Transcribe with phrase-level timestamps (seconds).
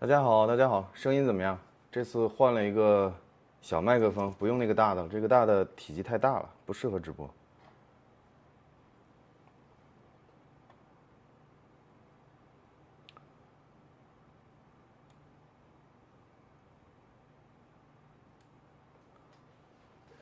[0.00, 1.58] 大家好，大家好，声音怎么样？
[1.90, 3.12] 这次换了一个
[3.60, 7.28] 小麦克风，不用那个大的了，这个大的体积太大了，不适合直播。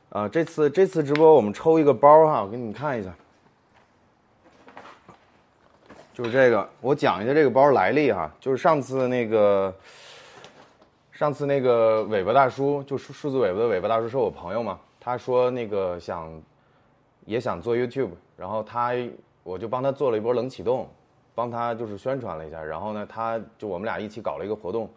[0.09, 3.15] 啊，这次这次直播我们抽一个包哈，我给你们看一下，
[6.17, 9.75] 就是这个，我讲一下这个包来历哈，就是上次那个，
[11.13, 16.33] 上次那个尾巴大叔，就数数字尾巴的尾巴大叔是我朋友嘛，他说那个想，
[17.27, 18.95] 也想做 YouTube，然后他
[19.43, 20.89] 我就帮他做了一波冷启动，
[21.35, 24.89] 帮他就是宣传了一下，然后呢，他就我们俩一起搞了一个活动，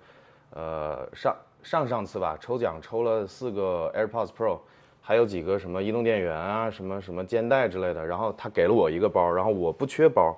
[0.52, 4.58] 呃，上上上次吧，抽奖抽了四个 AirPods Pro。
[5.02, 8.06] 还有几个什么移动电源啊，什么什么肩带之类的。
[8.06, 10.38] 然后他给了我一个包，然后我不缺包，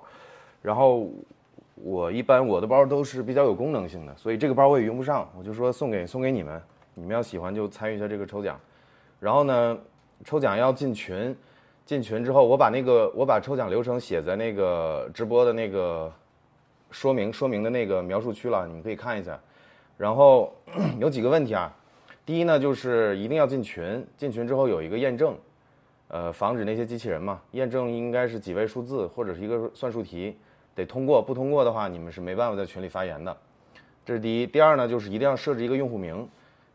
[0.62, 1.10] 然后
[1.74, 6.62] 我一般我的包都是比较有功能性的，所以这个包我也用不上，我就说送给送给你们，
[6.94, 8.58] 你们要喜欢就参与一下这个抽奖。
[9.18, 9.78] 然后呢，
[10.24, 11.36] 抽奖要进群，
[11.84, 16.12] 进群之后我把那个我把抽奖流程写在那个直播的那个
[16.90, 19.38] 说明说明的那个描述区了，你们可以看一下。
[19.98, 20.52] 然后
[20.98, 21.72] 有几个问题啊。
[22.24, 25.36] 第一呢，就是一定要进群，进群之后有一个验证，
[26.06, 27.40] 呃，防止那些机器人嘛。
[27.50, 30.36] 验证应该是几位数字或者是一个算术题，
[30.74, 33.36] 得通过，不通过的话，你们是没办法在群里发言的。
[34.04, 34.46] 这是第一。
[34.46, 36.28] 第二呢，就是一定要设置一个用户名，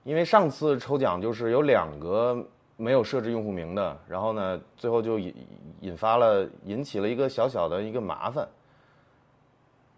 [0.03, 5.36] 因为上次抽奖就是有两个没有设置用户名的，然后呢，最后就引
[5.81, 8.48] 引发了引起了一个小小的一个麻烦。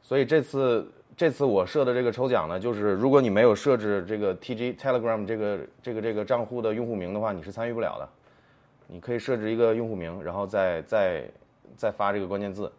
[0.01, 0.91] 所以这次。
[1.17, 8.07] 这次我设的这个抽奖呢，就是如果你没有设置这个 T G Telegram 这个这个这个账户的用户名的话，你是参与不了的。
[8.87, 11.29] 你可以设置一个用户名，然后再再
[11.75, 12.71] 再发这个关键字。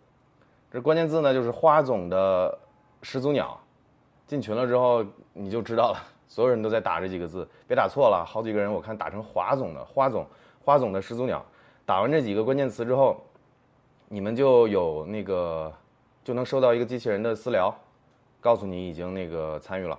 [0.71, 2.57] 这关键字呢，就是花总的
[3.03, 3.59] 始祖鸟。
[4.27, 8.25] 进群了之后你就知道了，所有人都在打这几个字，别打错了。
[8.25, 10.25] 好几个人我看打成华总的花总
[10.65, 11.45] 花总的始祖鸟。
[11.85, 13.21] 打完这几个关键词之后，
[14.09, 15.73] 你们就有那个
[16.23, 17.75] 就能收到一个机器人的私聊。
[18.41, 19.99] 告诉你已经那个参与了。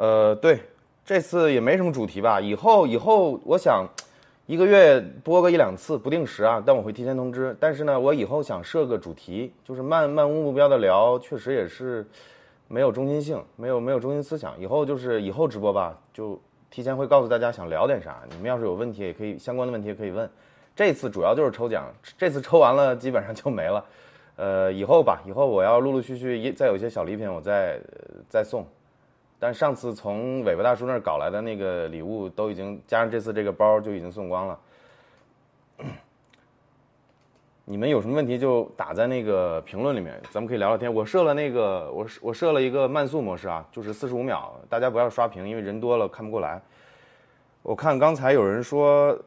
[0.00, 0.60] 呃，对，
[1.04, 2.40] 这次也没什么主题吧？
[2.40, 3.86] 以后以后，我想。
[4.46, 7.56] 一个月播个一两次，不定时啊，但我会提前通知。
[7.60, 12.04] 但是呢，我以后想设个主题，就是漫漫无目标的聊，确实也是
[12.66, 14.58] 没有中心性，没有没有中心思想。
[14.58, 16.36] 以后就是以后直播吧，就
[16.68, 18.16] 提前会告诉大家想聊点啥。
[18.28, 20.28] 你们要是有问题，也可以相关的问题也可以问。
[20.74, 21.86] 这次主要就是抽奖，
[22.18, 23.84] 这次抽完了基本上就没了。
[24.34, 27.78] 呃，以后吧，以后我要陆陆续续一再有一些小礼品，我再
[28.28, 28.66] 再送。
[29.42, 34.60] 但上次从尾巴大叔那儿搞来的那个礼物都已经加上这次这个包就已经送光了。
[37.64, 40.92] 你们有什么问题就打在那个评论里面，咱们可以聊聊天。
[40.92, 46.60] 我设了那个我我设了一个慢速模式啊，就是四十五秒，大家不要刷屏，因为人多了看不过来。
[47.62, 49.18] 我看刚才有人说，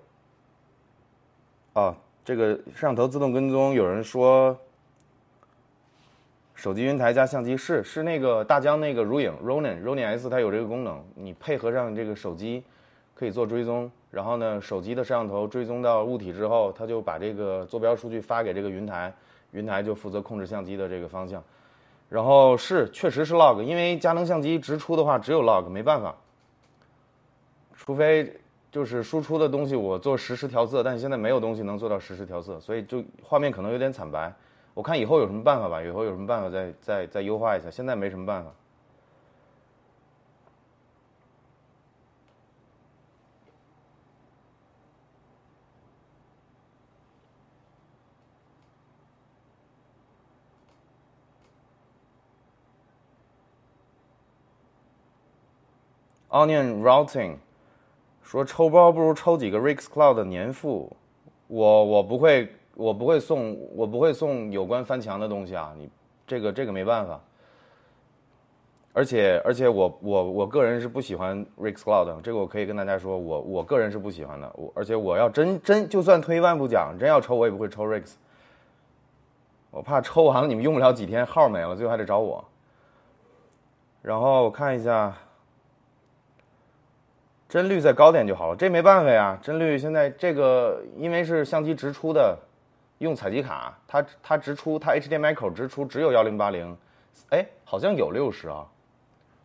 [1.74, 4.56] 啊，这个摄像头自动跟踪，有人说。
[6.64, 12.64] 手机云台加相机是是那个大疆那个如影 Ronin Ronin S 它有这个功能，你配合上这个手机，
[13.14, 13.92] 可以做追踪。
[14.10, 19.14] 然后呢，手机的摄像头追踪到物体之后，它就把这个坐标数据发给这个云台，
[19.52, 21.44] 云台就负责控制相机的这个方向。
[22.08, 26.16] 然后是确实是 log，因为佳能相机直出的话只有 log，没办法。
[27.76, 28.34] 除非
[28.72, 34.34] 就是输出的东西我做实时调色，但现在没有东西能做到实时调色，所以就画面可能有点惨白。
[34.74, 38.52] 我看以后有什么办法吧，以后有什么办法再再再优化一下，现在没什么办法。
[56.30, 57.38] Onion routing
[58.24, 60.98] 说抽包不如抽几个 Rix Cloud 的年付，
[61.48, 62.52] 我我不会。
[62.76, 65.74] 我不会送，我不会送有关翻墙的东西啊！
[65.78, 65.90] 你
[66.26, 67.20] 这个这个没办法。
[68.96, 74.52] 而且而且我我我个人是不喜欢 Rix Cloud，这个我可以跟大家说，我我个人是不喜欢的。
[74.56, 78.14] 我而且我要真真就算退一万步讲，真要抽我也不会抽 Rix。
[79.72, 82.44] 我怕抽完了你们用不了几天号没了，最后还得找我。
[84.04, 85.16] 然后我看一下，
[87.50, 92.38] 帧率再高点就好了，这没办法呀，帧率现在这个因为是相机直出的。
[93.04, 96.76] 用采集卡，它它直出，它 HDMI 口直出只有幺零八零，
[97.30, 98.68] 哎，好像有六十啊，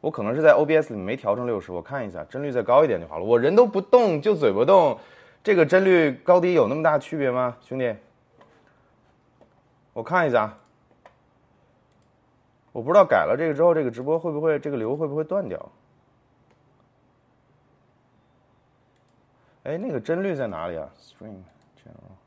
[0.01, 3.25] 我可能是在 OBS 里没调成六十，我看一下帧率再高一点就好了。
[3.25, 4.99] 我人都不动，就嘴不动，
[5.43, 7.95] 这个帧率高低有那么大区别吗，兄弟？
[9.93, 10.57] 我看一下，
[12.73, 15.73] 我不知道改了这个之后，这个直播会不会这个流会不会断掉？
[19.65, 21.43] 哎，那个帧率在哪里啊？Stream
[21.77, 22.18] General。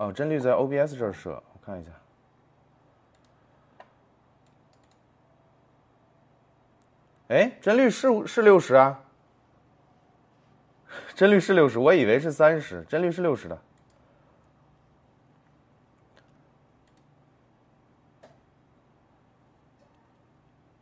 [0.00, 1.90] 哦，帧率在 OBS 这儿设，我看一下。
[7.28, 8.98] 哎，帧率是是六十啊，
[11.14, 13.58] 帧率是六十，我以为是三十，帧率是六十的。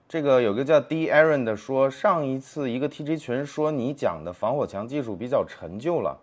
[0.06, 6.16] 这个有个叫 D Aaron 的说，上一次一个 TG 群说你讲的防火墙技术比较陈旧了，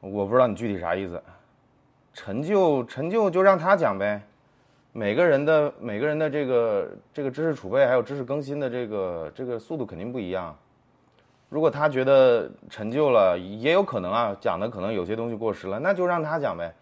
[0.00, 1.22] 我不知道你具体啥意思。
[2.20, 4.20] 陈旧陈旧就让他讲呗，
[4.92, 10.54] 每个人的每个人的这个这个知识储备还有知识更新的这个这个速度肯定不一样。
[11.48, 16.74] 如果他觉得陈旧了，也有可能啊，讲的可能有些东西过时了，那就让他讲呗。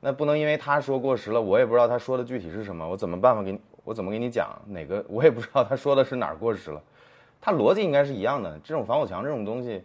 [0.00, 3.60] 那不能因为他说过时了，我也不知道他说的具体是什么，我怎么办法给你？
[3.84, 5.04] 我怎么给你讲哪个？
[5.06, 6.82] 我也不知道他说的是哪儿过时了，
[7.42, 8.58] 他逻辑应该是一样的。
[8.64, 9.84] 这种防火墙这种东西，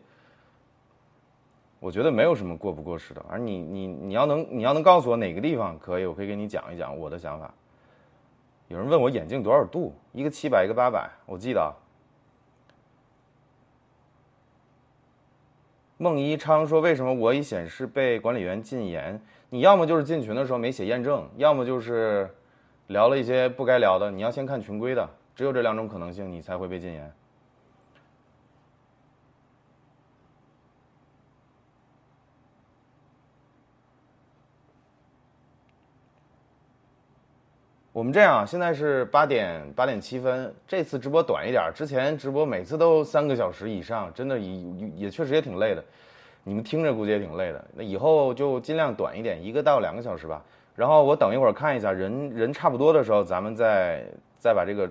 [1.84, 3.26] 我觉得没有什么过不过时的。
[3.28, 7.54] 而你你你要能你要能告诉我哪个地方可以，我可以给你讲一讲我的想法。
[8.70, 9.94] 有人问我眼镜多少度？
[10.14, 11.76] 一个七百，一个八百，我记得。
[15.98, 19.22] 孟一昌说：“为什么我已显示被管理员禁言？
[19.50, 22.34] 你要么就是进群的时候没写验证，要么就是。”
[22.88, 27.14] 聊了一些不该聊的，你要先看群规的，只有这两种可能性，你才会被禁言。
[37.94, 45.86] 我们这样，现在是八点八点七分，这次直播短一点，之前直播每次都三个小时以上，真的也也确实也挺累的，
[46.44, 47.64] 你们听着估计也挺累的。
[47.76, 50.44] 那以后就尽量短一点，一个到两个小时吧。
[50.76, 54.04] 然后我等一会儿看一下人人差不多的时候，咱们再
[54.40, 54.90] 再把这个。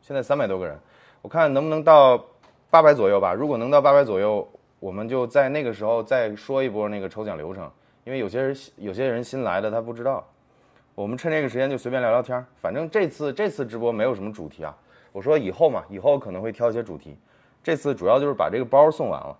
[0.00, 0.78] 现在三百多个人，
[1.20, 2.18] 我看能不能到
[2.70, 3.34] 八百左右吧。
[3.34, 4.46] 如果能到八百左右，
[4.80, 7.70] 我们就在那个时候再说一波那个抽奖流程。
[8.04, 10.26] 因为有些人有些人新来的他不知道，
[10.94, 12.44] 我们趁这个时间就随便聊聊天。
[12.56, 14.76] 反正这次这次直播没有什么主题啊。
[15.12, 17.16] 我说以后嘛，以后可能会挑一些主题。
[17.62, 19.38] 这次主要就是把这个包送完了。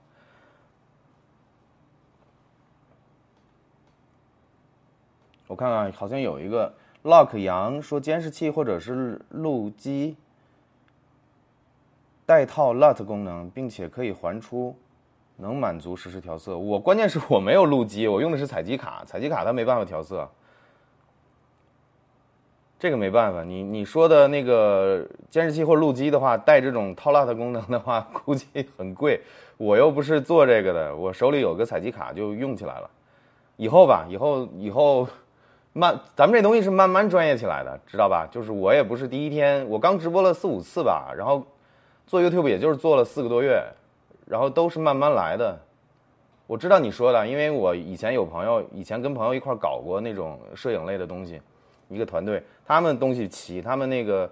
[5.46, 6.72] 我看看，好像有一个
[7.04, 10.16] Lock 杨说监视器或者是录机
[12.24, 14.74] 带套 LUT 功能，并且可以还出，
[15.36, 16.56] 能满足实时调色。
[16.56, 20.28] 我关键是我没有录机，我用的是采集卡，采集卡它没办法调色，
[22.84, 23.42] 这个没办法。
[23.42, 28.46] 你你说的那个监视器或录机的话，带这种套 LUT 功能的话， 估计
[28.76, 29.18] 很贵。
[29.56, 32.90] 我又不是做这个的，我手里有个采集卡就用起来了。
[33.56, 35.08] 以后吧，以后以后。
[35.76, 38.28] 慢，咱们这东西是慢慢专业起来的，知道吧？
[38.30, 41.42] 就是我也不是第一天，我刚直播了四五次吧，然后
[42.06, 43.60] 做 YouTube 也就是做了四个多月，
[44.24, 45.58] 然后都是慢慢来的。
[46.46, 51.40] 我知道你说的，因为我以前有朋友，以前跟朋友一块搞过那种摄影类的东西，
[51.88, 54.30] 一个团队，他们东西齐，他们那个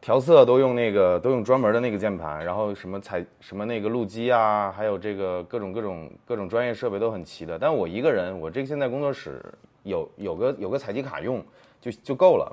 [0.00, 7.58] 调色都用那个都用专门的那个键盘，然后什么采什么那个录机啊，还有这个各种各种各种专业设备都很齐的。
[7.58, 9.42] 但我一个人，我这个现在工作室。
[9.86, 11.40] 有有个有个采集卡用
[11.80, 12.52] 就就够了，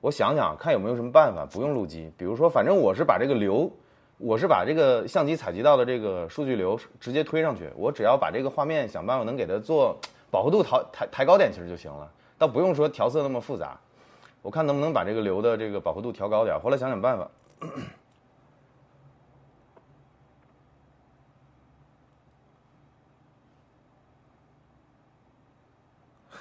[0.00, 3.68] 我想想看有没有什么办法不用录机，比如说反正我是把这个流，
[4.16, 9.98] 我是把这个相机采集到的这个数据流直接推上去，我只要把这个画面想办法能给它做
[10.30, 13.78] 饱和度抬抬抬高点其实就行了，倒不用说调色那么复杂，
[14.42, 17.30] 我看能不能把这个流的这个饱和度调高点，后来想想办法。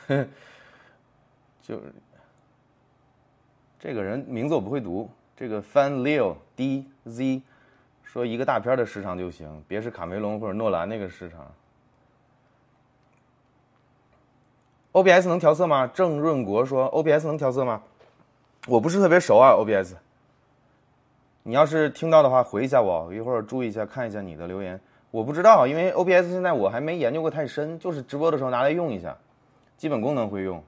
[1.64, 1.82] 就
[3.80, 7.42] 这个人名字我不会读，这个 Fan Leo D Z
[8.04, 11.52] 说一个大片的时长就行，别是卡梅隆或者诺兰那个时长。
[14.96, 15.86] OBS 能调色吗？
[15.94, 17.82] 郑润国说 OBS 能调色吗？
[18.66, 19.96] 我不是特别熟啊 OBS。
[21.44, 24.80] 你要是听到的话回一下我，一会儿注意一下看一下你的留言。
[25.12, 29.18] 我不知道，因为 OBS 现在我还没研究过太深，就是直播的时候拿来用一下。
[29.76, 30.64] 基本功能会用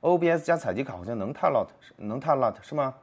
[0.00, 2.94] ，OBS 加采集卡好像能 t a l o t 能探 lot 是吗？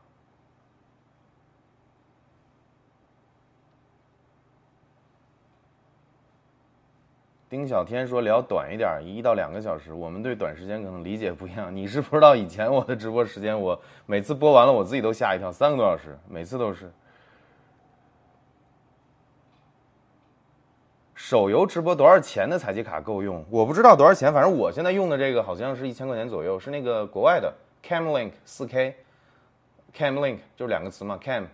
[7.51, 9.91] 丁小天说聊短一点，一到两个小时。
[9.91, 11.75] 我们对短时间可能理解不一样。
[11.75, 16.89] 你是不知道以前我的直播时间，我每次播完了我自己都吓一跳，三个多小时，每次都是。
[21.13, 23.43] 手游直播多少钱的采集卡够用？
[23.49, 27.53] 我不知道多少钱，反正我现在用的这个好像是一千块钱左右，是那个国外的
[27.85, 31.47] Camlink 四 K，Camlink 就是两个词嘛，Cam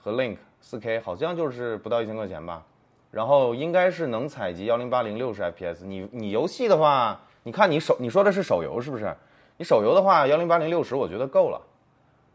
[0.00, 2.64] 和 Link 四 K，好像就是不到一千块钱吧。
[3.12, 5.84] 然后应该是能采集幺零八零六十 FPS。
[5.84, 9.14] 你你游戏的话，你看你手你说的是手游是不是？
[9.58, 11.60] 你手游的话，幺零八零六十我觉得够了。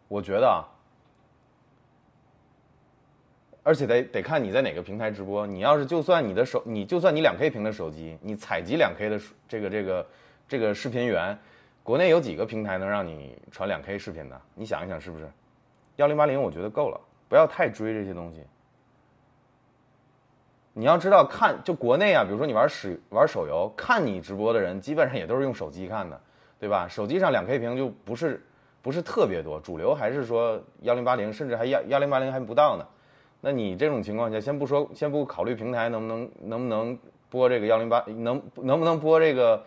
[0.07, 0.61] 我觉得啊，
[3.63, 5.47] 而且得得看你在哪个平台直播。
[5.47, 9.19] 你要是就算你的手，你就算你两 K 屏的手机，你采集两 K 的
[9.49, 10.07] 这个这个
[10.47, 11.37] 这个视频源，
[11.81, 14.39] 国内有几个平台能让你传两 K 视频的？
[14.53, 15.27] 你想一想是不是？
[15.95, 18.43] 幺零八零我觉得够了，不要太追这些东西。
[20.79, 26.21] 你要知道，看就国内啊，比如说你玩使玩手游，看你直播的人基本上也都是用手机看的，
[26.59, 26.87] 对吧？
[26.87, 28.39] 手机上两 K 屏就不是
[28.83, 32.85] 不是特别多，主流还是说幺零八零，甚至还幺幺零八零还不到呢。
[33.41, 36.95] 那你这种情况下，先不说，先不考虑平台能不能能不能
[37.27, 39.63] 播这个幺零八，能能不能播这个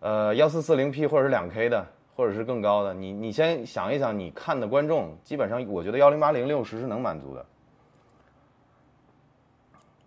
[0.00, 7.46] 呃幺四四零 P 或者是两 K 的，或者是更高的，你你先想一想，你看的观众基本上，我觉得幺零八零六十是能满足的。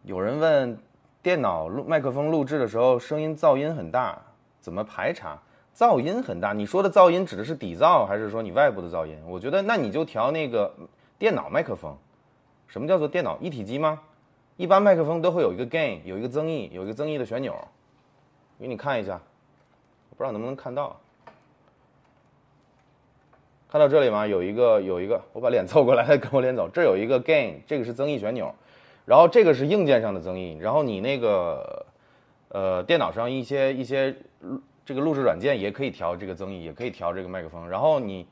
[0.07, 0.77] 有人问，
[1.21, 4.17] 电脑录麦克风录制的时候声音噪音很大，
[4.61, 5.37] 怎么排查？
[5.75, 9.17] 噪音很大，你说的噪音指的是底噪还是说你外部的噪音？
[9.27, 10.73] 我觉得那你就调那个
[11.19, 11.93] 电脑麦克风。
[12.67, 13.99] 什么叫做电脑一体机吗？
[14.55, 17.53] 一般麦克风都会有一个 gain，有一个增益，有一个增益的旋钮。
[18.57, 19.19] 给你看一下，
[20.09, 20.95] 我不知道能不能看到。
[23.69, 24.25] 看到这里吗？
[24.25, 26.69] 有一个有一个，我把脸凑过来，跟我脸走。
[26.69, 28.55] 这有一个 gain，这个是增益旋钮。
[29.07, 31.85] 然后这个是硬件上的增益，然后你那个，
[32.49, 34.13] 呃，电脑上一些一些
[34.85, 37.69] 这个录制软件也可以调这个增益，也可以调这个麦克风。
[37.69, 38.27] 然后你，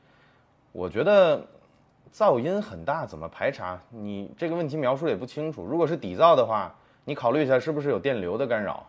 [0.72, 1.42] 我觉得
[2.12, 3.80] 噪音很大，怎么排查？
[3.88, 5.64] 你这个问题描述也不清楚。
[5.64, 6.74] 如果是底噪的话，
[7.06, 8.86] 你考虑一下是不是有电流的干扰。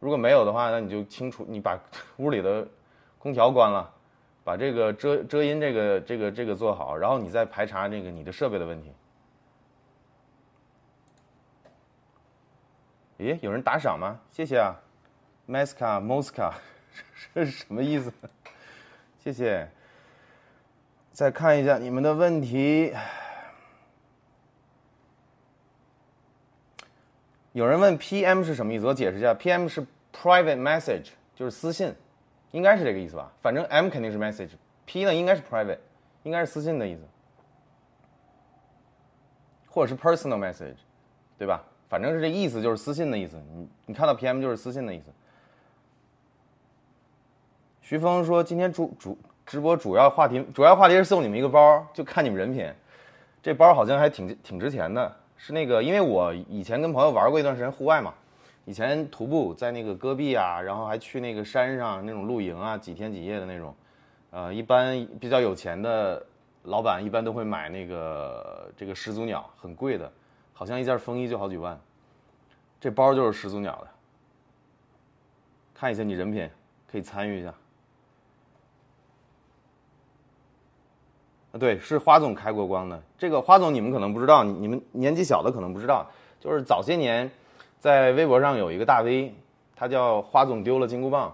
[0.00, 1.78] 如果没有的话，那你就清楚，你把
[2.16, 2.66] 屋里的
[3.18, 3.90] 空调关了，
[4.42, 8.90] 把这个遮遮音这个这个这个做好，然后你再排查这个你的设备的问题。
[13.18, 14.20] 咦，有人打赏吗？
[14.30, 14.80] 谢谢啊
[15.48, 16.52] ，Masca Mosca，
[17.34, 18.12] 这是什么意思？
[19.18, 19.68] 谢谢。
[21.12, 22.94] 再看一下你们的问题。
[27.52, 28.86] 有人问 PM 是什么意思？
[28.86, 31.92] 我解释一下，PM 是 Private Message，就是私信，
[32.52, 33.32] 应该是这个意思吧？
[33.42, 35.78] 反正 M 肯定是 Message，P 呢应该是 Private，
[36.22, 37.02] 应该是私信的意思，
[39.68, 40.76] 或者是 Personal Message，
[41.36, 41.64] 对吧？
[41.88, 43.36] 反正是这意思，就是私信的意思。
[43.54, 45.10] 你你看到 PM 就是私信的意思。
[47.80, 49.16] 徐峰说：“今天主主
[49.46, 52.70] 直播主要话题，主要话题是送你们一个包，就看你们人品。
[53.42, 58.12] 这包好像还挺挺值钱的，是那个，因为我以前跟朋友玩过一段时间户外嘛，
[58.66, 63.74] 以前徒步在那个戈壁啊，然后还去那个山上那种露营啊，几天几夜的那种。
[64.30, 66.22] 呃，一般比较有钱的
[66.64, 70.12] 老板一般都会买那个这个始祖鸟，很贵的。”
[70.58, 71.78] 好像一件风衣就好几万，
[72.80, 73.86] 这包就是始祖鸟的。
[75.72, 76.50] 看一下你人品，
[76.90, 77.54] 可以参与一下。
[81.52, 83.00] 啊，对，是花总开过光的。
[83.16, 86.04] 这个花总你们可能不知道，你们年纪小的可能不知道，
[86.40, 87.30] 就是早些年，
[87.78, 89.32] 在微博上有一个大 V，
[89.76, 91.32] 他叫花总丢了金箍棒。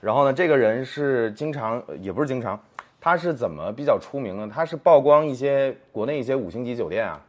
[0.00, 2.56] 然后呢，这个人是经常，也不是经常，
[3.00, 4.48] 他是怎么比较出名呢？
[4.48, 7.20] 他是曝光一些国内一些五星级酒店啊。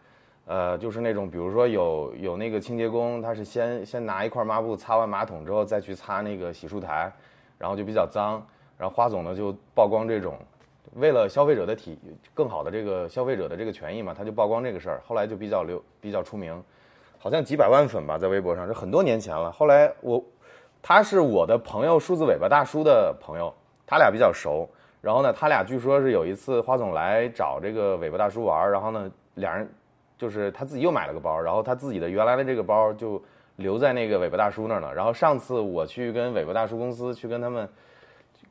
[0.51, 7.09] 呃，就是那种，比如说有有那个清洁工，他是先先拿一块抹布擦完马桶之后，再去擦那个洗漱台，
[7.57, 8.45] 然后就比较脏。
[8.77, 10.37] 然后花总呢就曝光这种，
[10.95, 11.97] 为了消费者的体
[12.33, 15.01] 更好的这个消费者的这个权益嘛，他就曝光这个事儿。
[15.07, 16.61] 后来就比较流比较出名，
[17.17, 19.49] 好像几百万粉吧，在微博上，这很多年前了。
[19.53, 20.21] 后来我，
[20.81, 23.53] 他是我的朋友数字尾巴大叔的朋友，
[23.87, 24.67] 他俩比较熟。
[24.99, 29.65] 然后呢，他俩据说是有一次花总来找这个尾巴大叔玩，然后呢，俩人。
[30.21, 33.19] 就是他自己又买了个包，然后他自己的原来的这个包就
[33.55, 34.93] 留在那个尾巴大叔那儿了。
[34.93, 37.67] 然后上次我去跟尾巴大叔公司去跟他们，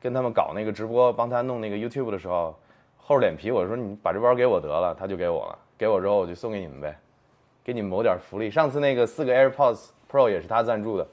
[0.01, 2.53] 跟他们搞那个直播，帮他弄那个 YouTube 的时候，
[2.97, 5.59] 厚着脸皮我说你把这包给我得了，他就给我了。
[5.77, 6.99] 给我之后我就送给你们呗，
[7.63, 8.51] 给你们谋点福利。
[8.51, 11.07] 上次那个四个 AirPods Pro 也是他赞助的。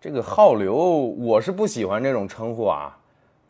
[0.00, 2.96] 这个浩流我是不喜欢这种称呼啊。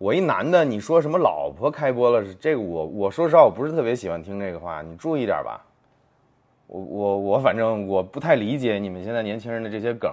[0.00, 2.25] 我一男的，你说什么老婆开播了？
[2.25, 5.62] 是这个我我说实话，我不是特别喜欢听这个话，你注意点吧。
[6.69, 10.11] 我我我反正我不太理解你们现在年轻人的这些梗，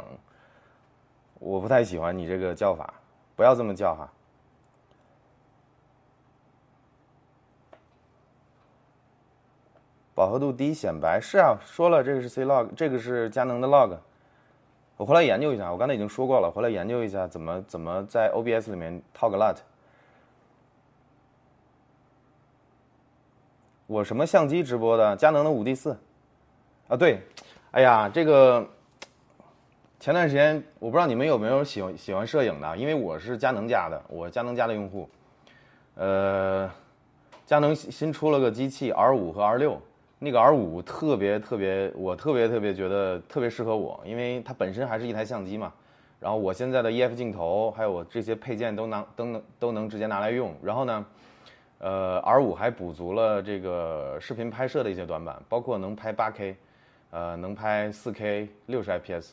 [1.39, 2.95] 我不太喜欢你这个叫法，
[3.37, 4.11] 不要这么叫哈。
[10.13, 13.97] 饱和度低显白是啊，说了这个是 C log，这个是佳能的 log。
[14.97, 19.55] 我回来研究一下，我刚才已经说过了，回来研究一下怎么怎么在 OBS 里面套个 LUT。
[23.87, 25.15] 我什么相机直播的？
[25.15, 25.97] 佳能的五 D 四。
[26.89, 27.21] 啊对，
[27.71, 28.67] 哎呀，这个
[29.97, 35.09] 前段时间我不知道你们有没有喜欢喜欢摄影的，因为我是佳能家的，我佳能家的用户。
[35.95, 36.69] 呃，
[37.45, 39.81] 佳能新出了个机器 R 五和 R 六。
[40.19, 45.71] 那个 R 五特别特别，我特别特别觉得特别适合我，因为它本身还是一台相机嘛。
[46.19, 50.53] 然后我现在的 EF 镜头，还有我这些配件都能都能都能直接拿来用。
[50.63, 51.05] 然后呢，
[51.79, 56.55] 呃，R 五还补足了这个视频拍摄的一些短板，包括能拍 8K，
[57.11, 59.29] 呃，能拍 4K 60 fps，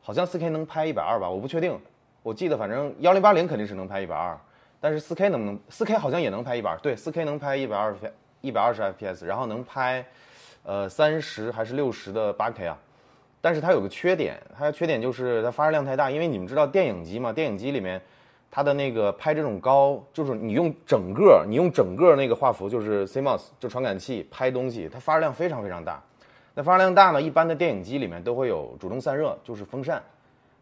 [0.00, 1.78] 好像 4K 能拍120吧，我不确定。
[2.22, 4.36] 我记得反正1080肯定是能拍120，
[4.80, 7.94] 但是 4K 能不能？4K 好像也能拍120，对，4K 能拍120
[8.42, 10.04] 120 fps，然后能拍。
[10.66, 12.78] 呃，三十还是六十的八 K 啊？
[13.42, 16.10] 但是它有个缺点，它的缺点就是它发热量太大。
[16.10, 18.00] 因为你们知道电影机嘛，电影机里面
[18.54, 26.00] 它的那个拍这种高，就是你用整个，你用整个那个画幅，就是 CMOS 就传感器拍东西，它发热量非常非常大。
[26.54, 30.00] 那发热量大呢，一般的电影机里面都会有主动散热，就是风扇。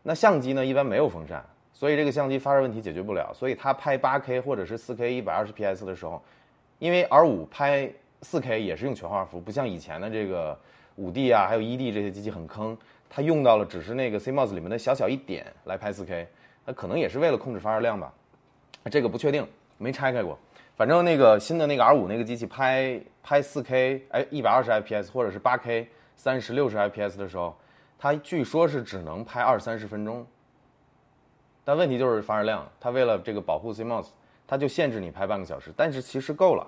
[0.03, 3.31] 那相机呢，一般没有风扇，所以这个相机发热问题解决不了。
[3.35, 6.23] 所以它拍八 K 或者是四 K 一百二十 PS 的时候，
[6.79, 10.59] 因为 R5 拍四 K 也是用全画幅，不像以前的这个
[10.97, 12.75] 五 D 啊，还有 ED 这些机器很坑，
[13.11, 16.27] 它用到了只是那个 CMOS 里面的小小一点来拍四 K。
[16.65, 18.13] 它可能也是为了控制发热量吧，
[18.91, 19.47] 这个不确定，
[19.79, 20.39] 没拆开过。
[20.77, 27.55] 反正那个新的那个 R 五那个机器拍拍 4K，哎，一百二十 FPS 或者是 8K 三十六十 FPS 的时候，
[27.99, 30.27] 它据说是只能拍二三十分钟。
[31.65, 34.09] 但问题就是发热量，它为了这个保护 CMOS，
[34.47, 36.67] 它就限制你拍半个小时，但是其实够了。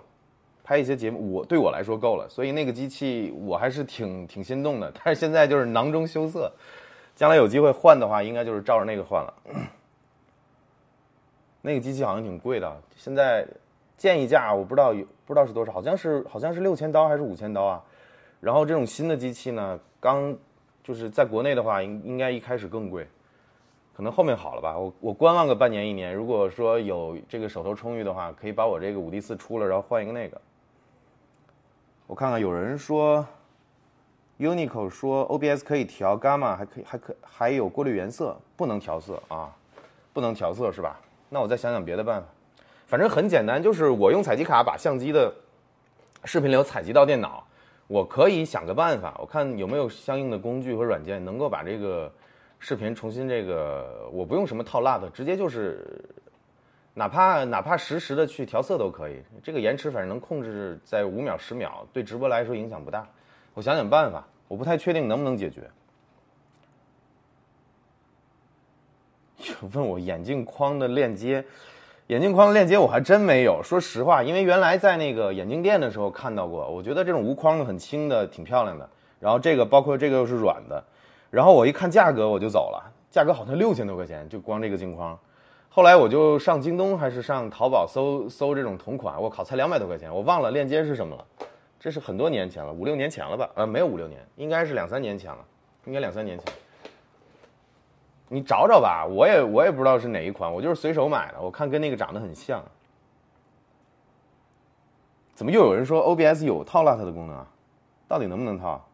[0.62, 6.50] 拍一些节目，我对我来说够了，所以那个机器我还是挺挺心动的，但是现在就是囊中羞涩，
[7.14, 9.34] 将来有机会换的话，应该就是照着那个换了。
[11.66, 13.42] 那个机器好像挺贵的，现在
[13.96, 17.82] 建议价我不知道有不知道是多少，好像是好像是六千刀还是五千刀啊。
[18.38, 20.36] 然后这种新的机器呢，刚
[20.82, 23.08] 就是在国内的话，应应该一开始更贵，
[23.96, 24.76] 可能后面好了吧。
[24.76, 30.38] 我我观望个半年一年，如果说有这个手头充裕的话，可以把我这个五 D 四出了，然后换一个那个。
[32.06, 33.26] 我看看，有人说
[34.38, 39.50] ，Uniqlo 说 OBS 可以调 Gamma，还可以，还可还有过滤颜色，不能调色啊，
[40.12, 41.00] 不能调色是吧？
[41.34, 42.28] 那我再想想别的办法。
[42.86, 45.34] 反正很简单，就是我用采集卡把相机的
[46.24, 47.44] 视频流采集到电脑，
[47.88, 52.10] 我可以想个办法，我看有没有相应的工具和软件能够把这个
[52.60, 55.84] 视频重新这个，我不用什么套 LUT，直接就是。
[56.96, 63.04] 哪怕哪怕实时的去调色都可以，这个延迟反正能控制在五秒十秒，对直播来说影响不大。
[63.52, 65.62] 我想想办法，我不太确定能不能解决。
[69.44, 71.44] 就 问我眼镜框的链接，
[72.06, 73.60] 眼镜框的链接我还真没有。
[73.62, 78.88] 说实话，因为原来在那个眼镜店的时候看到过，我觉得这种无框的很轻的，挺漂亮的。
[79.20, 80.82] 然后这个包括这个又是软的，
[81.30, 85.18] 然后我一看价格我就走了，价格好像六千多块钱，就光这个镜框。
[85.68, 91.24] 后来我就上京东还是上淘宝搜搜这种同款，我靠，才两百多块钱，我忘了链接是什么了，
[91.80, 93.50] 这是很多年前了，五六年前了吧？
[93.54, 95.38] 呃，没有五六年，应该是两三年前了，
[95.86, 96.54] 应该两三年前。
[98.34, 102.60] 你找找吧，我也我也不知道是哪一款，我就是随手买的，我看跟那个长得很像。
[105.34, 107.46] 怎么又有人说 OBS 有套 LUT 的功能啊？
[108.08, 108.84] 到底能不能套？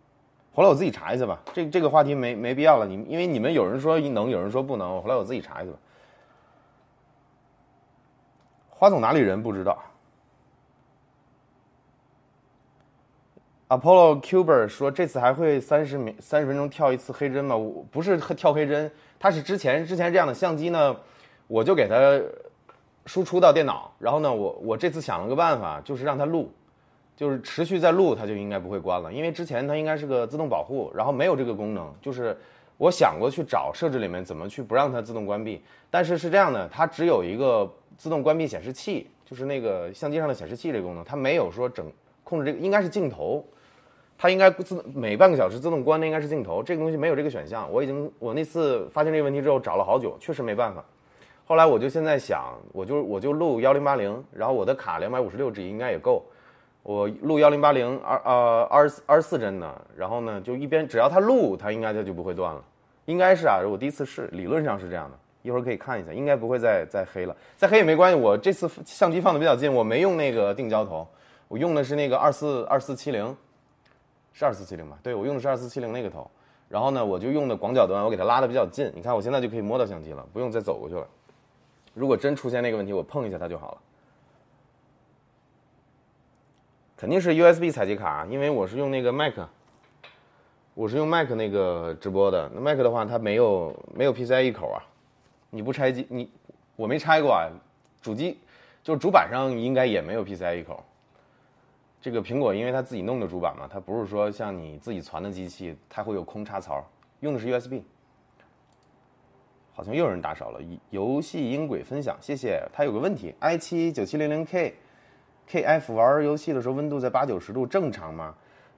[0.53, 5.79] 回来我自己查一下吧，这这个话题没没必要了，你因为你们有人说能，有人说不能，我回来我自己查一下吧。
[8.69, 9.79] 花总哪里人不知道
[13.69, 17.57] ？Apollo Cuber 说这次还会三十秒三十分钟跳一次黑针吗？
[17.57, 20.97] 我不是跳黑针，它是之前之前这样的相机呢，
[21.47, 22.21] 我就给它
[23.07, 26.51] 输出到电脑，然后呢，我我这次想了个办法，就是让它录，
[27.15, 32.37] 就是持续在录，它就应该不会关了，因为之前它应该是个自动保护，然后没有这个功能，就是
[32.79, 37.73] 我想过去找设置里面怎么去不让它自动关闭，但是是这样的，它只有一个。
[37.99, 41.85] 自动关闭显示器就是那个相机上的显示器这个功能，它没有说整
[42.25, 43.45] 控制这个，应该是镜头，
[44.23, 47.67] 它应该自每半个小时自动关的应该是镜头，这个东西没有这个选项。
[47.73, 50.85] 我已经我那次发现这个问题之后找了好久，确实没办法。
[51.47, 56.23] 后来我就现在想，我就我就录幺零八零，然后我的卡两百五十六 G 应该也够，
[56.83, 62.63] 我录幺零八零二呃二十二十四帧的，然后呢就一边只要它录，它应该它就不会断了，
[63.07, 71.09] 应该是啊，我第一次试，理论上是这样的，一会儿可以看一下，应该不会再再黑了，再黑也没关系，我这次相机放的比较近，我没用那个定焦头，
[71.49, 73.35] 我用的是那个二四二四七零，
[74.33, 74.99] 是二四七零吧？
[75.03, 76.31] 对，我用的是二四七零那个头，
[76.69, 81.07] 然后呢我就用的广角端，我给它拉的比较近，你看我现在就可以摸到相机了，不用再走过去了。
[81.93, 83.79] 如果真出现那个问题，我碰一下它就好了。
[86.97, 89.35] 肯定是 USB 采集卡，因为我是用那个 Mac，
[90.75, 92.51] 我是用 Mac 那个直播的。
[92.55, 94.85] 那 Mac 的话，它没有没有 PCIe 口啊。
[95.49, 96.31] 你不拆机，你
[96.77, 97.49] 我没拆过啊。
[98.03, 98.39] 主机
[98.83, 100.85] 就是主板上应该也没有 PCIe 口。
[102.01, 106.85] 这个苹果因为它自己弄的主板嘛，它不是说像你自己传的机器，它会有空插槽，
[107.21, 107.83] 用的是 USB。
[109.73, 110.61] 好像又有人打少了，
[110.91, 112.63] 游戏音轨分享，谢谢。
[112.73, 118.35] 他有个问题，i 七九七零零 K，KF 玩游戏的时候温度在八九十度正常吗？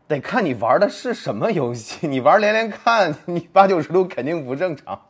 [0.07, 2.07] 得看你玩的是什么游戏。
[2.07, 5.01] 你玩连连看，你八九十度肯定不正常。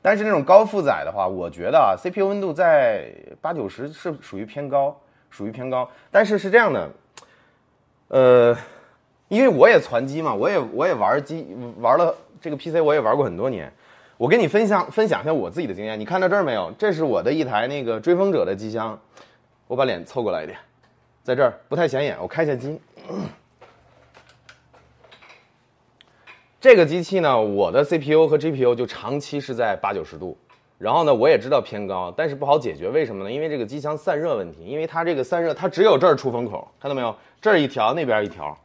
[0.00, 5.90] 但是那种高负载的话，我觉得啊，CPU 温度在八九十是属于偏高，属于偏高。
[6.10, 6.90] 但是是这样的，
[8.12, 8.54] 呃，
[9.28, 11.46] 因为我也攒机嘛，我也我也玩机
[11.78, 13.72] 玩了这个 PC，我也玩过很多年。
[14.18, 16.70] 我跟你分享分享一下我自己的经验，你看到这儿没有？
[16.78, 19.00] 这是我的一台那个追风者的机箱，
[19.66, 20.58] 我把脸凑过来一点，
[21.22, 22.78] 在这儿不太显眼，我开一下机。
[26.60, 30.36] 这个机器呢，我的 CPU 和 GPU 就长期是在八九十度，
[30.82, 33.30] 然后呢，我也知道偏高，但是不好解决，为什么呢？
[33.30, 37.14] 因为这个机箱散热问题，因为它这个散热，它只有这儿出风口，看到没有？
[37.40, 38.58] 这儿一条，那边一条，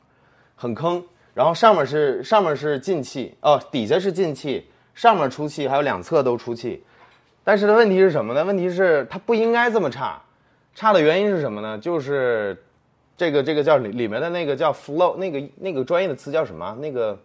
[0.56, 1.04] 很坑。
[1.36, 4.66] 然后上面是上面是进气，哦，底下是进气。
[4.96, 6.84] 上面出气，还有两侧都出气，
[7.44, 8.44] 但是的问题是什么呢？
[8.44, 10.20] 问题是它不应该这么差，
[10.74, 11.78] 差的原因是什么呢？
[11.78, 12.58] 就是
[13.16, 16.76] 这个这个叫里里面的那个叫 flow，那个那个专业的词叫什么？
[16.82, 17.16] 那个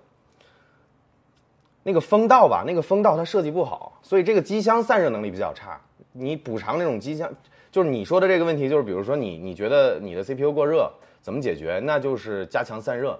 [1.83, 5.81] 那个风道吧，那个风道它设计不好，所以这个机箱散热能力比较差。
[6.13, 7.31] 你补偿那种机箱，
[7.71, 10.91] 就是你说的这个问题，就是比如说你你觉得你的 CPU 过热，
[11.21, 11.81] 怎么解决？
[11.85, 13.19] 那就是加强散热。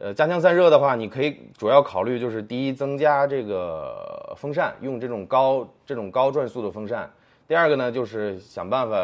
[0.00, 7.08] 呃，加强散热的话，你可以主要考虑就是第一，增加这个风扇，用这种高这种高转速的风扇。
[7.46, 8.96] 第二个呢，就是想办法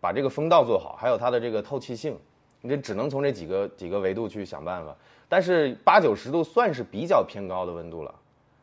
[0.00, 2.16] 把这个风道做好，还有它的这个透气性。
[2.60, 4.96] 你这只能从这几个几个维度去想办法。
[5.32, 8.14] 但是八九十度算是比较偏高的温度了，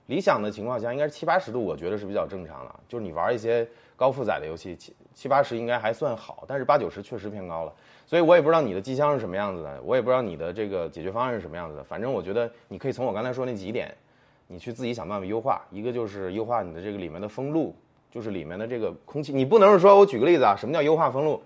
[0.06, 2.80] 理想的情况下应该是七八十度，我觉得是比较正常了。
[2.88, 7.74] 就是你玩一些高负载的游戏，七七八十应该还算好，但是八九十确实偏高了。
[8.06, 11.84] 所以我也不知道你的机箱是什么样子的，我也不知道你的这个解决方案是什么样子的。
[11.84, 13.92] 反正我觉得你可以从我刚才说那几点，
[14.46, 15.64] 你去自己想办法优化。
[15.72, 17.76] 一个就是优化你的这个里面的风路，
[18.12, 19.34] 就是里面的这个空气。
[19.34, 21.42] 你不能是说我举个例子啊，什么叫优化风路？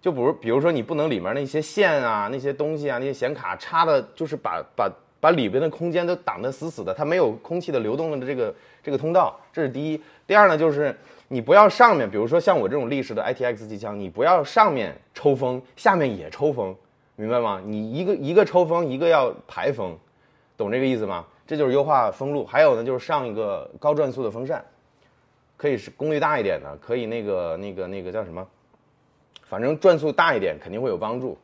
[0.00, 9.38] 就比如比如说你不能里面那些线啊、那些东西啊、那些显卡插的，就是把把把里边的空间都挡得死死的，它没有空气的流动的这个这个通道。
[9.52, 10.02] 这是第一。
[10.26, 10.96] 第二呢，就是。
[11.30, 16.74] 你不要上面，比如说像我这种立式的 ITX 机枪，你不要上面抽风，下面也抽风，
[17.16, 17.60] 明白吗？
[17.62, 19.94] 你一个一个抽风，一个要排风，
[20.56, 21.26] 懂这个意思吗？
[21.46, 22.46] 这就是优化风路。
[22.46, 24.64] 还有呢，就是上一个高转速的风扇，
[25.58, 28.48] 可以是功率大一点的，可以那个那个那个叫什么？
[29.48, 31.36] 反正转速大一点肯定会有帮助。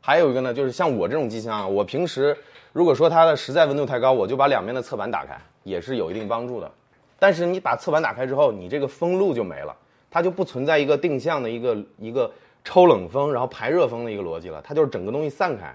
[0.00, 2.36] 还有一个呢，就是像我这种机箱啊，我平时
[2.72, 6.70] 如果说它的实在温度太高，我就把两边的侧板打开，也是有一定帮助的。
[7.18, 9.76] 但是你把侧板打开之后，你这个风路就没了，
[10.08, 12.30] 它就不存在一个定向的一个一个
[12.64, 15.74] 抽冷风然后排热风的一个逻辑了，它就是整个东西散开。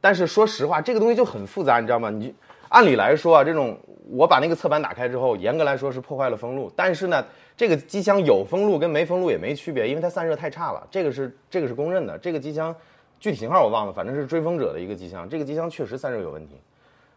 [0.00, 2.08] 但是说实话，这个东西就很复杂，你知道吗？
[2.08, 2.34] 你
[2.68, 3.78] 按理来说啊，这种
[4.10, 6.72] 我把那个侧板打开之后，严格来说是破坏了风路。
[6.74, 7.24] 但是呢，
[7.56, 12.18] 这个机箱有风路跟没风路也没区别，因为它散热太差了，这个是这个是公认的。
[12.18, 12.74] 这个机箱
[13.18, 16.60] 具体型号我忘了，反正是追风者的一个机箱，这个机箱确实散热有问题。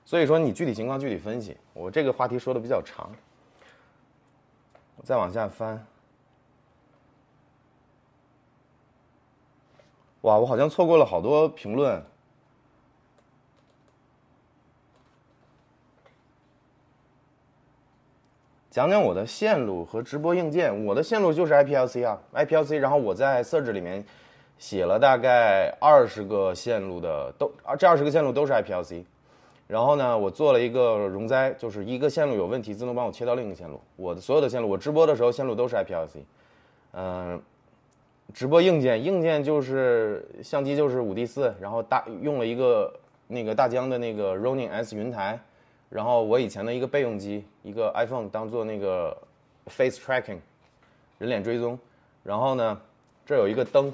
[0.05, 3.11] 所以说你具体情况具体分析，我这个话题说的比较长。
[4.95, 5.85] 我再往下翻，
[10.21, 12.01] 哇，我好像错过了好多评论。
[18.69, 20.85] 讲讲我的线路和直播硬件。
[20.85, 22.77] 我的线路就是 IPLC 啊，IPLC。
[22.77, 24.05] 然后我在 search 里面
[24.57, 29.03] 写了大概二十个线路的，都这二十个线路都是 IPLC。
[29.65, 33.79] 然后呢，我做了一个容灾，就是一个线路有问题，自动帮我切到另一个线路。
[33.95, 36.23] 我的所有的线路，我直播的时候线路都是 IPLC。
[36.93, 37.41] 嗯，
[38.33, 42.91] 直播硬件，硬件就是相机就是五 D 四，然后大用了一个
[43.27, 45.39] 那个大疆的那个 Ronin S 云台，
[45.89, 49.15] 然后我以前的一个备用机，一个 iPhone 当做那个
[49.65, 50.37] face tracking，
[51.17, 51.77] 人脸追踪。
[52.23, 52.79] 然后呢，
[53.25, 53.91] 这有一个灯，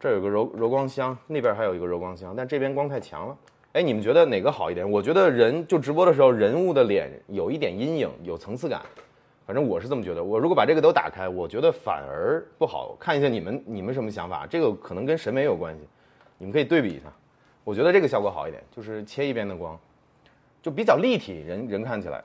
[0.00, 3.36] 这有个柔柔光箱，那边还有一个柔光箱，但这边光太强了。
[3.74, 4.90] 哎，你们觉得哪个好一点？
[4.90, 8.82] 我觉得人就直播的时候，人物的脸有一点阴影，有层次感。
[9.46, 10.22] 反正我是这么觉得。
[10.22, 13.28] 我如果把这个都打开，我觉得反而不好看一下。
[13.28, 14.46] 你们你们什么想法？
[14.46, 15.80] 这个可能跟审美有关系，
[16.36, 17.04] 你们可以对比一下。
[17.64, 19.78] 我觉得这个效果好一点，就是切一边的光，
[20.62, 22.22] 就比较立体，人人看起来。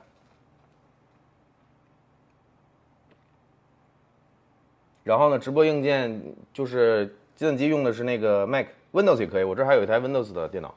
[5.02, 6.22] 然后呢，直播硬件
[6.52, 9.42] 就是计算机用的是那个 Mac，Windows 也可以。
[9.42, 10.74] 我这还有一台 Windows 的电脑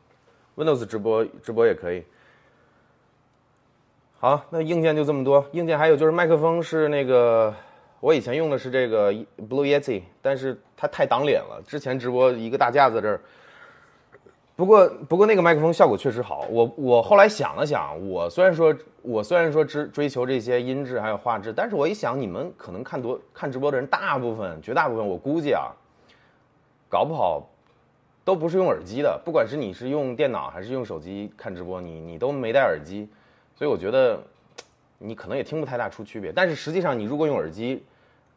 [0.55, 2.03] ，Windows 直播直播也可以。
[4.19, 5.45] 好，那硬件就这么多。
[5.51, 7.53] 硬件还有就是麦克风是那个，
[7.99, 11.61] 我以前用的是这个 Blue Yeti，但是它太挡脸了。
[11.67, 13.21] 之前直播一个大架子这儿。
[14.61, 16.45] 不过不过那个麦克风效果确实好。
[16.47, 18.71] 我我后来想了想，我虽然说
[19.01, 25.71] 我虽然说追追求这些音质还有画质，但是我一想，你们可能看多看直播的人，大部分绝大部分我估计啊，
[26.87, 27.41] 搞不好
[28.23, 29.19] 都不是用耳机的。
[29.25, 33.09] 不管是你是用电脑还是用手机看直播，你你都没戴耳机。
[33.55, 34.21] 所以我觉得，
[34.99, 36.31] 你可能也听不太大出区别。
[36.31, 37.83] 但是实际上，你如果用耳机，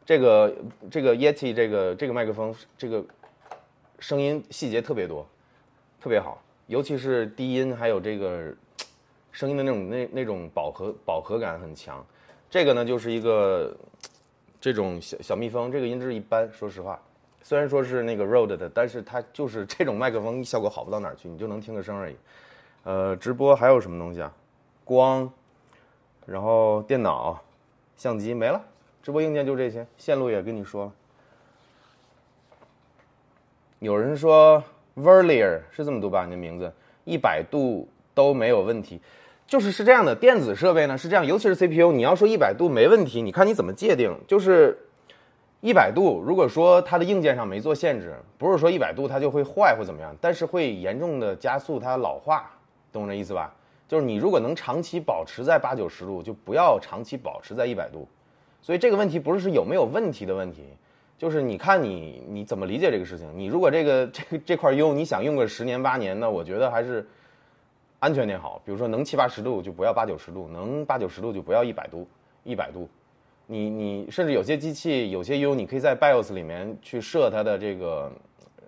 [0.03, 0.55] 这个
[0.89, 3.05] 这个 Yeti 这个这个麦克风，这个
[3.99, 5.23] 声音细节特别多，
[6.05, 8.53] 特别好，尤其是低音，还有这个
[9.31, 12.05] 声音的那种那那种饱和饱和感很强。
[12.47, 13.75] 这个呢，就是一个
[14.61, 17.01] 这种小小蜜蜂，这个音质一般，说实话。
[17.41, 22.15] 虽然说是那个 Rode 的，但是它就是这种麦克风效果好不到哪儿去，你就能听个声而已。
[22.83, 24.31] 呃，直播还有什么东西啊？
[24.83, 25.27] 光，
[26.27, 27.41] 然后电脑、
[27.97, 28.63] 相机没了，
[29.01, 30.91] 直播硬件就这些，线路也跟你说了。
[33.79, 34.63] 有人说
[34.95, 36.25] Verlier 是这么读吧？
[36.25, 36.71] 你的名字
[37.03, 38.99] 一百度都没有问题，
[39.45, 40.15] 就是是这样的。
[40.15, 44.17] 电子设备呢是这样，尤其是 CPU，你要说一百度没问题，你看你怎么界定？
[44.25, 44.77] 就是
[45.59, 52.49] 一百度，如果说它的硬件上没做限制，不是说一百度它就会坏或怎么样，但是会严重的加速它老化，
[52.91, 53.53] 懂我这意思吧？
[53.87, 58.07] 就是你如果能长期保持在八九十度，就不要长期保持在一百度。
[58.61, 60.63] 所以这个问题不是有没有问题的问题，
[61.17, 63.27] 就是你看你你怎么理解这个事情。
[63.35, 67.07] 你如果这个这这块 U 你想用个十年八年那，我觉得还是
[67.99, 68.61] 安全点好。
[68.65, 72.07] 比如说能七八十度就不要八九十度，能八九十度就不要一百度。
[72.43, 72.87] 一百度，
[73.47, 78.11] 你你甚至有些机器有些 U 你可以在 BIOS 里面去设它的这个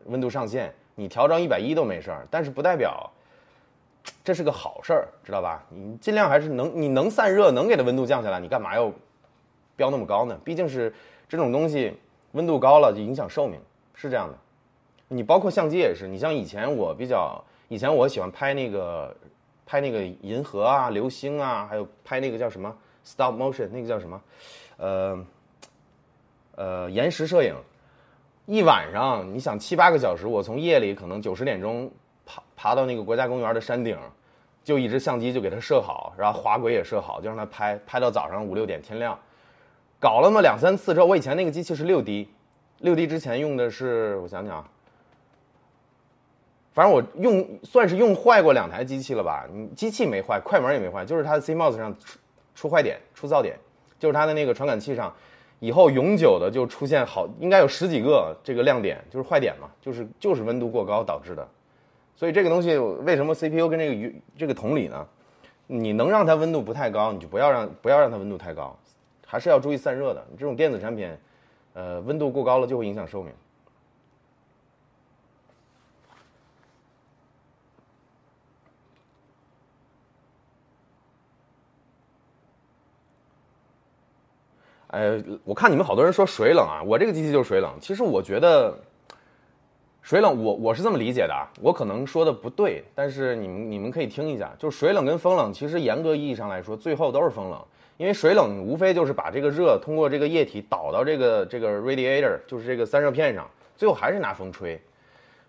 [0.05, 3.07] 温度上限，你调到一百一都没事儿，但是不代表。
[4.23, 5.63] 这是个好事儿，知道吧？
[5.69, 8.91] 你尽量还是能，你能散热，能给它温度降下来，你干嘛要
[9.75, 10.39] 标那么高呢？
[10.43, 10.91] 毕竟是
[11.29, 11.93] 这种东西，
[12.37, 13.59] 温度高了就影响寿命，
[13.93, 14.37] 是这样的。
[15.09, 19.13] 你包括相机也是，你像以前我比较，以前我喜欢拍那个
[19.65, 22.73] 拍那个银河啊、流星啊，还有拍那个叫什么
[23.03, 24.21] stop motion，那个叫什么？
[24.77, 25.25] 呃
[26.55, 27.53] 呃，延时摄影。
[28.45, 31.91] 一晚上，你想七八个小时，我从夜里可能九十点钟。
[32.29, 33.97] 爬爬到那个国家公园的山顶，
[34.61, 39.17] 就一只相机就给它设好，然后滑轨也设好，就让它拍拍到早上五六点天亮。
[39.99, 42.29] 搞了那么两三次之后，我以前那个机器是六 D，
[42.79, 44.69] 六 D 之前用的是我想想啊，
[46.73, 49.47] 反正我用算是用坏过两台机器了吧。
[49.51, 52.19] 你机器没坏，快门也没坏，就是它的 CMOS 上出
[52.53, 53.57] 出坏点、出噪点，
[53.97, 55.11] 就是它的那个传感器上，
[55.59, 61.47] 以后永久的就出现好应该有十几个这个亮点，就是坏点嘛，就是就是温度过高导致的。
[62.15, 65.07] 所以这个东西为什么 CPU 跟这个这个同理呢？
[65.67, 68.77] 你能让它温度不太高，你就不要让不要让它温度太高，
[69.27, 70.25] 还是要注意散热的。
[70.31, 71.15] 你这种电子产品，
[71.73, 73.31] 呃，温度过高了就会影响寿命。
[84.87, 87.77] 哎，我看你们好多人说水冷啊，我这个机器就是水冷。
[87.79, 88.73] 其实我觉得。
[90.01, 97.61] 水冷，我我是这么理解的啊，我可能说的不对，但是你们你们可以听一下，就是水冷跟风冷，其实严格意义上来说，最后都是风冷，
[97.97, 104.79] 因为水冷无非就是把这个热通过这个液体导到这个这个 radiator，就是这个散热片上，最后还是拿风吹。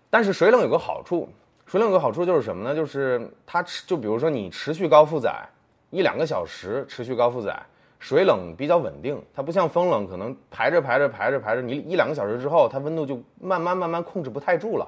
[0.09, 1.29] 但是水冷有个好处，
[1.65, 2.75] 水冷有个好处就是什么呢？
[2.75, 5.47] 就是它持，就比如说你持续高负载
[5.91, 7.57] 一两个小时，持续高负载。
[7.99, 14.87] 水冷比较稳定，它不像风冷，可能排着排着排着排着，你一两个小时之后，它温度就慢慢慢慢控制不太住了。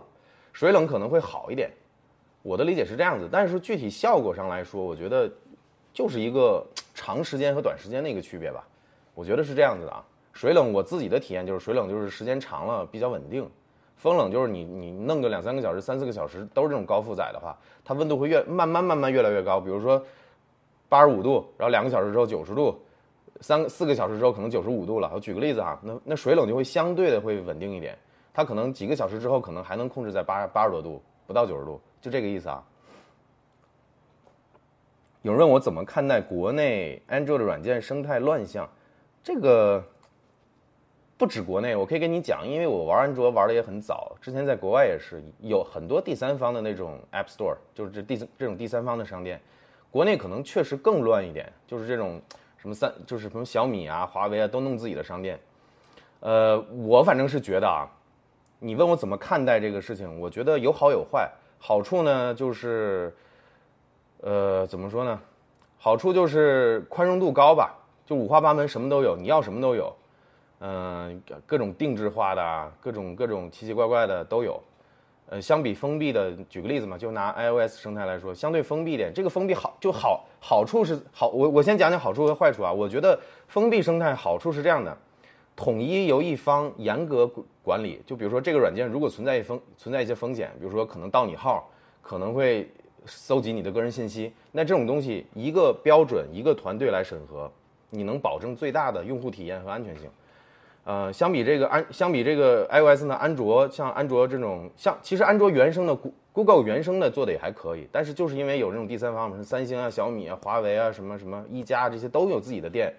[0.53, 1.69] 水冷可能会好一点，
[2.41, 3.27] 我的理解是这样子。
[3.29, 5.29] 但是具体效果上来说，我觉得
[5.93, 8.67] 就是一个长时间和短时间的一个区别吧。
[9.13, 10.03] 我觉得是这样子的啊。
[10.33, 13.49] 水冷我自己的体验就是水冷就是时间长了比较稳定，
[13.97, 19.59] 风冷就是你你弄个两三个小时、三四个小时都是这种高负载的话，它温度会越慢慢慢慢越来越高。
[19.59, 20.01] 比如说
[20.87, 22.77] 八十五度，然后两个小时之后九十度。
[23.39, 25.09] 三四个小时之后可能九十五度了。
[25.15, 27.97] 我举个例子哈，那那水冷就会相对的会稳定一点，
[28.35, 32.63] 它可能几个小时之后可能还能控制在八八十多度，不到九十度，就这个意思啊。
[35.23, 38.67] 有人问我怎么看待国内 Android 软件生态乱象，
[39.23, 39.83] 这个
[41.15, 49.39] 不止国内，我可以跟你讲，因为我玩安卓玩的也很早，之前在国外也是有很多第三方的那种 App Store，就是这第这种第三方的商店，
[49.91, 52.19] 国内可能确实更乱一点，就是这种
[52.57, 55.39] 什么三就是什么小米啊、华为啊都弄自己的商店，
[56.21, 57.87] 呃，我反正是觉得啊，
[58.57, 63.15] 你问我怎么看待这个事情，我觉得有好有坏，好处呢就是。
[64.21, 65.19] 呃，怎么说呢？
[65.77, 69.91] 好处就是宽容度高吧，就五花八门，什么都有，你要什么都有。
[70.59, 74.61] 嗯，各种定制化的，各种各种奇奇怪怪的都有。
[75.27, 81.29] 呃，相比封闭的，举个例子嘛，就拿 iOS 生态来说，相对封闭点，这个封闭好就好，好处是好。
[81.29, 82.71] 我我先讲讲好处和坏处啊。
[82.71, 84.95] 我觉得封闭生态好处是这样的，
[85.55, 87.27] 统一由一方严格
[87.63, 87.99] 管理。
[88.05, 91.67] 就比如说这个软件如果存在一风存在一些风险，比如说可能盗你号，
[92.03, 92.69] 可能会。
[93.05, 97.51] 搜集你的个人信息，那这种东西一个标准一个团队来审核，
[97.89, 100.09] 你能保证最大的用户体验和安全性。
[100.83, 105.95] 呃，相比这个安，相比这个 iOS 呢，安卓像安卓这种，像其实安卓原生的
[106.33, 112.91] Google 原生的做的也还可以，但是就是因为有这种第三方，什么三星啊、小米啊、华为啊、什么什么一加这些都有自己的店，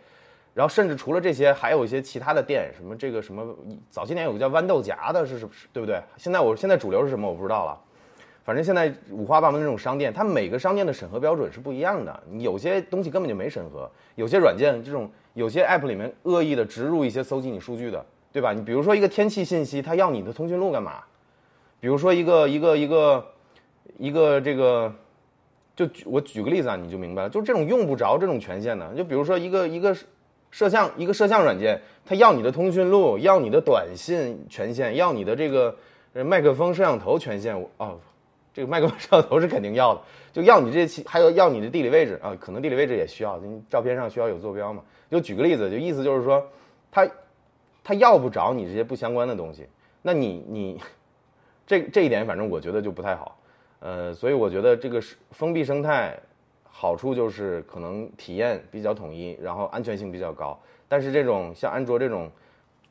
[0.55, 3.45] 然后甚至除了这些，还有一些其他的店，什么这个什么
[3.91, 6.01] 早些年有个叫豌豆荚的，是是对不对？
[6.17, 7.81] 现在我现在主流是什么我不知道了。
[8.45, 12.23] 反正现在五花八门的这种商店，它每个商店的审核标准是不一样的。
[12.29, 18.53] 你有些东西根本就没审核，有些软件这种有些 app 里面恶意的植入一些搜集你数据的，对吧？
[18.53, 21.05] 你比如说一个天气信息，它要你的通讯录干嘛？
[21.79, 23.27] 比如说一个一个一个
[23.97, 24.93] 一个这个，
[25.77, 27.31] 就我举个例子啊，你就明白了。
[27.31, 29.97] 就这种用不着这种权限的，就比如说一个一个
[30.51, 35.77] 摄像一个摄像软件，它要你的通讯录，要你的短信权限，要你的这个
[36.13, 37.99] 麦克风、摄像头权限，哦。
[38.55, 44.83] 这个麦克风摄像头是肯定要的，就要你这期，还有要你的地理位置啊，可能地理位置也需要，你照片上需要有坐标嘛。
[45.11, 46.47] 就举个例子，就意思就是说，
[46.91, 47.09] 他
[47.83, 49.67] 他要不着你这些不相关的东西，
[50.03, 50.81] 那你你
[51.67, 53.39] 这这一点，反正我觉得就不太好。
[53.81, 56.15] 呃，所以我觉得这个是封闭生态，
[56.65, 60.61] 好处就是可能体验比较统一，然后安全性比较高。
[60.89, 62.31] 但是这种像安卓这种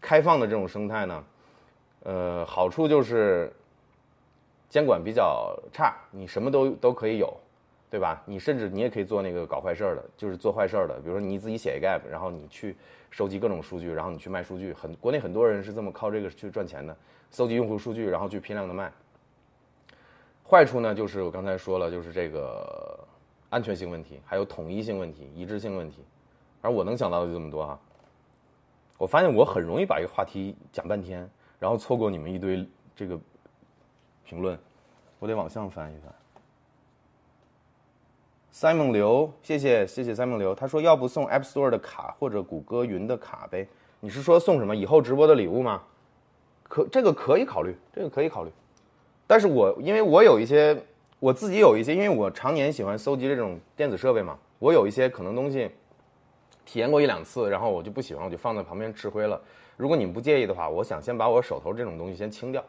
[0.02, 1.24] 开放的这种生态呢，
[2.02, 3.54] 呃，好处就是。
[4.72, 7.38] 监管比较差，你什么都都可以有，
[7.90, 8.24] 对吧？
[8.26, 10.96] 你甚至你也可以做那个搞坏事儿的，就是做坏事儿的。
[11.02, 12.78] 比如说你自己写一个 app，然后你去
[13.10, 14.72] 收集各种数据，然后你去卖数据。
[14.72, 16.96] 很国内很多人是这么靠这个去赚钱的，
[17.32, 18.90] 搜集用户数据，然后去批量的卖。
[20.50, 22.98] 坏处呢，就是我刚才说了，就是这个
[23.50, 26.02] 安全性问题，还有统一性问题、一致性问题。
[26.62, 27.78] 而我能想到的就这么多哈。
[28.98, 31.30] 我发现我很容易把一个话题讲半天，
[31.60, 33.20] 然后错过你们一堆这个。
[34.32, 34.58] 评论，
[35.20, 36.16] 我得往上翻一翻。
[38.54, 43.68] Simon 刘，谢谢谢谢 Simon 刘，他说要不送 App Store 的卡或者谷歌云的卡呗？
[44.00, 45.84] 你是说送什么以后直播的礼物吗？
[46.64, 48.52] 可这个可以考虑，这个可以考虑。
[49.28, 50.82] 但是我因为我有一些
[51.20, 55.70] 我自己有一些，因为我常年喜欢搜集这种电子设备嘛，我有一些可能东西
[56.66, 59.42] 体验过一两次，然后我就不喜欢，我就放在旁边吃灰了。
[59.76, 62.64] 如果你们不介意的话，我想先把我手头这种东西先清掉。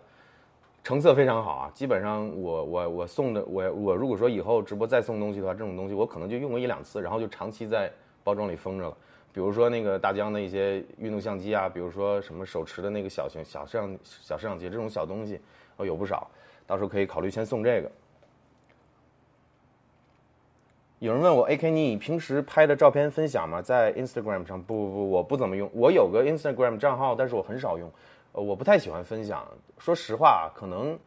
[0.85, 7.91] 成色非常好啊，基本上我我我送的我我如果说以后直播再送东西的话，这种东西我可能就用过一两次，然后就长期在
[8.25, 8.97] 包装里封着了。
[9.33, 15.41] 比如说那个大疆的一些运动相机啊，比如说什么手持的那个小型小摄像小摄像机这种小东西，
[15.77, 16.29] 哦有不少，
[16.67, 17.91] 到时候可以考虑先送这个。
[20.99, 23.63] 有人问我，AK 你平时拍的照片分享吗？
[23.63, 24.63] 在 Instagram 上？
[24.63, 27.91] 不不不，我不怎么用，我有个 Instagram 账号，但是我很少用。
[28.33, 29.47] 呃，我不太喜欢分享。
[29.79, 30.99] 说实话，可能，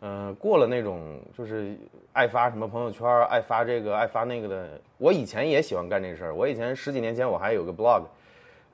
[0.00, 1.76] 嗯，过了那种就是
[2.12, 4.80] 爱发什么朋友圈，爱发这个，爱发那个的。
[4.98, 6.34] 我以前也喜欢干这事儿。
[6.34, 8.04] 我以前十几年前我还有个 blog，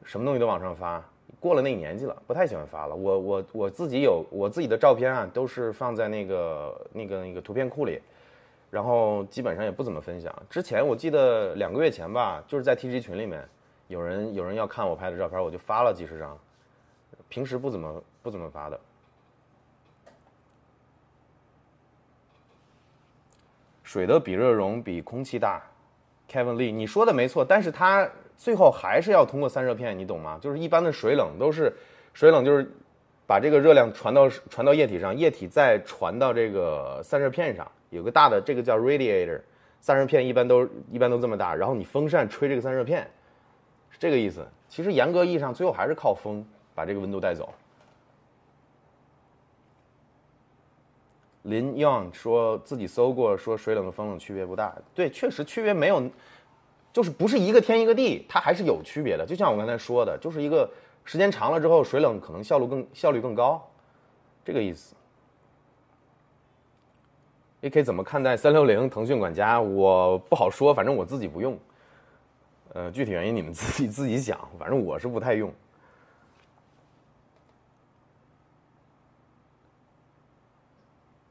[0.05, 1.05] 什么东西都往上发。
[1.39, 2.95] 过了那年纪了，不太喜欢发了。
[2.95, 8.01] 我我我自己有我自己的照片啊，都是放在那个那个那个图片库里，
[8.71, 10.35] 然后基本上也不怎么分享。
[10.51, 13.43] 之前我记得两个月前吧，就是在 TG 群里面，
[13.89, 16.39] 有人有人要看我拍的照片，我就发了几十张。
[17.31, 18.79] 平时不怎么不怎么发的。
[23.83, 25.63] 水的比热容比空气大
[26.31, 30.39] ，Kevin Lee，你说的没错，但是它最后还是要通过散热片，你懂吗？
[30.41, 31.73] 就是一般的水冷都是
[32.13, 32.71] 水冷，就是
[33.27, 39.41] 把这个热量传到传到液体上，液体再传到这个散热片上，有个大的这个叫 radiator，
[39.81, 43.09] 散热片一般都一般都这么大，然后你风扇吹这个散热片。
[43.91, 44.47] 是这个意思。
[44.69, 46.45] 其实严格意义上，最后还是靠风
[46.81, 47.53] 把这个温度带走。
[51.43, 54.75] 林 Young 说自己搜过，说水冷和风冷区别不大。
[54.95, 56.03] 对，确实区别没有，
[56.91, 59.27] 就是不是一个天一个地，它还是有区别的。
[59.27, 60.71] 就像我刚才说的，就是一个
[61.05, 63.63] 时间长了之后，水冷可能效率更效率更高，
[64.43, 64.95] 这个意思。
[67.61, 69.61] AK 怎么看待三六零腾讯管家？
[69.61, 71.59] 我不好说，反正我自己不用。
[72.73, 75.53] 呃，具体原因你们自己自己想，反正我是不太用。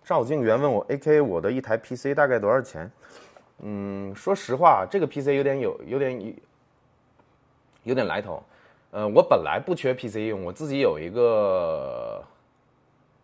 [0.10, 2.90] 赵静源问我：“AK，我的一台 PC 大概多少钱？”
[3.62, 6.36] 嗯，说实话，这个 PC 有点有有点
[7.84, 8.42] 有点来头。
[8.90, 12.24] 呃，我本来不缺 PC 用，我自己有一个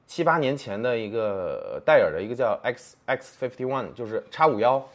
[0.05, 4.87] 七八年前的一个戴尔的一个叫 X X Fifty One，就是叉五幺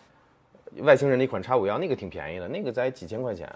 [0.82, 3.52] 外星人的一款叉五幺，那个挺便宜的，那个才几千块钱。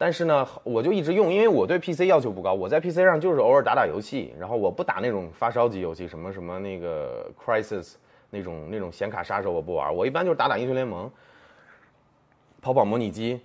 [0.00, 7.94] 但是呢，我就一直用，因为我对 PC 要求不高，我在 PC 上就是偶尔打打游戏，然后我不打那种发烧级游戏，什么什么那个 Crisis
[8.30, 11.10] 那种那种显卡杀手我不玩，我一般就是打打英雄联盟，
[12.62, 13.40] 跑跑模拟机，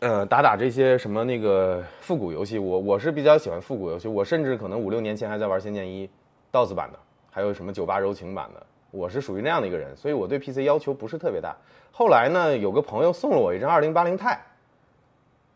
[0.00, 6.06] 呃，打打这些什么那个复古游戏，我我是比较喜欢复古游戏，我甚至可能五六年前还在玩《仙剑一》
[6.52, 6.98] ，DOS 版的，
[7.30, 11.56] 还有什么九八柔情版的，我是属于那样的一个人，所以我对 PC 要求不是特别大。
[11.90, 14.38] 后来呢，有个朋友送了我一张二零八零钛。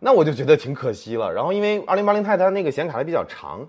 [0.04, 1.32] 那我就觉得挺可惜了。
[1.32, 3.66] 然后因为二零八零钛它那个显卡还比较长，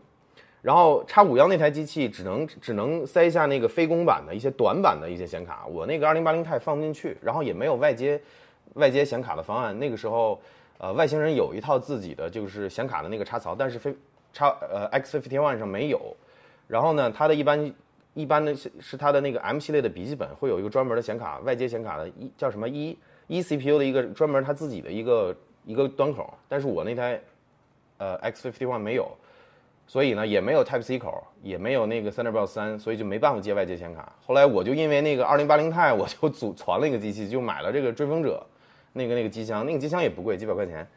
[0.62, 8.22] 然后叉五幺那台机器只能只能塞下那个非公版的一些短板的一些显卡，我那个二零八零钛放不进去，然后也没有外接
[8.74, 9.80] 外接显卡的方案。
[9.80, 10.38] 那个时候，
[10.78, 13.96] 呃，外星人有一套自己的就是显卡的那个插槽，但是非
[14.34, 16.18] 插呃 X Fifty One 上没有。
[16.68, 17.74] 然后呢，它的一般
[18.14, 25.34] 一般的是是它的那个 M 系列的笔记本会有一个专门的显卡外接显卡的一叫什么一一 CPU 的一个专门它自己的一个。
[25.66, 27.20] 一个端口，但是我那台，
[27.98, 29.10] 呃，X fifty one 没有，
[29.88, 34.14] 所以呢也没有 Type C 口，也没有那个 Thunderbolt 三，所以就没办法接外接显卡。
[34.26, 38.46] 后来我就因为那个二零八零钛， 我就组传了一个机器，就买了这个追风者，
[38.94, 40.88] 那个那个机箱，那个机箱也不贵，几百块钱。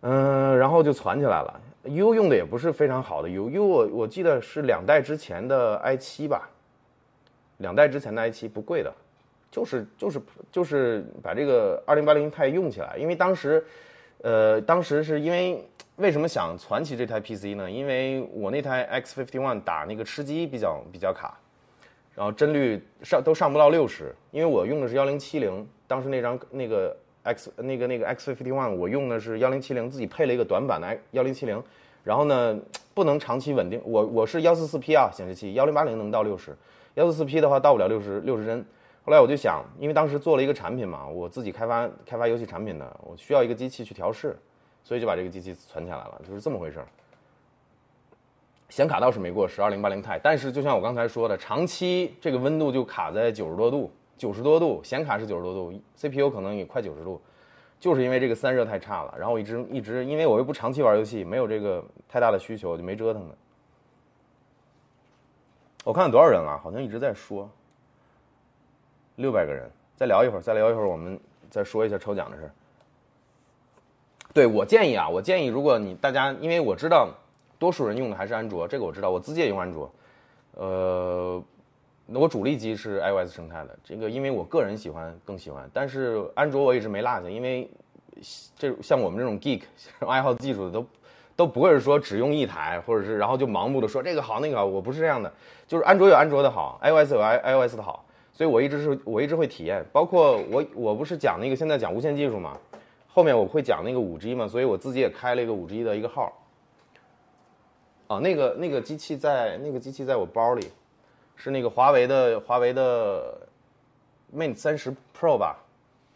[0.00, 1.60] 嗯，然后就攒起来了。
[1.84, 6.48] U 用的也不是非常好的 U，U 我我记得是两代之前的 i 七吧，
[7.58, 8.92] 两代之前的 i 七不贵的。
[9.54, 13.64] 就是就是就是把这个二零八零钛用起来，因为当时，
[14.20, 17.70] 呃，当时是因为为什么想传奇这台 PC 呢？
[17.70, 21.38] 因为我那台 X fifty one 打那个吃鸡比较比较卡，
[22.16, 31.62] 然后帧率上都上不到六十，因为我用的是幺零七零，当时那张那个 X 那个那个 X fifty one 我用的是幺零七零，自己配了一个短板的幺零七零，
[32.02, 32.58] 然后呢
[32.92, 36.56] 不能长期稳定，我我是幺四四 P 啊显示器，幺零八零能到六十，
[36.94, 38.64] 幺四四 P 的话到不了六十六十帧。
[39.04, 44.34] 后来我就想，因为当时做了一个产品嘛，我自己开发开发游戏产品的，我需要一个机器去调试，
[44.82, 46.86] 所以就把这个机器存起来了，就是这么回事儿。
[48.70, 57.20] 显卡倒是没过十二零八零钛，但是就像我刚才说的，长期这个温度就卡在九十多度，九十多度，显卡是九十多度，CPU 可能也快九十度，
[57.78, 59.14] 就是因为这个散热太差了。
[59.18, 63.34] 然后一直一直，因为我又不长期玩游戏，没有这个太大的需求，就没折腾的。
[65.84, 66.58] 我看多少人了？
[66.58, 67.46] 好像一直在说。
[69.16, 71.18] 六百个人，再聊一会儿，再聊一会儿，我们
[71.50, 72.50] 再说一下抽奖的事儿。
[74.32, 77.08] 对我建议啊，我建议，如果你大家，因为我知道
[77.58, 79.88] 多数人用的还是安卓，这个我知道，我自己也用安卓。
[80.56, 81.40] 呃，
[82.06, 87.70] 那我主力机是 iOS 生态的，这个因为我个人喜欢更喜欢，但是安卓我一直没落下，因为
[88.58, 89.62] 这像我们这种 geek
[90.08, 90.86] 爱好技术的都
[91.36, 95.32] 都不会是说只用一台，或者是然后就盲目的说这个好那个好，我不是这样的，
[95.68, 98.04] 就是安卓有安卓的好，iOS 有 i iOS 的好。
[98.34, 102.58] 所以我一直是我一直会体验，包括我我不是讲那个现在讲无线技术嘛，
[103.06, 106.32] 后面我会讲那个五 G 嘛，所以我自己也开了一个五 G 的一个号。
[108.08, 110.68] 啊，那个那个机器在那个机器在我包里，
[111.36, 113.34] 是那个华为的华为的
[114.36, 115.56] Mate 三十 Pro 吧，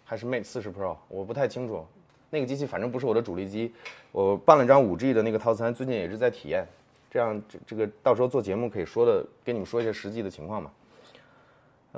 [0.04, 0.96] 还是 Mate 四十 Pro？
[1.08, 1.86] 我不太清楚。
[2.30, 3.72] 那个机器反正不是我的主力机，
[4.12, 6.66] 我办了张五 G 的那个套餐，最近也是在体验，
[7.10, 10.70] 这样这这个到时候做节目可以说的跟你们说一些实际的情况嘛。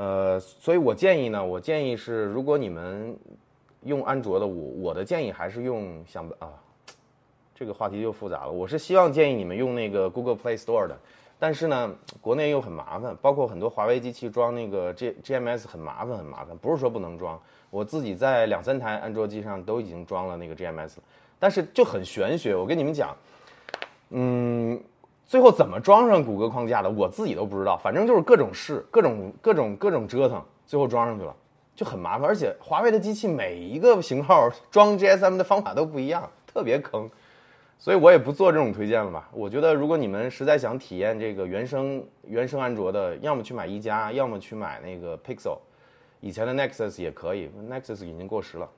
[0.01, 3.15] 呃，所以我建议呢，我建议是，如果你们
[3.83, 6.49] 用安卓的，我我的建议还是用想啊，
[7.55, 8.51] 这个话题就复杂了。
[8.51, 10.99] 我是希望建议你们用那个 Google Play Store 的，
[11.39, 16.57] 但是呢，国内又很麻烦，包括很多华为机器装那个 G GMS 很麻烦，很麻烦。
[16.57, 17.39] 不是说不能装，
[17.69, 21.03] 我自己在两三台安卓机上都已经装了那个 GMS，了
[21.39, 22.57] 但是就很玄学。
[22.57, 23.15] 我跟你们讲，
[24.09, 24.83] 嗯。
[25.31, 27.77] 最后怎么装上谷歌框架的，我自己都不知道。
[27.77, 31.33] 反正就是各种试，各种各种各种折腾，最后装上去了。
[31.77, 32.27] 就很麻烦。
[32.27, 37.09] 而且华为的机器每一个型号装 GSM 的方法都不一样，特别坑。
[37.79, 39.31] 所以我也不做这种推荐了吧。
[39.33, 45.57] 我觉得如果你们实在想体验这个原生原生安卓的，要么去买一加，要么去买那个 Pixel。
[46.21, 48.69] 以前的 Nexus 也可以，Nexus 已经过时了。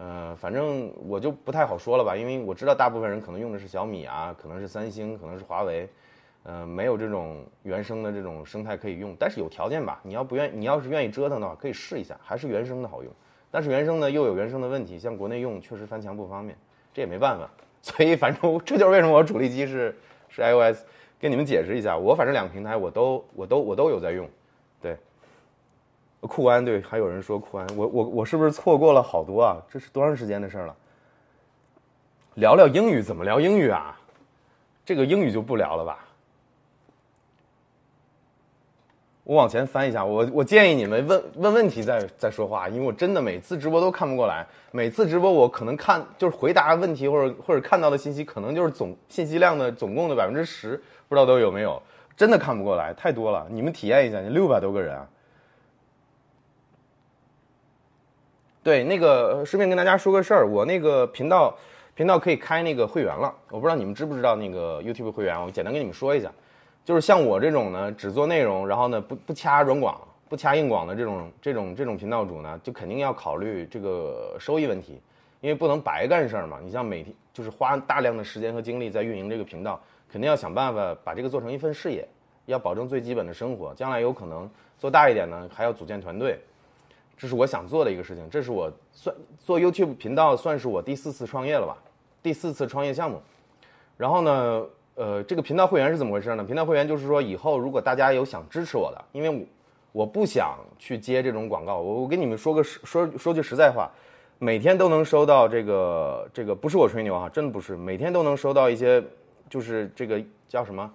[0.00, 5.88] 呃，反正我就不太好说了吧，因为我知道大部分人可能用的是小米啊，可能是三星，可能是华为，
[6.44, 9.16] 呃，没有这种原生的这种生态可以用。
[9.18, 13.12] 但是有条件吧，你要不愿，你要是愿意折腾的话，可以试一下，还是原生的好用。
[13.50, 16.56] 但是原生呢又有原生的问题，像国内用确实翻墙不方便，
[16.94, 17.50] 这也没办法。
[17.82, 19.96] 所以反正这就是为什么我主力机是
[20.28, 20.84] 是 iOS，
[21.18, 24.28] 跟你们解释一下，我反正两个平台我都我都我都有在用，
[24.80, 24.96] 对。
[26.20, 29.56] 酷安对，还有人说酷安，我我我是不是错过了好多啊？
[29.70, 30.76] 这是多长时间的事儿了？
[32.34, 33.98] 聊聊英语怎么聊英语啊？
[34.84, 36.04] 这个英语就不聊了吧。
[39.22, 44.46] 我往前翻一下，我我建议你们问问问题再再说话，因为我真的每次直播都看不过来。
[44.70, 50.76] 每次直播我可能看就是回答问题或者或者看到的信息，可能就是总信息量的总共的百分之十，
[51.08, 51.80] 不知道都有没有？
[52.16, 53.46] 真的看不过来，太多了。
[53.50, 55.06] 你们体验一下，你六百多个人啊。
[58.62, 61.56] 对，那个顺便跟大家说个事儿，我那个频道
[61.94, 63.34] 频道可以开那个会员了。
[63.50, 66.30] 我不知道你们知不知道那个 YouTube 会员，我简单跟你们说一下。
[66.84, 75.00] 就是像我这种呢，只做内容，然后呢不不掐软广、不掐硬广的这种这种这种频道主呢，就肯定要考虑这个收益问题，
[75.40, 76.58] 因为不能白干事儿嘛。
[76.62, 79.80] 你像每天就是花大量的时间和精力在运营这个频道，
[80.10, 82.08] 肯定要想办法把这个做成一份事业，
[82.46, 83.74] 要保证最基本的生活。
[83.74, 86.40] 将来有可能做大一点呢，还要组建团队，
[87.18, 88.26] 这是我想做的一个事情。
[88.30, 91.76] 这是我算做 YouTube 频道算是我第四次创业了吧，
[92.22, 93.20] 第四次创业项目。
[93.98, 94.64] 然后呢？
[95.00, 96.42] 呃，这个频道会员是怎么回事呢？
[96.42, 99.46] 频道会员就是说，以后如果大家有想支持我的，因为我
[99.92, 103.88] 我不想去接这种广告，我我跟你们说个说说句实在话，
[104.40, 109.00] 每天都能收到这个这个不是我吹牛啊，真的不是，每天都能收到一些
[109.48, 110.92] 就是这个叫什么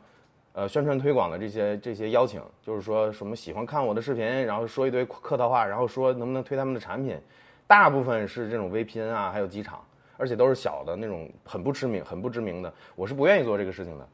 [0.53, 7.19] 呃宣传推广的这些这些邀请，就是说什么喜欢看我的视频，然后说一堆客套话，然后说能不能推他们的产品，
[7.67, 9.79] 大部分是这种 VPN 啊，还有机场。
[10.15, 14.07] 而且都是小的那种，很不知名、很不知名的，我是不愿意做这个事情的。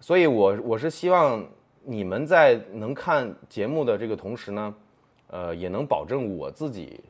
[0.00, 1.42] 所以，我我是希望
[1.84, 4.74] 你们在能看节目的这个同时呢，
[5.28, 7.00] 呃，也能保证我自己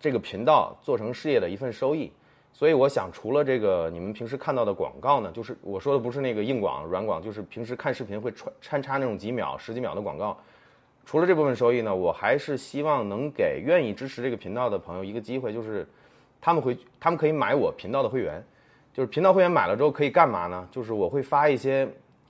[0.00, 2.10] 这个频道做成事业的一份收益。
[2.52, 10.36] 所以，我想除了这个你们平时看到的广告呢，就是我说的不是那个硬广、软广，就是平时看视频会穿穿插那种几秒、十几秒的广告。
[11.04, 15.86] 除了这部分收益呢，我还是希望能给愿意支持这个频道的朋友一个机会，就是。
[16.42, 18.42] 他们会，他们可以买我频道的会员，
[18.94, 20.66] 就是频道会员买了之后可以干嘛呢？
[20.70, 21.86] 就是我会发一些，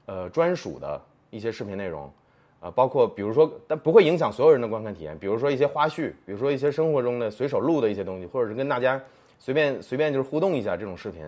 [0.07, 1.01] 呃，专属的
[1.31, 2.12] 一些视频内容，
[2.59, 5.16] 啊，包括比如说，但不会影响所有人的观看体验。
[5.16, 9.01] 比如说一些花絮，比如说一些生活中的随手录的一些东西，或者是跟大家
[9.41, 11.24] 随便随便就是互动一下这种视频，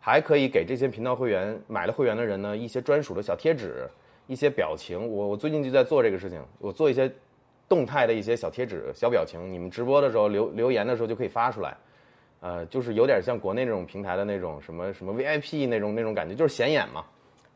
[0.00, 3.88] 还可以给这些频道会员买了会员的人呢一些专属的小贴纸，
[4.26, 4.98] 一些表情。
[5.08, 7.10] 我我最近就在做这个事情，我做一些
[7.68, 11.74] 动态的一些小贴纸、小表情，你们直播的时候留留言的时候就可以发出来。
[12.40, 17.04] 呃，就是有点像国内那种平台的那种什么什么 VIP 那种那种感觉，就是显眼嘛。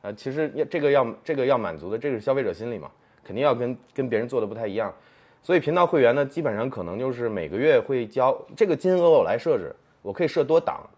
[0.03, 2.89] 呃，其实要这个要这个要满足的，这个是消费者心理嘛，
[3.25, 4.95] 肯定要跟跟别人做的不太一样。
[5.43, 9.75] 所以频道会员呢，基本上可能就是每个月会交这个金额我来设置，
[10.07, 10.89] 我可以设多档。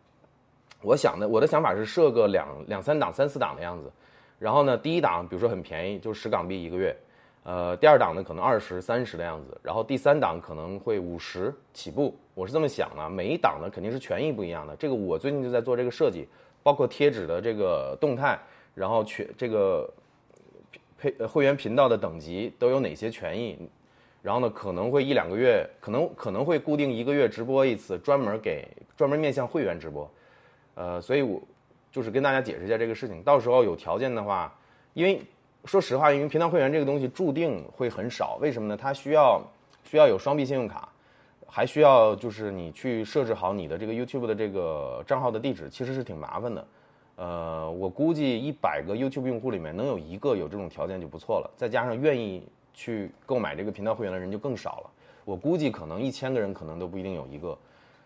[0.82, 3.90] 我想的我的想法是设个两两三档、三四档的样子。
[4.38, 6.94] 然后呢，第一档比如说很便宜，就十港币一个月。
[7.44, 13.08] 呃，第二档呢可能二十三十的样子，然后第三档可能会五十起步，我是这么想的。
[13.08, 16.28] 每一档呢肯定是权益不一样的，这个我最近就在做这个设计，
[16.62, 18.38] 包括贴纸的这个动态，
[18.74, 19.88] 然后全这个
[20.98, 23.58] 配会员频道的等级都有哪些权益，
[24.22, 28.66] 然后呢可能会一两个月，可能可能会固定一个月直播一次，专门给
[28.96, 30.10] 专门面向会员直播。
[30.74, 31.40] 呃，所以我
[31.90, 34.54] 就是跟大家解释一下这个事情，到时候有条件的话，
[34.94, 35.20] 因为。
[35.64, 38.76] 说实话，因为频道会员这个东西注定会很少，为什么呢？
[38.76, 39.42] 它需要
[39.84, 40.88] 需要有双币信用卡，
[41.46, 46.66] 还需要就是你去设置好你的这个 YouTube 的这个账号的地址，其实是挺麻烦的。
[47.16, 52.46] 呃，我估计一百个 YouTube 用户里面能有一个有这种条件就不错了，再加上愿意
[52.78, 54.90] 去购买这个频道会员的人就更少了。
[55.24, 57.58] 我估计可能一千个人可能都不一定有一个。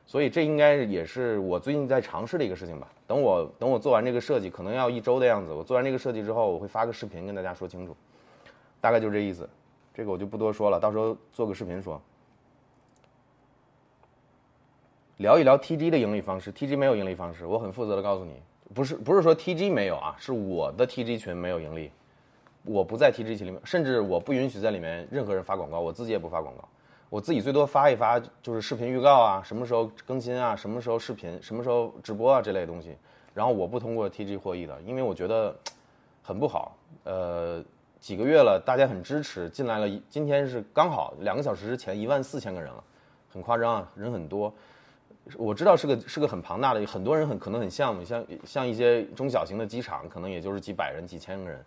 [0.06, 2.90] 所以这应该也是我最近在尝试的一个事情吧。
[3.06, 5.52] 等我等我做完这个设计，可能要一周的样子。
[5.52, 7.94] 我做完这个设计之后，我会发个视频跟大家说清楚，
[8.80, 9.46] 大概就这意思。
[9.92, 12.00] 这个我就不多说了，到时候做个视频说。
[15.18, 18.42] 聊一聊 TG 的盈利方式，TG 没有盈利方式，我很负责的告诉你，
[18.74, 21.92] 不是不是说 TG 没有啊，是我的 TG 群没有盈利，
[22.64, 26.68] 我不在 TG 里面，甚至我不允许在里面任何人发广告，我自己也不发广告。
[27.10, 32.96] 我自己最多发一发就是视频预告啊，什么时候更新啊，什么时候视频，什么时候直播啊这类东西。
[33.34, 35.54] 然后我不通过 TG 获益的，因为我觉得
[36.22, 36.76] 很不好。
[37.04, 37.62] 呃，
[38.00, 42.82] 几个月了，大家很支持，进来了，今天是刚好两个小时之前一万四千个人了，
[43.30, 44.52] 很夸张啊，人很多。
[45.36, 51.64] 我知道是个是个很庞大的，很多人很可能很羡慕，像像一些中小型的机场，可能也就是几百人、几千个人。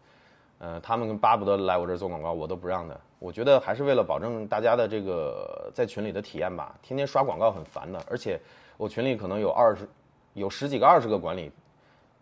[0.66, 3.00] 呃，他们巴不得来我这儿做广告，我都不让的。
[3.20, 6.76] 我觉得还是为了保证大家的这个在群里的体验吧。
[6.82, 8.40] 天天刷广告很烦的，而且
[8.76, 9.88] 我群里可能有二十、
[10.34, 11.52] 有十几个、二十个管理，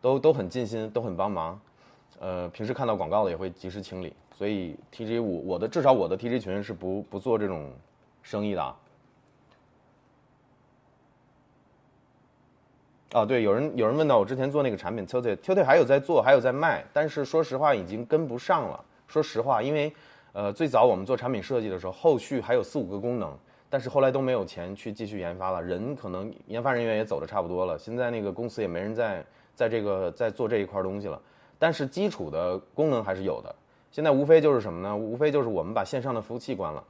[0.01, 1.57] 都都很尽心，都很帮忙。
[2.19, 4.13] 呃，平时看到广告的也会及时清理。
[4.33, 7.71] 所以 TG 我我的至少我的 TG 群是不不做这种
[8.23, 8.75] 生意的啊。
[13.13, 18.83] 啊，对，有人有人问到我之前做那个产品 t i l t i t i l t 还有在做，还有在卖，但是说实话已经跟不上了。
[19.07, 19.93] 说实话，因为，
[20.31, 23.31] 呃，最早我们做产品设计的时候，后续还有四五个功能，
[23.69, 31.21] 但是后来都没有钱去继续研发了，人可能研发人员也走的差不多了，现在那个公司也没人在在这个在做这一块东西了。
[31.59, 33.55] 但是基础的功能还是有的。
[33.91, 34.97] 现在无非就是什么呢？
[34.97, 36.83] 无非就是我们把线上的服务器关了，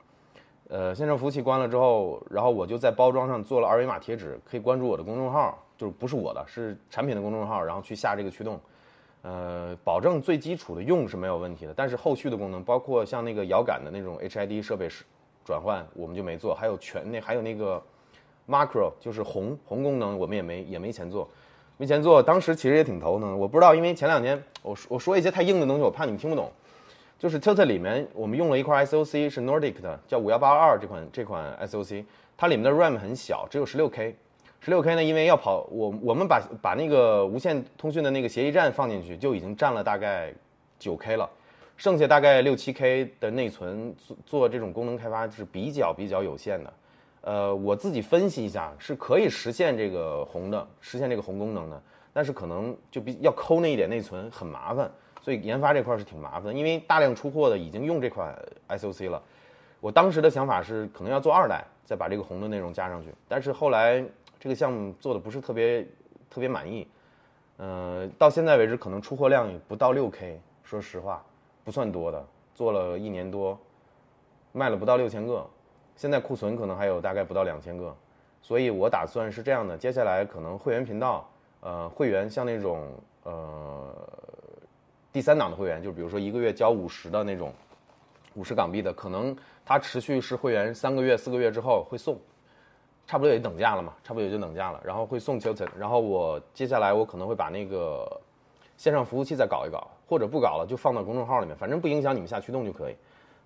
[0.69, 5.59] 呃，线上服务器关了之后，然后我就在包装上做了二维码贴纸，可以关注我的公众号。
[5.83, 8.57] 就是不是我的，是产品的公众号，然后去下这个驱动，
[9.21, 11.73] 呃，保证最基础的用是没有问题的。
[11.75, 15.03] 但是后续的功能，包括像那个遥感的那种 HID 设备是
[15.43, 16.55] 转换，我们就没做。
[16.55, 17.83] 还有全那还有那个
[18.47, 21.27] Macro，就是红红功能，我们也没也没钱做，
[21.75, 22.23] 没钱做。
[22.23, 26.49] 当时其实也挺头疼，我不知道，因为前两天我我说一些太硬的东西，我怕你们听不懂。
[27.19, 32.05] 就是 Tilt 里面我们用了一块 SOC 是 Nordic 的，叫五幺八二这款这款 SOC，
[32.37, 34.15] 它里面的 RAM 很小，只有十六 K。
[34.63, 35.03] 十六 K 呢？
[35.03, 40.33] 因为要跑，我我们把把那个无线通讯的那个协议站放进去，就已经占了大概
[40.79, 41.29] 九 K 了，
[41.75, 46.73] 剩下大概六七 K 的内存做做这种功能开发是比较比较有限的。
[47.23, 51.83] 呃，我自己分析一下，是可以实现这个红的，实现这个红功能的，
[52.13, 54.89] 但是可能就比要抠那一点内存很麻烦，
[55.21, 56.55] 所以研发这块是挺麻烦。
[56.55, 58.33] 因为大量出货的已经用这款
[58.69, 59.21] SOC 了，
[59.81, 64.01] 我当时的想法是可能要做二代，再把这个红的内容加上去，但是后来。
[64.43, 65.87] 这个项目做的不是特别
[66.29, 66.85] 特别满意，
[67.55, 71.23] 呃，到现在为止可能出货量也不到六 K，说实话
[71.63, 72.21] 不算多的，
[72.53, 73.57] 做了一年多，
[74.51, 75.49] 卖了不到六千个，
[75.95, 77.95] 现在库存可能还有大概不到两千个，
[78.41, 81.25] 所以我打算是这样的，接下来可能会员频道，
[81.61, 82.85] 呃，会员像那种
[83.23, 83.95] 呃
[85.13, 87.53] 第三档的会员，就比如说一个月交五十的那种，
[88.33, 89.33] 五十港币的，可能
[89.63, 92.19] 它持续是会员三个月四个月之后会送。
[93.05, 98.05] 差不多也等价了嘛，差不多也就等价了，然后会送 Tilton，然后我接下来我可能会把那个
[98.77, 102.95] 线上服务器再搞一搞，或者不搞了就放到公众号里面，反正不影响你们下驱动就可以。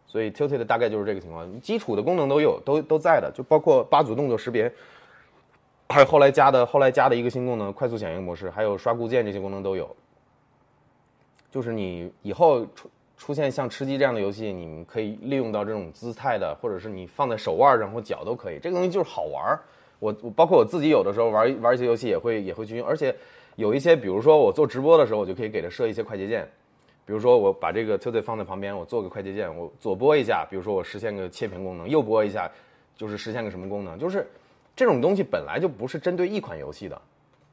[0.05, 4.71] 所以 Tilton 大概就是这个情况，基础的功能都有，都都在的，就包括八组动作识别，
[5.89, 9.93] 还有后来加的后来加的一个新功能快速响应模式，还有刷固件这些功能都有。
[11.51, 13.33] 就是你以后出出。
[13.33, 18.59] 现像吃鸡这样的游戏，你们可以利用到这种姿态的，或者是你放在手腕上或脚都可以。
[18.59, 19.59] 这个东西就是好玩儿。
[19.99, 23.13] 我我包括我自己有的时候玩玩一些游戏也会也会去用，而且
[23.55, 26.47] 有一些，比如说我做直播的时候，我就可以给它设一些快捷键。
[27.05, 32.51] 比如说我把这个 t i 放在旁边，我做个快捷键，我左拨一下，比如说我实现个切屏功能，右拨一下，
[32.95, 33.97] 就是实现个什么功能。
[33.97, 34.27] 就是
[34.75, 37.01] 这种东西本来就不是针对一款游戏的。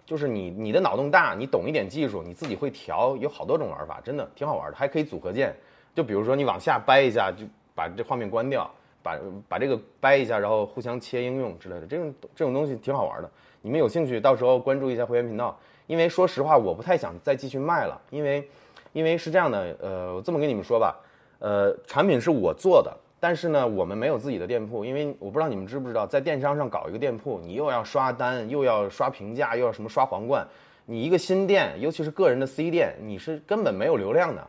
[0.06, 5.54] 就是你你的脑洞大，你懂一点技术，你自己会调，有好多种玩法，真的挺好玩的，还可以组合键。
[5.94, 7.44] 就比如说你往下掰一下，就
[7.74, 8.70] 把这画面关掉，
[9.02, 13.30] 把把这个掰一下，然后互相切应用之类的，这种这种东西挺好玩的。
[13.62, 15.58] 你们有兴趣，到时候关注一下会员频道。
[15.86, 18.48] 因为说实话，我不太想再继续卖了，因为
[18.92, 20.98] 因为是这样的，呃，我这么跟你们说吧，
[21.38, 22.94] 呃，产品是我做的。
[23.24, 30.46] 但是呢，我们没有自己的店铺，因为我不知道你们知不知道，在电商上搞一个店铺，你又要刷单，又要刷评价，又要什么刷皇冠，
[30.84, 34.46] 你一个新店，尤其是个人的 C 店，你是根本没有流量的。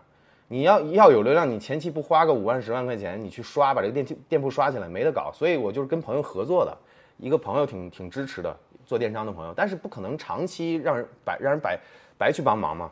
[0.50, 5.32] 你要要有流量，你前期不花个五万十万块钱，你去刷把这个店店铺刷起来，没得搞。
[5.34, 6.78] 所以我就是跟朋友合作的，
[7.18, 8.54] 一个朋友挺挺支持的，
[8.86, 11.80] 做电商的朋友，但是不可能长期让人白让人白
[12.18, 12.92] 白去帮忙嘛。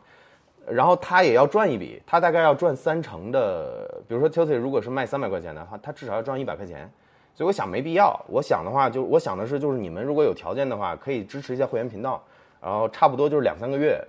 [0.66, 4.02] 然后他也要赚一笔，他大概要赚三成的。
[4.08, 6.90] 比如说 t i l t 如果是卖三百块钱的话，他至少要赚一百块钱。
[7.34, 8.18] 所以我想没必要。
[8.28, 12.22] 我想的话，就我想的是，就是你们如果有条件的话，可以支持一下会员频道。
[12.60, 14.02] 然后差不多就是两三个月，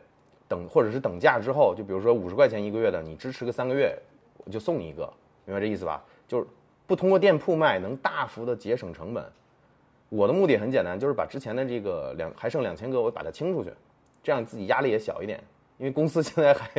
[0.47, 3.97] 等或者是等价之后，就比如说五十块钱一个月的，你支持个三个月，
[4.45, 5.11] 我就送你一个，
[5.43, 6.01] 明白这意思吧？
[6.27, 6.47] 就是
[6.87, 9.25] 不通过店铺卖，能大幅的节省成本。
[10.07, 13.73] 我的目的很简单，就是把之前的这个两还剩两千个，我把它清出去，
[14.23, 15.43] 这样自己压力也小一点。
[15.77, 16.69] 因为公司现在还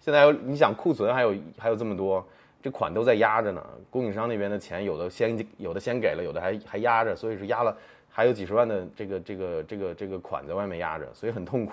[0.00, 2.24] 现在有你想库存还有还有这么多，
[2.62, 3.64] 这款都在压着呢。
[3.90, 7.76] 供应商那边的钱有的先有的先给了，有的还还压着，所以是压了
[8.10, 11.72] 还有几十万的这个这个这个这个款在外面压着，所以很痛苦。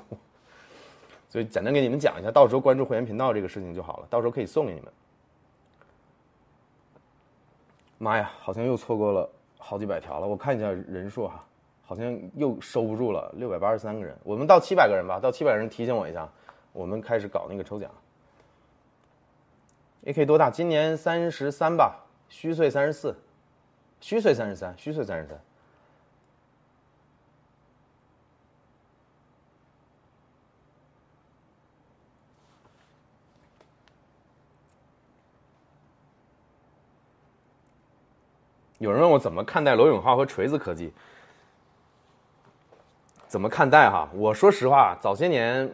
[1.29, 4.91] 所以简单给你们讲一下，到时候关注会员频道这个事情就好了，到时候可以送给你们。
[7.97, 11.43] 妈呀，好像又错过了好几百条了，我看一下人数哈。
[11.85, 16.27] 好像又收不住了，六百八十三个人，我们到七百个人吧，到七百人提醒我一下，
[16.73, 17.89] 我们开始搞那个抽奖。
[20.05, 20.49] AK 多大？
[20.49, 21.95] 今年三十三吧，
[22.27, 23.15] 虚岁三十四，
[24.01, 25.39] 虚岁三十三，虚岁三十三。
[38.79, 40.91] 有人问我怎么看待罗永浩和锤子科技。
[43.25, 44.09] 怎么看待哈？
[44.13, 45.73] 我说实话，早些年，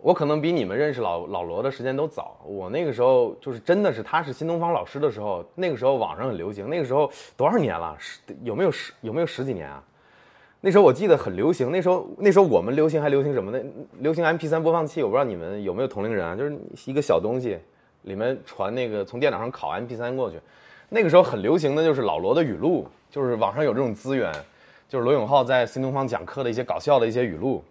[0.00, 2.36] 我可能比你们认识老老罗的时间都早。
[2.44, 6.68] 我那个时候就是真的是他是新东方老师的时候，那个时候网上很流行。
[6.70, 7.96] 那个时候多少年了？
[7.98, 9.82] 十有没有十有没有十几年啊？
[10.60, 11.70] 那时候我记得很流行。
[11.70, 13.64] 那时候那时候我们流行还流行什么呢？
[13.98, 15.02] 流行 M P 三播放器。
[15.02, 16.36] 我不知道你们有没有同龄人啊？
[16.36, 17.58] 就是一个小东西，
[18.02, 20.38] 里面传那个从电脑上拷 M P 三过去。
[20.88, 24.32] 那个时候很流行的就是老罗的语录，就是网上有这种资源。
[24.88, 27.62] 就是罗永浩在新东方讲课的一些搞笑的一些语录，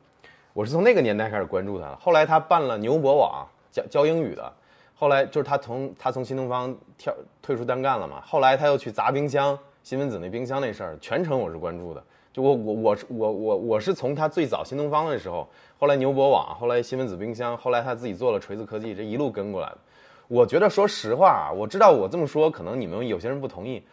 [0.58, 1.96] 我是从那个年代开始关注他的。
[1.98, 4.52] 后来他办了牛博网教教英语的，
[4.96, 8.24] 后来就是他从他从新东方跳退出单干了嘛。
[8.26, 12.04] 后来他又去砸冰箱，新闻子那冰箱那事儿，全程我是关注的。
[12.34, 15.48] 就我我我我我我是从他最早新东方的时候，
[15.78, 19.78] 后来牛博网，后来新闻子冰箱，后来他自己做了锤子科技，这一路跟过来的。
[20.28, 23.84] 我觉得说实话啊，我知道我这么说可能你们有些人不同意，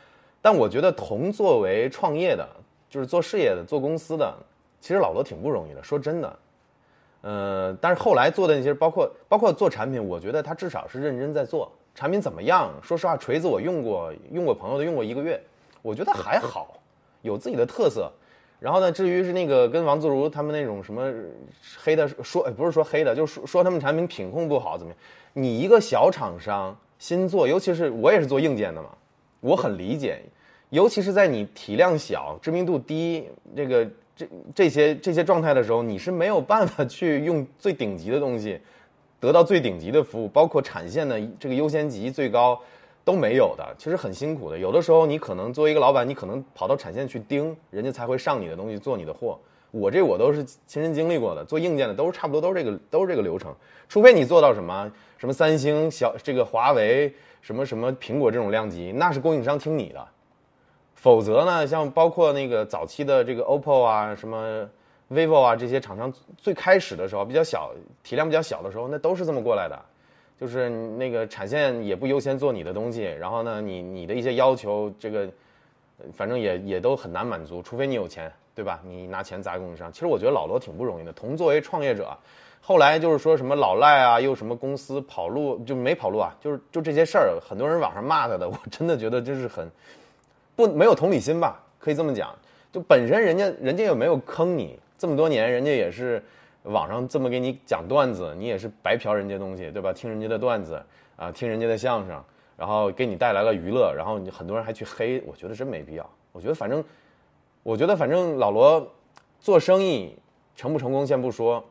[0.40, 2.48] 但我觉得同作为创业的。
[2.88, 4.34] 就是做事业的、做公司的，
[4.80, 5.82] 其实老罗挺不容易的。
[5.82, 6.38] 说真的，
[7.26, 11.72] 呃，但是后来做的那些，包括包括做产品，我觉得他至少是认真在做。
[11.94, 12.70] 产品怎么样？
[12.82, 15.42] 说实话，锤子我用过，用过朋友的用过一个月，
[15.80, 16.76] 我觉得还好，
[17.22, 18.12] 有自己的特色。
[18.60, 21.10] 然后呢，至于是那个跟王自如他们那种什么
[21.82, 24.98] 黑的说，哎不是说黑的，就是说说他们产品品控不好怎么样？
[25.32, 28.90] 你一个小厂商新做，尤其是我也是做硬件的嘛，
[29.40, 30.20] 我很理解。
[30.68, 38.60] 尤其是在你体量小、知名度低、这个这这些这些状态的时候，你是没有办法去用最顶级的东西，
[39.18, 42.60] 得到最顶级的服务，包括产线的这个优先级最高
[43.04, 44.58] 都没有的，其实很辛苦的。
[44.58, 49.38] 有的时候你可能作为一个老板，你可能跑到产线去盯，人家才会上你的东西做你的货。
[49.70, 53.52] 我这我都是亲身经历过的，做硬件的都是差不多都是这个都是这个流程，
[53.88, 60.06] 除非你做到什么什么三星、小这个华为、什么什么苹果这种量级，那是供应商听你的。
[61.04, 64.66] 否则呢，像包括那个早期的这个 OPPO 啊、什么
[65.10, 69.78] vivo 啊这些厂商，最开始的时候比较小，体量比较小的时候，那都是这么过来的，
[70.40, 75.28] 就是那个产线也不优先做你的东西，然后呢，你你的一些要求，这个
[76.14, 78.80] 反正也也都很难满足，除非你有钱，对吧？
[78.82, 79.92] 你拿钱砸供应商。
[79.92, 81.12] 其实我觉得老罗挺不容易的。
[81.12, 82.16] 同作为创业者，
[82.62, 89.70] 后来就是说什么老赖啊，又什么公司跑路就没跑路啊，就是就这些事儿，很多人网上骂他的，我真的觉得就是很。
[90.56, 92.34] 不没有同理心吧，可以这么讲。
[92.72, 96.20] 就本身人家人家又没有坑你这么多年，人家也是
[96.64, 99.92] 网上这么给你讲段子，你也是白嫖人家东西，对吧？
[99.92, 100.82] 听人家的段子
[101.16, 102.20] 啊，听人家的相声，
[102.56, 106.10] 然后给你带来了娱乐，然后你很多人还去黑，我觉得真没必要。
[106.32, 106.82] 我觉得反正，
[107.62, 108.84] 我觉得反正老罗
[109.38, 110.16] 做生意
[110.56, 111.64] 成不成功先不说，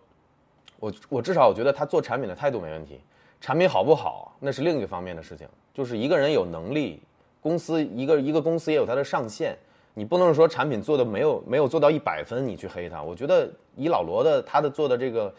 [0.79, 3.01] 我我至少我觉得他做产品的态度没问题，
[3.41, 7.01] 产品好不好那是另一方面的事情，就是一个人有能力。
[7.43, 9.55] 公司一个一个公司也有它的上限，
[9.93, 13.03] 你不能说产品做的没有没有做到一百分，你去黑它。
[13.03, 15.35] 我觉得以老罗的他的做的这个，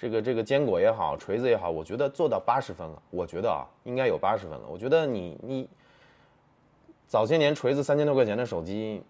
[0.00, 3.02] 这个这个坚果也好，锤子也好，我觉得做到八十分了。
[3.10, 4.62] 我觉得啊，应该有八十分了。
[4.70, 5.68] 我觉得你你
[7.08, 9.02] 早些年锤子三千多块钱的手机，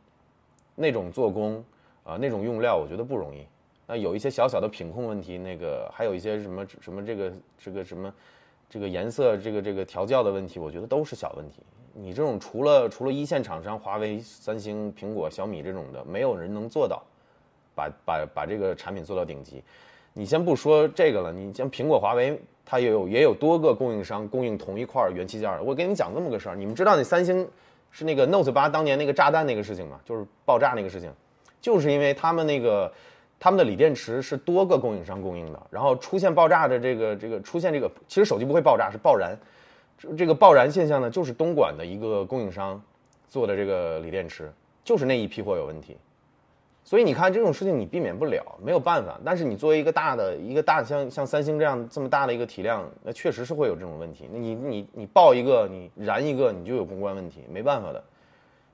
[0.74, 1.62] 那种做工
[2.04, 3.46] 啊，那种用料，我觉得不容易。
[3.86, 8.14] 那有一些小小的品控问题，那个还有一些什么什么这个这个什么
[8.70, 11.62] 这个颜色这个这个调教的问题，我觉得都是小问题。
[12.00, 17.02] 你这种除了除了一线厂商，华为、三星、苹果、小米这种的，没有人能做到，
[17.74, 19.62] 把把把这个产品做到顶级。
[20.12, 25.62] 你先不说这个了，你像苹果、华为，它也有也有多个供应商供应同一块元器件的。
[25.62, 27.46] 我给你们讲这么个事儿，你们知道那三星
[27.90, 29.98] 是那个 Note 八当年那个炸弹那个事情吗？
[30.04, 31.12] 就是爆炸那个事情，
[31.60, 32.92] 就是因为他们那个
[33.40, 39.36] 他们的锂电池是多个供应商供应的，然后出现爆炸的这个这个出现这个，其实手机不会爆炸，是爆燃。
[40.16, 42.80] 这个爆燃现象呢，就是东莞的一个供应商
[43.28, 44.52] 做的这个锂电池，
[44.84, 45.96] 就是那一批货有问题，
[46.84, 49.20] 所以你看这种事情你避免不了，没有办法。
[49.24, 54.28] 但是你作为一个大的一个大像像三星这样这么大的一个体量，那确实是会有这种问题。
[54.32, 58.02] 你你你爆一个，你燃一个，你就有公关问题，没办法的。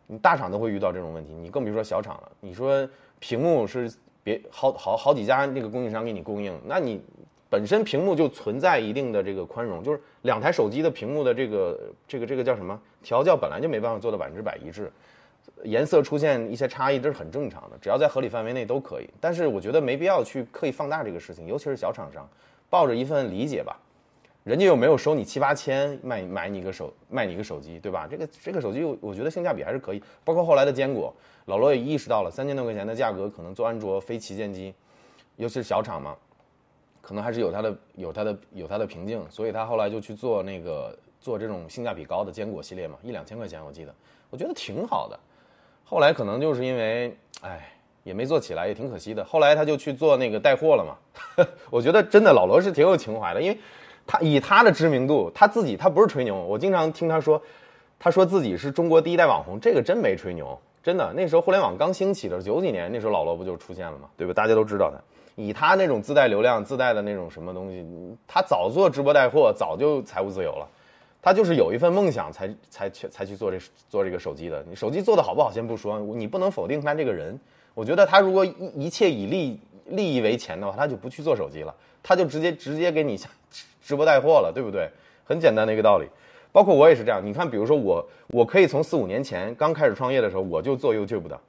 [0.07, 2.31] 你大厂都会遇到这种问题，你更别说小厂了。
[2.39, 2.87] 你说
[3.18, 3.91] 屏幕是
[4.22, 7.03] 别好好好几家那个供应商给你供应，那你
[7.55, 11.79] 本身屏幕就存在一定的这个宽容，就是两台手机的屏幕的这个
[12.09, 14.91] 这个这个叫什么调教本来就没办法做到百分之百一致。
[15.63, 19.09] 颜色出现一些差异，这是很正常的，只要在合理范围内都可以。
[19.21, 22.29] 但是我觉得没必要去刻意放大这个事情，尤其是小厂商，
[22.69, 23.79] 抱着一份理解吧，
[24.43, 28.09] 人家又没有收你七八千卖买你一个手卖你一个手机，对吧？
[28.11, 30.03] 这个这个手机我觉得性价比还是可以。
[30.25, 34.75] 包括后来的坚果，老罗也意识到了三千多块钱的价格可能做安卓非旗舰机，
[35.37, 36.17] 尤其是小厂嘛，
[37.07, 43.95] 可能还是有它的有它的有它的瓶颈，所以他后来就去做那个做这种性价比高的坚果系列嘛，一两千块钱我记得，
[44.31, 45.19] 我觉得挺好的。
[45.85, 47.71] 后来可能就是因为，哎，
[48.05, 49.23] 也没做起来，也挺可惜的。
[49.23, 51.47] 后来他就去做那个带货了嘛。
[51.71, 53.59] 我觉得真的老罗是挺有情怀的，因为，
[54.07, 56.35] 他以他的知名度，他自己他不是吹牛。
[56.37, 57.41] 我经常听他说，
[57.99, 61.13] 他说自己是中国第一代网红，这个真没吹牛，真的。
[61.15, 64.33] 那时候互联网刚兴起的时候九几年，那时候老罗不就出现了嘛，对吧？
[64.33, 64.99] 大家都知道他，
[65.37, 67.85] 以他那种自带流量、自带的那种什么东西，
[68.26, 70.68] 他早做直播带货，早就财务自由了。
[71.20, 73.59] 他就是有一份梦想，才才去才去做这
[73.89, 74.62] 做这个手机的。
[74.68, 77.39] 你手机做的好不好先不说，你不能否定他这个人。
[77.72, 83.18] 我觉得他如果一一切以利利益为钱的话，他就不去做手机了，他就直接直接给你
[83.82, 84.89] 直播带货了，对不对？
[85.24, 86.07] 很简单的一个道理。
[86.53, 87.20] 包括我也是这样。
[87.24, 91.41] 你看，比如说我，我可以从四五年前刚开始创业的时候，我就做 YouTube 的。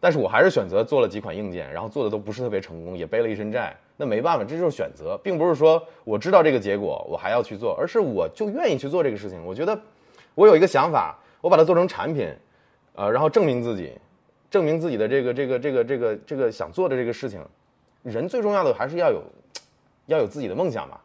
[0.00, 3.76] 但是我还是选择做了几款硬件，然后做的都不是特别成功，也背了一身债。
[3.96, 9.44] 那没办法，这就是选择，并不是说我知道这个结果我还要去做，而是我就愿意去做这个事情。
[9.44, 9.76] 我觉得
[10.36, 12.32] 我有一个想法，我把它做成产品，
[12.94, 13.92] 呃，然后证明自己，
[14.48, 17.44] 证明自己的这个这个这个这个这个想做的这个事情。
[18.04, 19.20] 人最重要的还是要有
[20.06, 21.00] 要有自己的梦想嘛。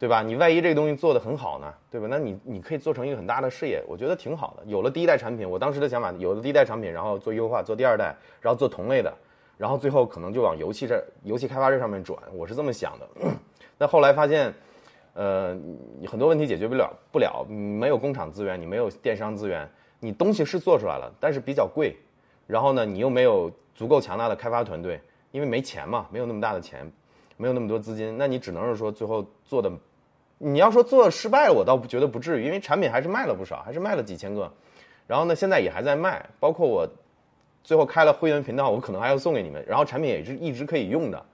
[0.00, 0.22] 对吧？
[0.22, 2.06] 你万一这个东西做的很好呢，对吧？
[2.08, 4.64] 那你你可以做成一个很大的事业，我觉得挺好的。
[4.64, 9.12] 有了第一代产品，我当时的想法，有了第一代产品，然后做优化，做第二代，然后做同类的，
[9.58, 12.18] 然后最后可能就往游戏这、游戏开发这上面转。
[12.32, 13.06] 我是这么想的。
[13.76, 14.54] 那后来发现，
[15.12, 15.54] 呃，
[16.08, 21.94] 很多问题解决不了，不了，没有工厂资源，你没有电商资源，你东西是做出来了，但是比较贵。
[22.46, 24.98] 然后呢，你又没有足够强大的开发团队，
[25.30, 26.90] 因为没钱嘛，没有那么大的钱，
[27.36, 29.70] 没有那么多资金，那你只能是说最后做的。
[30.42, 34.50] 你要说做失败了，我倒不觉得不至于，因为产品还是卖了不少，还是卖了几千个，
[35.06, 36.88] 然后呢，现在也还在卖，包括我
[37.62, 41.26] 最后开了会员频道，我可能还要送给你们，然后产品也是一直可以用的。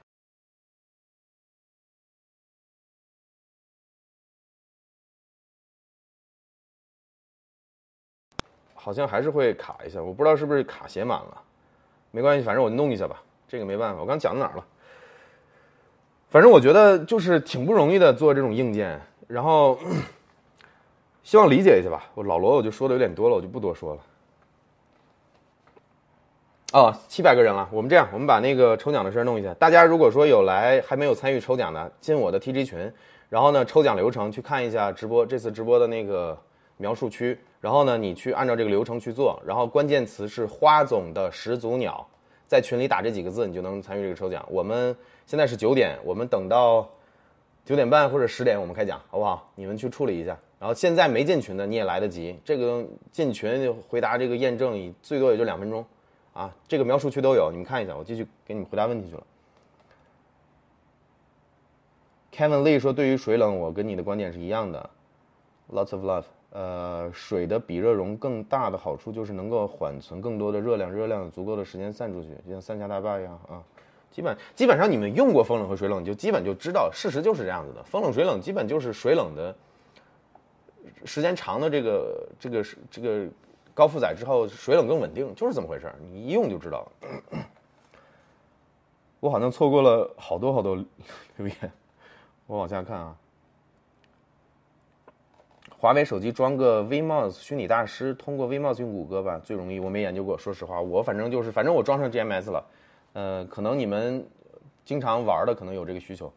[8.75, 11.43] 好像还是会卡一下，我不知道是不是卡写满了，
[12.11, 14.67] 没关系，反正我弄一下吧，这个没办法，我刚讲到哪儿了？
[16.29, 19.79] 反正我觉得就是挺不容易的做这种硬件，然后
[21.23, 22.11] 希望理解一下吧。
[22.15, 24.01] 我老罗我就说的有点多了，我就不多说了。
[26.73, 29.55] 哦，七百个人了，我们这样，我们把那个抽奖的事儿弄一下。
[29.55, 32.93] 大家如果说有来还没有参与抽奖的，进我的 TG 群，
[33.31, 36.37] 然后呢抽奖流程去看一下直播这次直播的那个
[36.77, 42.07] 描述区，然后呢你去按照这个流程去做，然后关键词是花总的始祖鸟，
[42.47, 44.45] 在群里打这几个字，你就能参与这个抽奖。
[44.51, 44.95] 我们。
[45.27, 46.89] 现在是九点，我们等到
[47.65, 49.51] 九点半或者十点，我们开讲，好不好？
[49.57, 50.39] 你们去处理一下。
[50.59, 52.39] 然后现在没进群的，你也来得及。
[52.45, 55.85] 这个进群回答这个验证，最多也就两分钟，
[56.33, 57.97] 啊，这个描述区都有，你们看一下。
[57.97, 59.23] 我继续给你们回答问题去了。
[62.33, 64.91] Kevin Lee 说：“对于水冷，我跟你的观点是一样的。
[65.73, 66.25] Lots of love。
[66.51, 73.63] 呃，水的比热容更大的好处就是能够缓存更多的热量，热量有足够的时间散出去，就像三峡大坝一样啊。”
[74.17, 77.83] 基本基本上你们用过风冷和水冷，你就基本就知道事实就是这样子的。
[77.83, 79.55] 风冷水冷基本就是水冷的
[81.05, 83.27] 时间长的这个这个这个
[83.75, 87.11] 高负载之后，水冷更稳定，就是这么回事你一用就知道了。
[89.21, 90.77] 我好像错过了好多好多
[91.37, 91.55] 留言，
[92.47, 93.15] 我往下看啊。
[95.79, 99.79] 华为手机装个 VMOS 虚拟大师，通过 VMOS 用谷歌吧，最容易。
[99.79, 102.65] 我没研究过，说实话，我反正就是反正我装上 GMS 了。
[103.17, 104.29] 呃，可能你们
[104.85, 106.31] 经常玩的可能有这个需求。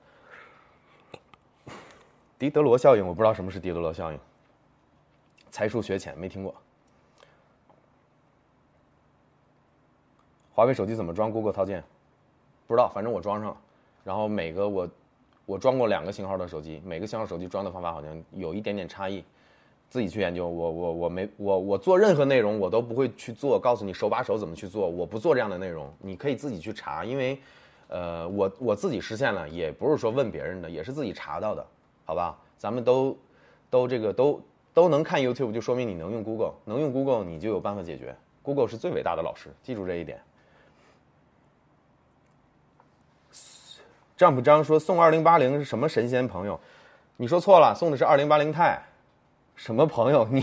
[2.38, 4.20] 狄德罗效应，我不知道什么是狄德罗效应。
[5.52, 6.56] 才疏学浅，没听过。
[10.54, 11.84] 华为手机怎么装 Google 套件？
[12.66, 13.58] 不知道，反正我装上了。
[14.06, 14.90] 然后每个我
[15.46, 19.26] 我装过两个型号的手机，每个型号手机装的方法好像有一点点差异。
[19.90, 20.48] 自己去研究。
[20.48, 24.88] 我我我没我我做任何内容，我都不会去做，告诉你手把手怎么去做。
[24.88, 27.40] 我不做这样的内容，你可以自己去查，因为，
[27.88, 31.66] 呃，我我自己实现了，也不是说问别人的，也是自己查到的，
[32.06, 32.38] 好吧？
[32.58, 33.18] 咱们都
[33.70, 34.42] 都这个都
[34.74, 38.16] 都能看 YouTube，就说明你能用 Google，能用 Google，你就有办法解决。
[38.44, 40.22] Google 是最伟大的老师，记住这一点。
[44.18, 46.60] Jump 张说送二零八零是什么神仙朋友？
[47.16, 48.78] 你说错了，送的是二零八零钛。
[49.60, 50.26] 什么朋友？
[50.32, 50.42] 你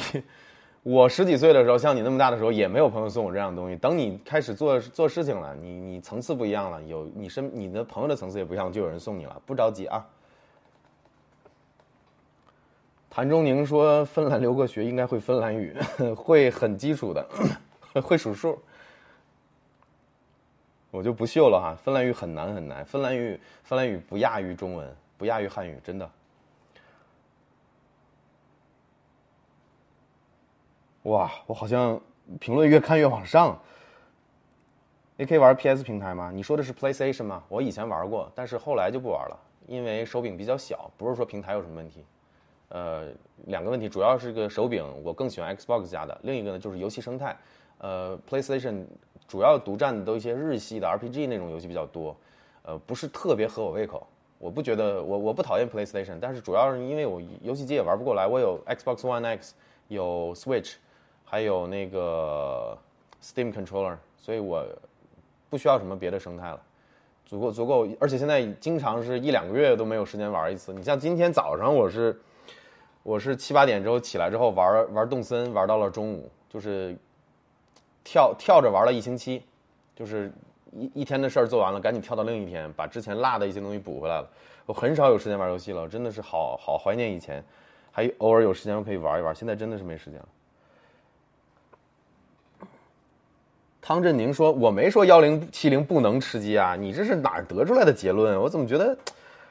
[0.83, 3.77] 我十几岁的时候，像你那么大的时候，也没有朋友送我这样的东西。
[3.77, 9.41] 等你开始做做事情了，你你层次不一样了，有你身你的朋友的层次也不一样，就有人送你了。
[9.47, 10.07] 不着急啊。
[13.09, 15.75] 谭中宁说芬兰留过学，应该会芬兰语，
[16.15, 17.27] 会很基础的，
[18.05, 18.59] 会数数。
[20.91, 26.09] 我就不秀了哈，芬兰语很难很难，芬兰语芬兰语不亚于中文，不亚于汉语，真的。
[31.07, 32.01] 哇，我好像
[32.41, 33.57] 评论越看越往上。
[35.17, 36.33] 你可以玩 PS 平台吗？
[36.35, 37.45] 你说的是 PlayStation 吗？
[37.49, 39.39] 我以前玩过，但是后来就不玩了，
[39.69, 42.05] 因为手柄比较小，不是说平台有什么问题。
[42.71, 43.05] 呃，
[43.45, 46.19] 两个问题，主要是个手柄，我更喜欢 Xbox 家的。
[46.25, 47.37] 另一个呢，就是游戏生态，
[47.79, 48.85] 呃，PlayStation。
[49.29, 52.17] 主要独占的都一些日系的 RPG 那种游戏比较多，
[52.63, 54.07] 呃，不是特别合我胃口。
[54.39, 58.25] 我不觉得我我不讨厌 PlayStation，但是主要是因为我游戏机也玩不过来。
[58.25, 59.55] 我有 Xbox One X，
[59.89, 60.75] 有 Switch，
[61.27, 62.79] 还有那个
[63.23, 64.65] Steam Controller，所以我
[65.51, 66.59] 不需要什么别的生态了，
[67.27, 67.87] 足够足够。
[68.01, 70.73] 而且现在经常是一两个月都没有时间玩一次。
[70.73, 72.19] 你像今天早上我是
[73.03, 76.97] 我是七八点之后起来之后玩玩动森，玩到了中午，就是。
[78.09, 79.43] 跳跳着玩了一星期，
[79.97, 80.31] 就是
[80.71, 84.31] 一一天的事儿做完了，赶紧跳到另一天，把之前落的一些东西补回来了。
[84.65, 87.45] 我很少有时间玩游戏了，真的是好好怀念以前，
[87.91, 89.35] 还偶尔有时间可以玩一玩。
[89.35, 90.29] 现在真的是没时间了。
[93.87, 98.37] 汤振宁说：“我没说幺零七零不能吃鸡啊，你这是哪儿得出来的结论？
[98.43, 98.99] 我怎么觉得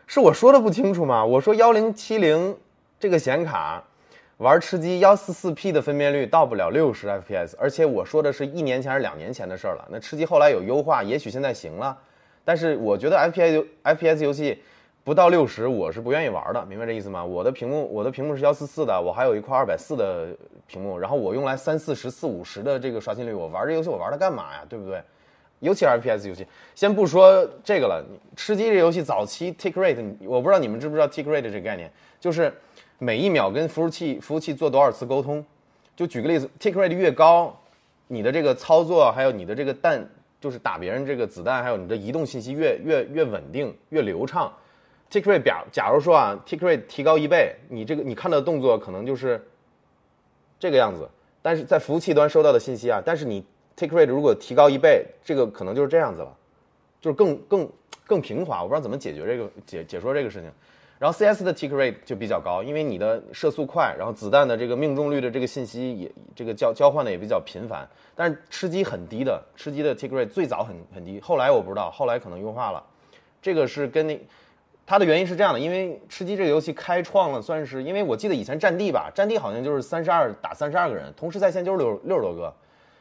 [0.07, 1.23] 是我说的不清楚吗？
[1.23, 2.53] 我说幺零七零
[2.99, 3.81] 这个显卡。”
[4.39, 9.87] 玩吃鸡幺四四 P 的分辨率到不了六十 FPS，而且我说的是一年前还是两年前的事儿了。
[9.89, 11.97] 那吃鸡后来有优化，也许现在行了，
[12.43, 14.61] 但是我觉得 FPS FPS 游戏
[15.05, 17.23] 不到六十我是不愿意玩的，明白这意思吗？
[17.23, 20.35] 我的屏幕我的屏幕是幺四四的，我还有一块二百四的
[20.65, 24.65] 屏幕，然后我用来三四十四五十的这个刷新率，我玩这游戏我玩它干嘛呀？
[24.67, 24.99] 对不对？
[25.59, 28.03] 尤其是 FPS 游戏，先不说这个了，
[28.35, 31.89] 吃鸡这游戏早期 tick rate，我不知道你们知不知道 tick rate 这个概念，
[32.19, 32.53] 就是。
[32.97, 35.45] 每一秒跟服务器服务器做多少次沟通？
[35.97, 37.53] 就举个例子，tick rate 越高，
[38.07, 40.01] 你的这个操作还有你的这个弹，
[40.39, 44.49] 就是打别人这个子弹，还有你的移动信息越越越稳定越流畅。
[45.15, 49.41] Tick rate 假假如说啊，tick rate 提高一倍，你这个你看到的动作可能就是
[50.59, 51.09] 这个样子，
[51.41, 53.41] 但是在服务器端收到的信息啊，但是你
[53.77, 56.35] tick rate 如果提高一倍，这个可能就是这样子了，
[56.99, 57.69] 就是更更
[58.05, 58.61] 更平滑。
[58.61, 60.51] 我不知道怎么解决这个解解说这个事情。
[60.99, 67.87] 然后 CS 的 tick rate 就比较高，因为你的射速快，然后子弹的这个命中率的这个信息也这个交交换的也比较频繁。
[68.15, 72.83] 但是吃鸡很低的，吃鸡的 tick rate 最早很很低，后来我不知道，后来可能优化了。
[73.41, 74.19] 这个是跟那
[74.85, 82.53] 它的原因是这样的，因为吃鸡这个游戏开创了，算是因为我记得以前战地吧，战地好像就是三十二打三十二个人，同时在线就是六六十多个，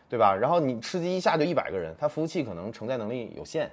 [0.08, 0.34] 对吧？
[0.34, 3.70] 然后你吃鸡一下就一百个人，它服务器可能承载能力有限，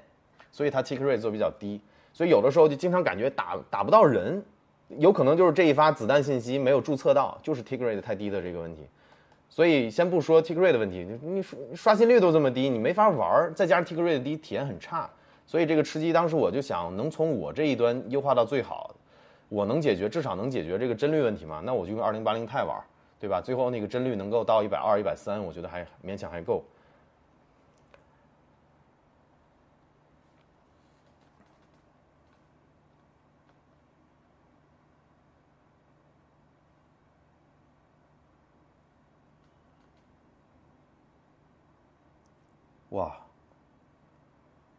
[0.51, 1.79] 所以它 tick rate 做比较低。
[2.11, 4.43] 所以有的时候就经常感觉打打不到人，
[4.97, 8.81] 有可能就是这一发子弹信息没有注册到，就是 tick rate 太低的这个问题。
[9.49, 11.41] 所以先不说 tick rate 的问题，你
[11.73, 15.09] 刷新率都这么低，你没法玩，再加上 tick rate 低，体验很差。
[15.51, 18.95] 所以这个吃鸡当时我就想，能从我这一端优化到最好，
[19.49, 21.61] 我能解决，至少能解决这个帧率问题嘛？
[21.65, 22.81] 那我就用二零八零钛玩，
[23.19, 23.41] 对吧？
[23.41, 26.63] 最后那个帧率能够到一百二、一百三，我觉得还勉强还够。
[42.91, 43.17] 哇，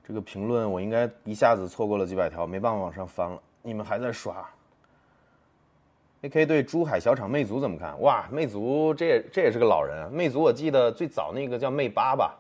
[0.07, 3.41] 这个评论我应该一下子错过了几百条，没办法往上翻了。
[3.63, 4.45] 你们还在刷
[6.23, 8.01] ？AK 对珠海小厂魅族怎么看？
[8.01, 10.11] 哇，魅族这也这也是个老人。
[10.13, 12.37] 魅族我记得最早那个叫魅八吧，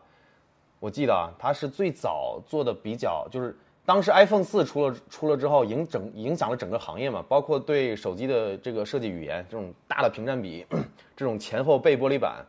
[0.80, 10.66] 我记得啊，它是最早做的比较，就是当时 iPhone 四出了出了之后，影整影响了整个行业嘛，包括对手机的这个设计语言，这种大的屏占比，
[11.16, 12.44] 这种前后背玻璃板。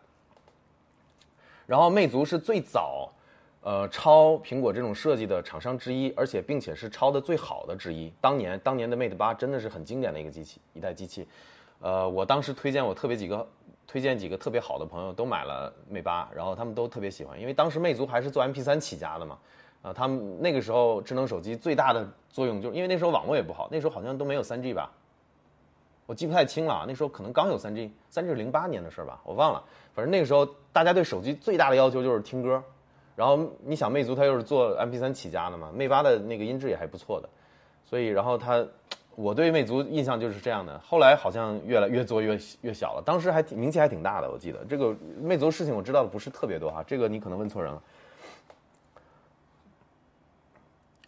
[1.66, 3.10] 然后魅族是最早，
[3.64, 8.12] 呃，抄苹果这种设计的厂商之一，而且并且是抄的最好的之一。
[8.20, 11.26] 当年当年的 Mate 八真的是很经典的一个机器，一代机器。
[11.80, 13.48] 呃，我当时推荐我特别几个
[13.88, 19.38] 推荐几个特别好的朋友都买了 Mate 八，然后他们都特别喜欢，因为当时魅族还是做 MP3 起家的嘛，
[19.82, 24.92] 啊，他们那个时候智能手机最大的作用就是因为那时候网络也不好，那时候好像都没有 3G 吧，
[26.06, 32.62] 我记不太清了，那时候可能刚有 3G，3G 是零八年的事儿吧，我忘了，反正那个时候大家对手机最大的要求就是听歌，
[33.16, 37.30] 然后你想魅族它又是做 MP3 起家的嘛，魅八的那个音质也还不错的，
[37.86, 38.66] 所以然后它。
[39.16, 43.04] 我对魅族印象就是这样的，后来好像越来越做越越小了。
[43.06, 44.92] 当时还挺名气还挺大的，我记得这个
[45.22, 47.84] 魅族事情我知道的不是特别多哈，这个你可能问错人了。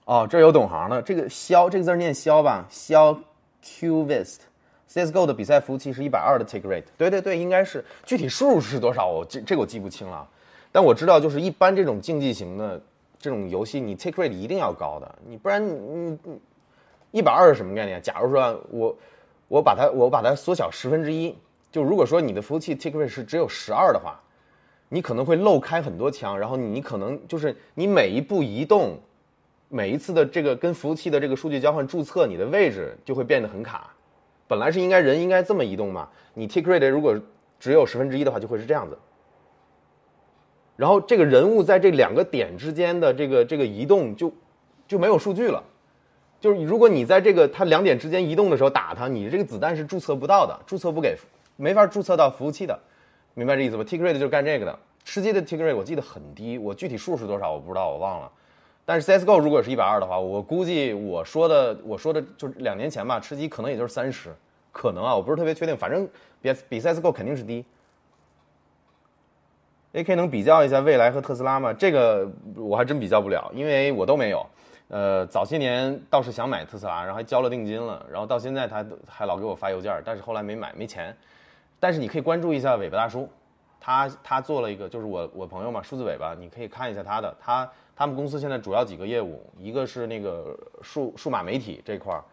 [0.06, 2.68] 哦，这有懂行的，这个肖这个字念肖吧？
[2.70, 3.20] 肖
[3.64, 9.08] Qvest，CS:GO 的比赛服务器是一百二的 take rate，对对对，应该是具体数是多少？
[9.08, 10.30] 我这这个我记不清了，
[10.76, 12.82] 但我知道就是一般这种竞技型的
[13.18, 16.40] 这种游戏，你 take rate 一定要高的，你不然你你。
[17.12, 18.02] 一百二是什么概念？
[18.02, 18.98] 假如说我，
[19.48, 21.34] 我把它我把它缩小十分之一，
[21.72, 24.20] 就如果说你的服务器 take rate 是只有十二的话，
[24.90, 29.00] 你可能会漏开很多枪，然后你可能就是你每一步移动，
[29.70, 33.94] 每一次的这个跟服务器的这个数据交换注册，你的位置就会变得很卡。
[34.46, 37.18] 本来是应该人应该这么移动嘛，你 take rate 如果
[37.62, 38.98] 只有十分之一的话，就会是这样子。
[40.76, 44.32] 然后这个人物在这两个点之间的这个这个移动就
[44.88, 45.64] 就没有数据了。
[46.40, 51.16] 就是如果你在这个它两点之间移动的时候打它，你这个子弹是注册不到的，注册不给，
[51.56, 52.78] 没法注册到服务器的，
[53.34, 54.80] 明白这意思吧 t i g r a d e 就是干这个的。
[55.04, 58.32] 吃鸡的 t i g r a d e 我记得很低，我具体数是多少我不知道，我忘了。
[58.86, 64.30] 但是 CSGO 如果是一百二的话，我估计我说的我说的就是两年前吧，吃鸡可能也就是三十，
[64.72, 66.08] 可能啊，我不是特别确定，反正
[66.42, 67.66] 比比 CSGO 肯定是低。
[69.96, 71.72] AK 能比较一下蔚来和特斯拉吗？
[71.72, 74.46] 这个我还真比较不了，因为我都没有。
[74.90, 81.16] 呃，早些年倒是想买特斯拉，然后还交了定金了，然后到现在他还老给我发邮件，但是后来没买，没钱。
[81.80, 83.30] 但是你可以关注一下尾巴大叔，
[83.80, 92.24] 他他做了一个，就是我我朋友嘛，数字尾巴，你可以看一下他的，他他们公司现在主要几个业务，一个是那个数数码媒体这块儿，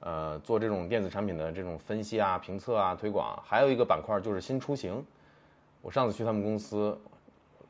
[0.00, 5.04] 呃，做这种电子产品的这种分析啊、评测啊、推广，还有一个板块就是新出行。
[5.82, 6.98] 我上次去他们公司，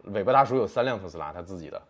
[0.05, 1.81] 尾巴大叔有三辆特斯拉，他自己的。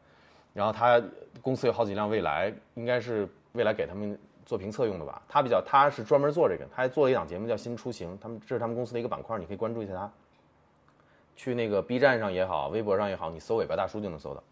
[0.53, 1.01] 然后他
[1.41, 5.23] 公司有好几辆蔚来，应该是蔚来给他们做评测用的吧。
[5.29, 10.11] 他比较，他是专门做这个，他还做了一档节目叫《新出行》，他们这是他们公司的一个板块，你可以关注一下他。
[11.37, 14.43] 去那个 B 站上也好，微博上也好，你搜“尾巴大叔”就能搜到。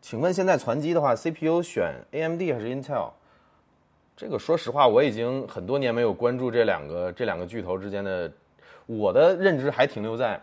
[0.00, 3.10] 请问现在传机的话，CPU 选 AMD 还是 Intel？
[4.18, 8.28] 这个说实话，我已经很多年没有关注这两个这两个巨头之间的，
[8.86, 10.40] 我的认知还停留在，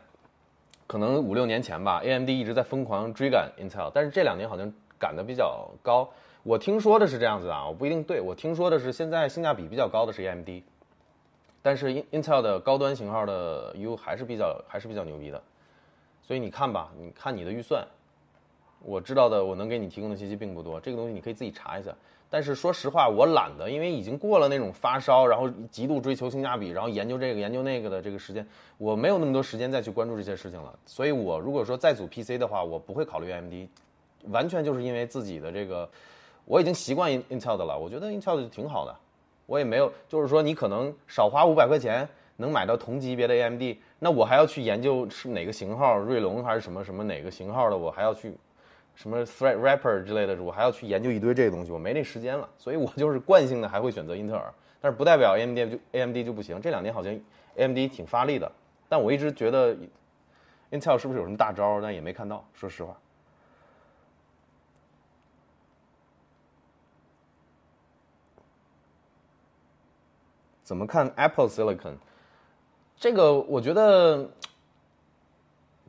[0.87, 1.99] 可能五六年前吧。
[2.01, 6.09] AMD 一直在疯狂追赶 Intel，但是这两年好像赶得比较高。
[6.43, 8.21] 我听说的是这样子啊，我不一定对。
[8.21, 10.63] 我听说的是现在性价比比较高的是 AMD，
[11.61, 15.43] 但是 Intel 的高端型号的 U 还是比较还是比较牛逼的。
[16.21, 17.85] 所以你看吧，你看你的预算，
[18.79, 21.93] 我知道的我能给你提供的信息并不多，这个东西你可以自己查一下。
[22.29, 28.45] 但是说实话，我懒得，因为已经过了那种发烧，然后极度追求性价比，然后研究这个研究那个的这个时间，
[28.77, 30.77] 我没有那么多时间再去关注这些事情了。
[30.85, 33.69] 所以，我如果说再组 PC 的话，我不会考虑 AMD，
[34.29, 35.87] 完全就是因为自己的这个，
[36.45, 37.77] 我已经习惯 Intel 的了。
[37.77, 38.93] 我觉得 Intel 的挺好的，
[39.45, 48.33] 我也没有，就是说你可能少花五百块钱能买到同级别的 AMD，那我还要去研究是哪个型号，锐龙还是什么什么哪个型号的，我还要去。
[48.95, 56.59] 什么 Thread Rapper 之类的，我还要去研究一堆这个东西，我没那时间了，所以我就是惯性的还会选择英特尔，但是不代表 AMD 就 AMD 就不行。
[56.61, 57.13] 这两年好像
[57.55, 58.51] AMD 挺发力的，
[58.87, 59.75] 但我一直觉得
[60.71, 62.97] Intel 是不是有什么大招，但也没看到，说实话。
[70.63, 71.95] 怎么看 Apple Silicon？
[72.97, 74.29] 这个我觉得。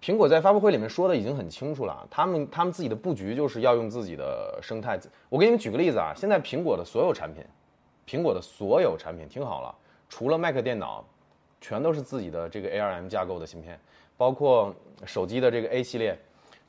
[0.00, 4.98] 苹果在发布会里面说的已经很清楚了，他们他们自己的布局就是要用自己的生态。
[5.28, 7.42] 我给你们举个例子啊，现在苹果的所有产品，
[8.06, 9.74] 苹果的所有产品听好了，
[10.08, 11.02] 除了 Mac 电脑，
[11.62, 13.80] 全都是自己的这个 ARM 架构的芯片，
[14.18, 14.72] 包括
[15.06, 16.16] 手机的这个 A 系列，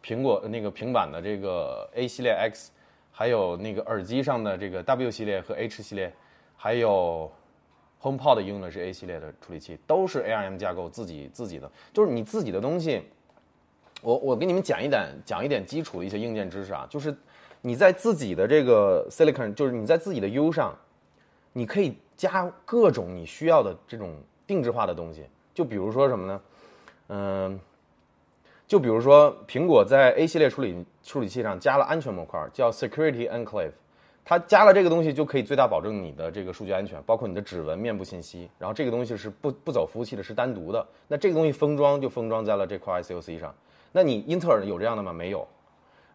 [0.01, 2.71] 苹果那个平板的这个 A 系列 X，
[3.11, 6.11] 还有那个耳机上的这个 W 系列和 H 系列，
[6.55, 7.29] 还有
[8.01, 13.03] HomePod 用的是 A 系列的处理器，都是 ARM 架构自己自己的，就是你自己的东西。
[14.07, 17.13] 我我给你们讲一点讲一点基础的一些硬件知识啊，就是
[17.59, 20.73] 你在自己的这个 silicon，就是你在自己的 U 上，
[21.51, 24.15] 你可以加各种你需要的这种
[24.45, 25.25] 定制化的东西。
[25.53, 26.41] 就比如说什么呢？
[27.09, 27.59] 嗯，
[28.65, 33.71] 就比如说，苹果在 A 系列处理处理器上加了安全模块，叫 Security Enclave。
[34.23, 38.49] 它加了这个东西，就可以最大保证你的这个数据安全，包括你的指纹、面部信息。
[38.57, 40.87] 然后这个东西是不不走服务器的，是单独的。
[41.09, 43.53] 那这个东西封装就封装在了这块 SOC 上。
[43.91, 45.11] 那你英特尔有这样的吗？
[45.13, 45.47] 没有。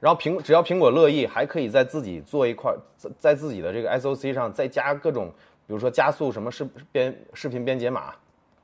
[0.01, 5.33] 然后苹只要苹果乐意，还可以在自己做一块，在在自己的这个 SOC 上再加各种，
[5.67, 8.13] 比如说加速什么视编视频编解码，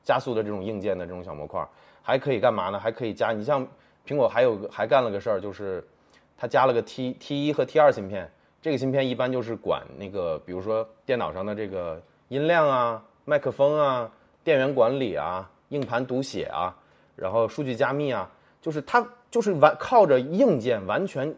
[0.03, 1.65] 加速的这种硬件的这种小模块，
[2.03, 2.79] 还可以干嘛呢？
[2.79, 3.67] 还可以加，你像
[4.07, 5.87] 苹果还有个还干了个事儿，就是
[6.37, 8.29] 它加了个 T T 一和 T 二芯片。
[8.61, 14.11] 这个芯片一般就是管那个，比如说电脑上的这个音量啊、麦克风啊、
[14.43, 16.75] 电源管理啊、硬盘读写啊，
[17.15, 18.29] 然后数据加密啊，
[18.61, 21.35] 就是它就是完靠着硬件完全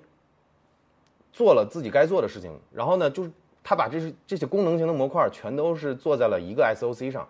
[1.33, 2.51] 做了自己该做的事情。
[2.73, 3.31] 然后呢，就是
[3.63, 7.29] 它把这些这些功能型的模块全都是做在了一个 SOC 上。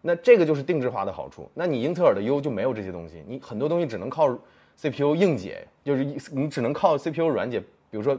[0.00, 1.50] 那这个就是定制化的好处。
[1.54, 4.28] 那你英特尔的 U 就没有这些东西，你很多东西只能靠
[4.76, 7.60] CPU 硬解，就是你只能靠 CPU 软解，
[7.90, 8.18] 比如说。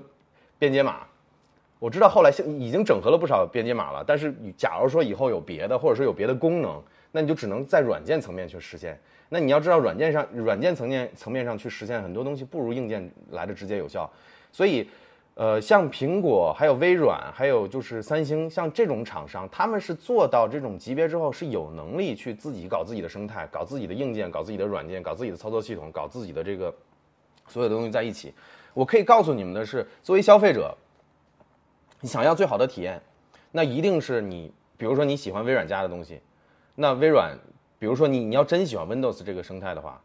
[0.60, 1.08] 编解码，
[1.80, 6.80] 我知道后来现已经整合了不少编解码了，但是假如说以后有别的，或者说有别的功能，
[7.12, 9.00] 那你就只能在软件层面去实现。
[9.30, 14.10] 那你要知道，软件上软件层面层面上去实现很多东西，不如硬件来的直接有效。
[14.52, 14.90] 所以，
[15.36, 26.74] 呃，像苹果、还有微软、还有就是三星，像这种厂商，他们是做到这种级别之后，是有能力去自己搞自己的生态，搞自己的硬件，搞自己的软件，搞自己的操作系统，搞自己的这个
[27.48, 28.34] 所有的东西在一起。
[28.74, 30.76] 我可以告诉你们的是，作为消费者，
[32.02, 33.02] 你想要最好的体验，
[33.52, 36.20] 那一定是你，比如说你喜欢微软家的东西，
[36.82, 37.38] 那微软，
[37.78, 40.02] 比如说你你要真喜欢 Windows 这个生态的话，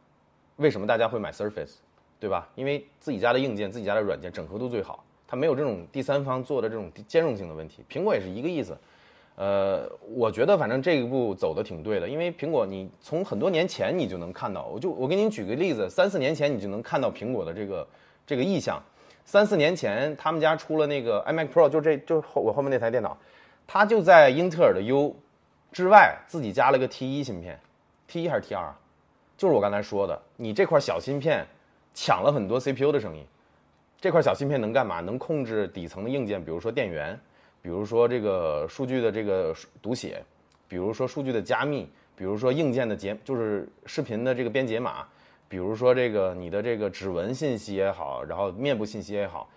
[0.57, 1.77] 为什么大家会买 Surface，
[2.21, 2.47] 对吧？
[2.55, 7.83] 因为自己家的硬件、自己家的软件整合度最好，它没有这种第三方做的这种兼容性的问题。
[7.91, 8.77] 苹果也是一个意思，
[9.37, 17.87] 呃，我觉得反正这一步走的挺对的，因为苹果你从很多年前你就能看到，我就我给您举个例子，三四年前你就能看到苹果的这个。
[18.29, 18.83] 这个意向，
[19.25, 23.17] 三四年前他们家出了那个 iMac Pro，就这就后我后面那台电脑，
[23.69, 25.15] 它就在英特尔的 U
[25.73, 27.59] 之外自己加了个 T 一芯片
[28.07, 28.73] ，T 一还是 T 二？
[29.37, 31.47] 就是我刚才说的，你这块小芯片
[31.93, 33.27] 抢了很多 CPU 的生意。
[34.01, 35.01] 这块小芯片能干嘛？
[35.01, 37.19] 能控制底层的硬件，比如说电源，
[37.61, 40.23] 比如说这个数据的这个读写，
[40.69, 45.07] 比如说数据的加密，比如说硬件的解，就是视频的这个编解码。
[45.49, 49.49] 比如说这个你的这个指纹信息也好，然后面部信息也好，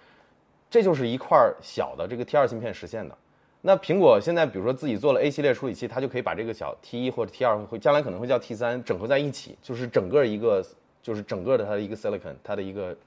[0.69, 3.18] 这就是一块小的这个 T 二芯片实现的。
[3.61, 10.65] 那苹果现在比如说自己做了 A 系列处理器，它就可以把这个小 T 一或者 T 二，会将来可能会叫 T 三整合在一起，就是整个一个
[11.02, 12.98] 就是整个的它的一个 silicon，它的一个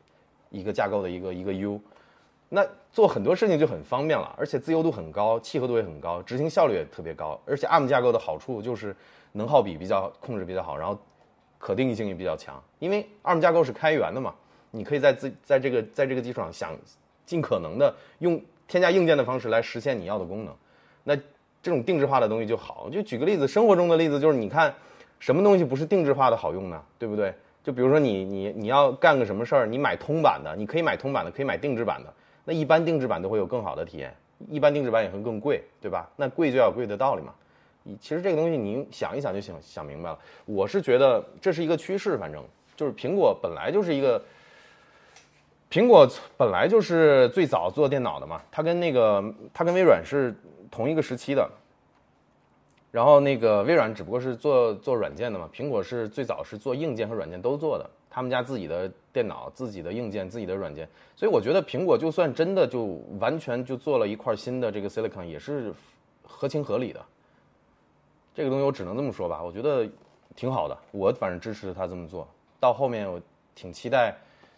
[0.50, 1.80] 一个架构的一个一个 U。
[2.48, 7.40] 那做很多事情就很方便了，而且自由度很高，契合度也很高，执行效率也特别高。
[7.46, 8.94] 而且 ARM 架构的好处就是
[9.32, 10.98] 能耗比比较控制比较好，然后。
[11.58, 14.34] 可定义性也比较强，因为 ARM 架构是开源的嘛，
[14.72, 16.76] 你可以在自在这个在这个基础上想
[17.24, 18.42] 尽可能的用
[18.72, 20.54] 添加硬件的方式来实现你要的功能。
[21.04, 21.14] 那
[21.62, 22.88] 这种定制化的东西就好。
[22.90, 24.74] 就举个例子，生活中的例子就是你看
[25.18, 26.82] 什么东西不是定制化的好用呢？
[26.98, 27.34] 对不对？
[27.62, 32.10] 就比如说你你你要干个什么事儿，你买通版的，你可以买通版的，可以买定制版的。
[32.46, 34.16] 那一般定制版都会有更好的体验，
[34.48, 36.08] 一般定制版也会更贵，对吧？
[36.16, 37.34] 那贵就要贵的道理嘛。
[38.00, 40.18] 其实这个东西，您想一想就想想明白了。
[40.46, 42.42] 我是觉得这是一个趋势，反正
[42.74, 44.22] 就是苹果本来就是一个，
[45.72, 49.24] 苹果本来就是最早做电脑的嘛，它跟那个
[49.54, 50.34] 它跟微软是
[50.70, 51.50] 同一个时期的。
[52.90, 60.86] 然后那个微软只不过是做做软件的嘛，苹果是最早是做硬件和软件都做的，他们家自己的电脑、自己的硬件、自己的软件。
[61.16, 65.72] 所以我觉得苹果就算真的就完全就做了一块新的这个 silicon，也是
[66.22, 67.00] 合情合理的。
[68.34, 69.88] 这个东西我只能这么说吧，我觉得
[70.36, 72.28] 挺好的，我反正支持他这么做
[72.60, 73.18] 到后面，我
[73.54, 74.14] 挺期待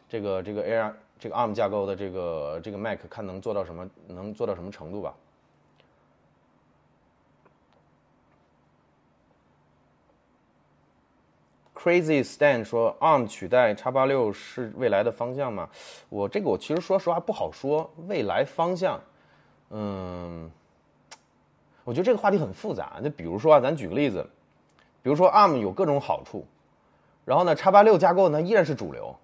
[0.09, 0.93] 这个这个 AR
[1.25, 5.15] 这个 ARM 架构的这个这个 Mac 看能做到什么，能做到什么程度吧。
[11.75, 15.67] Crazy Stan 说 ARM 取代叉八六是未来的方向吗？
[16.11, 19.01] 我这个我其实说实话不好说，未来方向，
[19.71, 20.51] 嗯。
[21.85, 23.01] 我觉得这个话题很复杂。
[23.03, 24.29] 就比如说啊，咱举个例子，
[25.03, 26.47] 比如说 ARM 有各种好处，
[27.25, 29.17] 然后呢，叉八六架构呢依然是主流。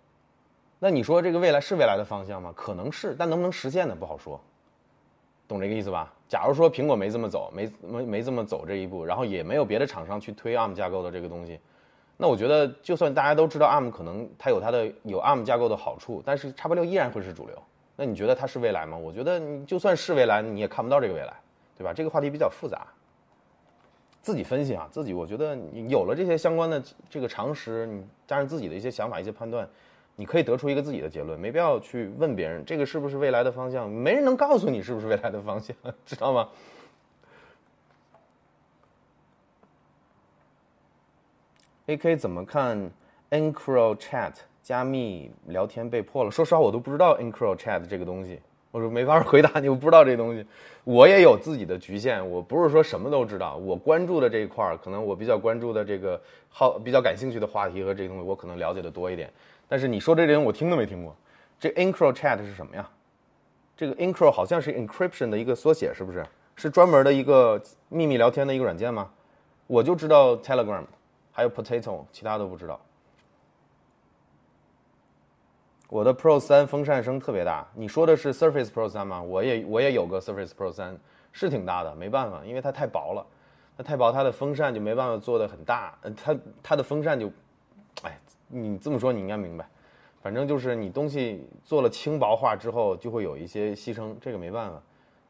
[0.81, 2.53] 那你说这个未来是未来的方向吗？
[2.57, 3.95] 可能是，但能不能实现呢？
[3.95, 4.41] 不好说。
[5.47, 6.13] 懂这个意思吧？
[6.29, 11.61] 假如说苹果没这么走，没没没这么走这一步，然后也没有别的厂商去推 ARM 架构的这个东西，
[12.17, 17.63] 那我觉得就算大家都知道 ARM 可能它有它的有 ARM 架构的好处，但是叉八六依然会是主流。
[17.95, 18.97] 那你觉得它是未来吗？
[18.97, 21.35] 我觉得你就算是未来，你也看不到这个未来。
[21.77, 21.95] 对吧？
[21.95, 22.87] 这个话题比较复杂。
[24.21, 29.67] 自己分析啊，自己我觉得你有了这些相关的这个常识，你加上自己的一些想法、一些判断，
[30.21, 35.75] 你可以得出一个自己的结论，没必要去问别人这个是不是未来的方向，没人能告诉你是不是未来的方向，
[36.05, 36.47] 知道吗
[41.87, 42.91] ？AK 怎么看
[43.31, 46.31] EncroChat 加密聊天被破了？
[46.31, 48.39] 说实话，我都不知道 EncroChat 这个东西。
[48.73, 50.45] 我说没法回答你，我不知道这东西，
[50.85, 53.57] 我也有自己的局限，我不是说什么都知道。
[53.57, 56.21] 我关注的这一块儿，可能我比较关注的这个
[56.51, 59.33] 好比较感兴趣的话题和这东西，我可能了解的多一点。
[59.71, 61.15] 但是你说这人我听都没听过，
[61.61, 62.91] 这 EncroChat 是什么呀？
[63.77, 66.27] 这个 Encro 好像是 encryption 的一个缩写，是不是？
[66.57, 69.09] 是专门的一个秘密聊天的一个软件吗？
[69.69, 70.83] 我就知道 Telegram，
[71.31, 72.81] 还有 Potato，其他都不知道。
[75.89, 79.23] 我的 Pro 三风扇声特别大，你说的是 Surface Pro 三吗？
[79.23, 80.99] 我也我也有个 Surface Pro 三，
[81.33, 83.25] 是挺大的，没办法，因为它太薄了，
[83.79, 87.31] 它太薄，它的风扇就没办法做的很大，它它的风扇就，
[88.03, 88.19] 哎，
[88.51, 89.67] 你这么说你应该明白，
[90.23, 94.83] 反正就是你东西做了轻薄化之后，就会有一些牺牲，这个没办法。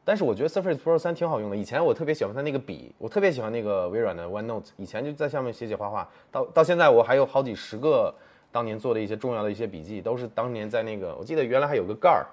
[0.04, 8.12] 但是我觉得 Surface Pro 三挺好用的，以前我特别喜欢它那个笔，我特别喜欢那个微软的 OneNote，以前就在上面写写画画，到到现在我还有好几十个。
[8.52, 12.26] 当年做的一些重要的一些笔记，都是当年在那个，我记得原来还有个盖儿，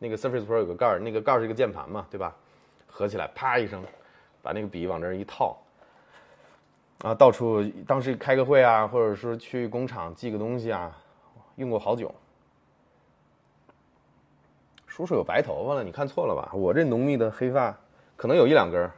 [0.00, 2.34] 那个 Surface Pro 有个盖儿，那个盖儿是一个键盘嘛，对吧？
[2.88, 3.80] 合起来，啪一声，
[4.42, 5.56] 把那个笔往这儿一套，
[7.02, 10.96] 啊，到处当时开个会啊，或者说去工厂寄个东西啊，
[11.56, 12.14] 用过好久。
[14.86, 16.50] 叔叔有白头发了，你看错了吧？
[16.52, 17.74] 我这浓密的黑发，
[18.16, 18.90] 可能有一两根。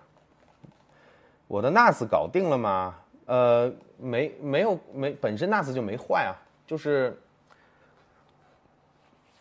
[1.47, 2.97] 我的 NAS 搞定了吗？
[3.27, 6.35] 呃，没，没有，没，本身 NAS 就没坏啊。
[6.67, 7.17] 就是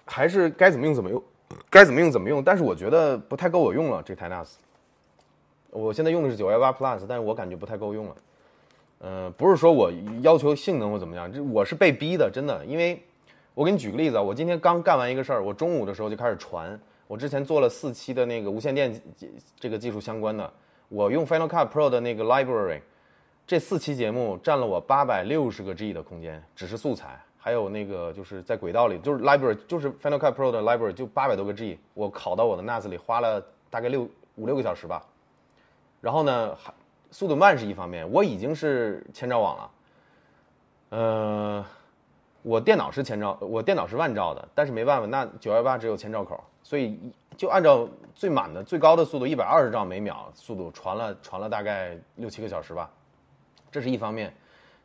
[0.05, 1.23] 还是该怎么用怎么用，
[1.69, 2.43] 该怎么用怎么用。
[2.43, 4.55] 但是我觉得不太够我用了这台 NAS。
[5.69, 8.15] 我现在用的是九幺八 Plus，但是我感觉不太够用了。
[9.03, 9.91] 呃，不是说我
[10.21, 12.63] 要求性能或怎么样，这我是被逼的，真的。
[12.65, 13.03] 因为
[13.55, 16.79] 我给你举个例子啊，我今天刚干完一个事儿，我中午的时候就开始传。
[17.07, 19.01] 我之前做了四期的那个无线电
[19.59, 20.53] 这个技术相关的，
[20.87, 22.79] 我用 Final Cut Pro 的那个 Library。
[23.47, 35.03] 这四期节目占了我八百六十个 G 的空间，只是素材，还有那个就是在轨道里，就是 Library，就是 Final Cut Pro 的 Library，就八百多个 G，我拷到我的 NAS 里花了大概六五六个小时吧。
[35.99, 36.71] 然后呢还，
[37.11, 39.71] 速度慢是一方面，我已经是千兆网了，
[40.89, 41.65] 呃，
[42.41, 46.97] 我电脑是千兆，我电脑是万兆的，但是没办法，那九幺八只有千兆口，所以
[47.37, 52.89] 就按照最满的最高的速度一百二十兆每秒速度传了传了大概六七个小时吧。
[53.69, 54.33] 这是一方面，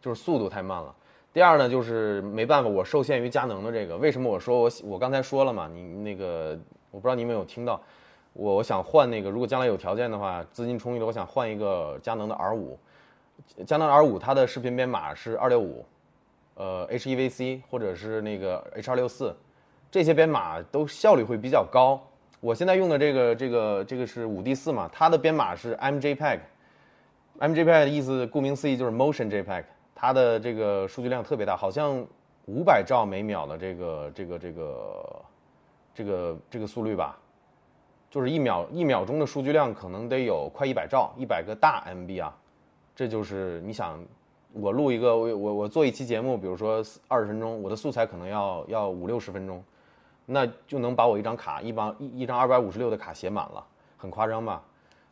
[0.00, 0.94] 就是速度太慢了。
[1.32, 3.96] 第二呢，就是没办法，我受限于佳能的这个。
[3.96, 5.68] 为什么我说我我刚才说了嘛？
[5.68, 6.58] 你那个
[6.90, 7.80] 我不知道你有没有听到，
[8.36, 12.78] 我我想换那个，如果将来有条件的话，资金充裕的，我想换一个佳能的 R 五。
[13.66, 15.84] 佳能 R 五它的视频编码是二六五，
[16.54, 19.34] 呃，H.E.V.C 或者是那个 H 二六四，
[19.90, 22.00] 这些编码都效率会比较高。
[22.40, 26.40] 我现在用的这个这个这个是五 D 四嘛，它的编码是 MJPEG。
[27.40, 29.64] MJPEG 的意思，顾名思义就是 Motion JPEG，
[29.94, 32.06] 它的这个数据量特别大，好像
[32.46, 35.22] 五百兆每秒的这个这个这个
[35.94, 37.18] 这个这个速率吧，
[38.16, 42.34] 就是一秒一秒钟的数据量可能得有快一百兆，一百个大 MB 啊，
[42.94, 44.02] 这就是你想
[44.54, 49.62] 我录一个我我我做一期节目，比如说二十分钟，我的素材可能要要五六十分钟，
[50.24, 53.62] 那就能把我一张卡一帮一一张二百五十六的卡写满了，
[53.98, 54.62] 很夸张吧？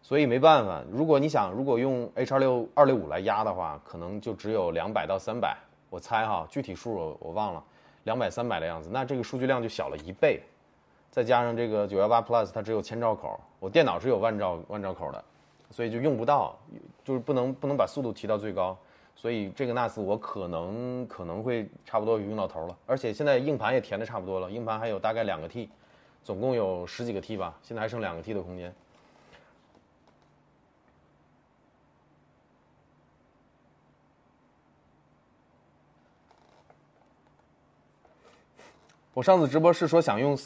[0.00, 5.54] 所以没办法，如果你想，如果用 H 二六二六五来压的话，可能就只有两百到三百，
[5.90, 7.62] 我猜哈，具体数我我忘了，
[8.04, 10.40] 两百三百的样子，那这个数据量就小了一倍，
[11.14, 15.24] 再加上这个九幺八 Plus 它只有千兆口，我电脑是有万兆万兆口的，
[15.70, 16.58] 所以就用不到，
[17.04, 18.76] 就是不能不能把速度提到最高，
[19.14, 25.68] 所以这个 NAS 我可能可能会差不多用到头了，而且现在硬盘也填的差不多了，硬盘还有大概两个 T，
[26.24, 28.74] 总共有十几个 T 吧，现在还剩两个 T 的空间。
[39.14, 40.36] 我上次直播是说想用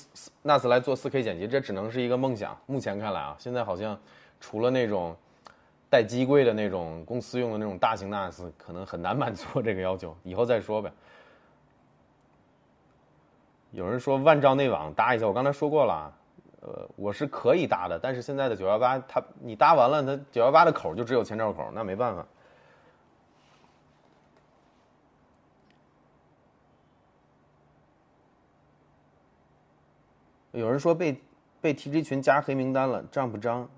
[0.44, 2.54] NAS 来做 4K 剪辑，这只能是一个梦想。
[2.66, 3.98] 目前看来啊，现在好像
[4.40, 5.16] 除了那种
[5.90, 10.14] 带机柜的那种公司用的那种大型 NAS，可能很难满足这个要求。
[10.22, 10.92] 以后再说呗。
[13.70, 16.12] 有人说万兆内网搭一下，我刚才说过了，
[16.60, 22.26] 呃，我是可以搭的，但是现在的918它你搭完了，它918的口就只有千兆口，那没办法。
[30.58, 31.16] 有人说被
[31.60, 33.68] 被 TG 群加黑名单了，张不张？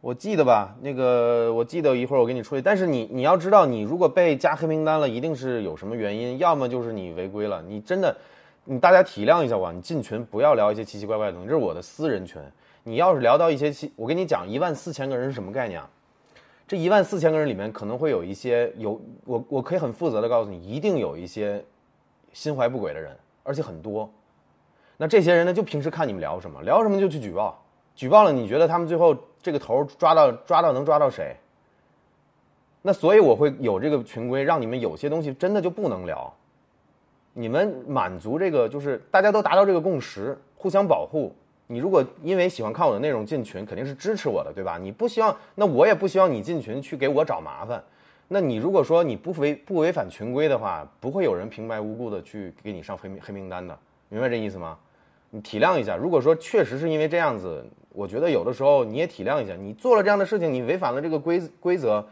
[0.00, 2.60] 我记得吧，那个我记得一会儿我给你处理。
[2.60, 7.62] 但是你你要知道，你如果被加黑名单了，一定是有什么原因，要么就是你违规了。
[7.62, 8.16] 你真的，
[8.64, 9.70] 你大家体谅一下吧。
[9.70, 12.42] 你进群不要聊一些奇奇怪怪的东西，这是我的私人群。
[12.82, 15.88] 你要是聊到一些奇，我跟你讲，一万四千个人是什么概念啊？
[16.66, 21.64] 这一万四千个人里面可能会有一些有我我可以很负责的告诉你，一定有一些
[22.32, 24.12] 心怀不轨的人，而且很多。
[25.02, 27.60] 那这些人呢，就平时看你们聊什么，聊什么就去举报。
[27.92, 29.12] 举报了，你觉得他们最后
[29.42, 31.34] 这个头抓到抓到能抓到谁？
[32.82, 36.32] 那所以我会有这个群规，让你们有些东西真的就不能聊。
[37.32, 41.34] 你们满足这个，就是大家都达到这个共识，互相保护。
[41.66, 44.78] 你如果因为喜欢看我的内容进群，肯定是支持我的，对吧？
[44.80, 47.82] 你不希望，那我也不希望你进群去给我找麻烦。
[48.28, 53.76] 那你如果说你不违不违反群规的话，不会有人平白无故的去给你上黑黑名单的，
[54.08, 54.78] 明白这意思吗？
[55.34, 55.96] 你体谅一下。
[55.96, 57.64] 如果说确实是因为这样子。
[57.94, 62.02] 我觉得有的时候你也体谅一下，你做了这样的事情，你违反了这个规规则，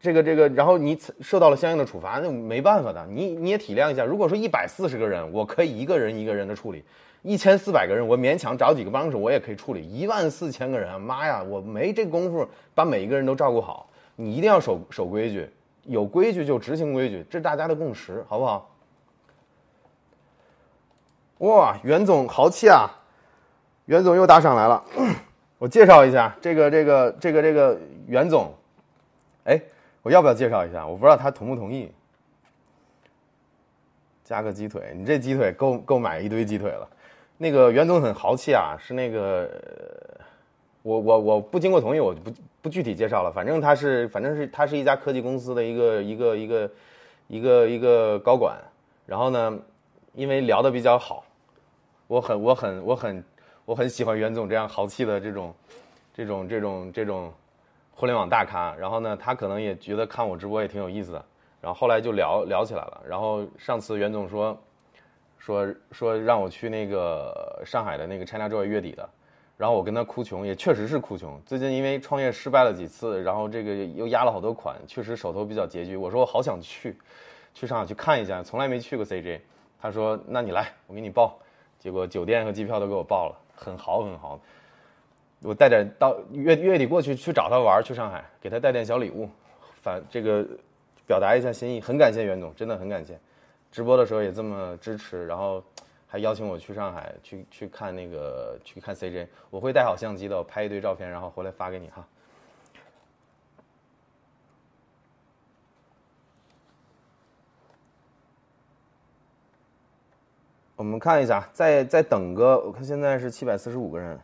[0.00, 3.06] 这个这个，然后你受到了相应的处罚，那没办法的。
[3.06, 4.04] 你你也体谅一下。
[4.04, 6.80] 如果说一百四十个人，我可以一个人一个人的处理；
[7.22, 9.88] 一千四百个人，我勉强找几个帮手，我也可以处理。
[9.88, 12.44] 一万四千个人，妈呀，我没这功夫
[12.74, 13.88] 把每一个人都照顾好。
[14.16, 15.48] 你一定要守守规矩，
[15.84, 18.67] 有规矩就执行规矩，这是大家的共识，好不好？
[21.38, 22.90] 哇，袁总豪气啊！
[23.86, 24.82] 袁总又打赏来了，
[25.58, 28.52] 我介绍一下这个这个这个这个袁总，
[29.44, 29.60] 哎，
[30.02, 30.86] 我要不要介绍一下？
[30.86, 31.90] 我不知道他同不同意。
[34.24, 36.86] 加个鸡腿，你这鸡腿够够买一堆鸡腿了。
[37.38, 39.48] 那个袁总很豪气啊，是那个，
[40.82, 43.32] 我我我不经过同意，我就不不具体介绍了。
[43.32, 46.70] 反正他是反正是他是一家科技公司的一个一个一个
[47.28, 48.58] 一个一个高管。
[49.06, 49.58] 然后呢，
[50.12, 51.24] 因为聊的比较好，
[52.08, 53.24] 我很我很我很。
[53.68, 55.54] 我很喜欢袁总这样豪气的这种，
[56.14, 57.30] 这种这种这种
[57.90, 58.74] 互联网大咖。
[58.76, 61.22] 然后呢，他可能也觉得看我直播也挺有意思的。
[61.60, 63.02] 然后后来就聊聊起来了。
[63.06, 64.58] 然后上次袁总说，
[65.36, 69.06] 说说让我去那个上海的那个 China Joy 月底的。
[69.58, 71.38] 然后我跟他哭穷，也确实是哭穷。
[71.44, 75.94] 最近因为创业失败了几次，然后这个又压了好多款，确实手头比较拮据。
[75.94, 76.96] 我说我好想去，
[77.52, 79.40] 去上海去看一下，从来没去过 CJ。
[79.78, 81.38] 他说那你来，我给你报。
[81.78, 83.38] 结果酒店和机票都给我报了。
[83.60, 84.38] 很豪很豪，
[85.42, 89.28] 我带点到月月底过去去找他玩去上海，给他带点小礼物，
[89.82, 90.46] 反这个
[91.06, 93.18] 表达一下心意，很感谢袁总，真的很感谢，
[93.72, 95.60] 直播的时候也这么支持，然后
[96.06, 102.06] 还邀请我去上海去去看那个去看 CJ，我会带好相机的，我拍一堆照片，然后回来发给你哈。
[110.78, 114.20] 我们看一下，再再等个，我看现在是七百四十五个人。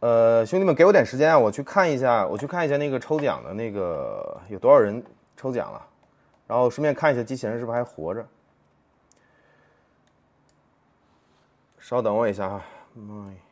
[0.00, 5.02] 呃，兄弟们，给我点时间啊，我去看一下，我去看一下那个抽奖的那个有多少人
[5.38, 5.86] 抽奖了，
[6.46, 8.26] 然后顺便看一下机器人是不是还活着。
[11.78, 12.62] 稍等我一下哈
[12.92, 13.49] 妈呀。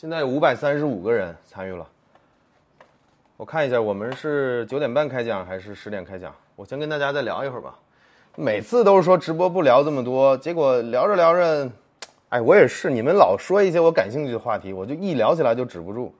[0.00, 1.86] 现在有五百三十五个人参与了，
[3.36, 6.34] 我看一下，我们是九点半开讲还是十点开讲？
[6.56, 7.78] 我先跟大家再聊一会儿吧。
[8.34, 11.70] 每次都是说直播不聊这么多，结果聊着聊着，
[12.30, 16.14] 哎，我也是，你们老说一些我感兴趣的话题，我就一聊起来就止不住。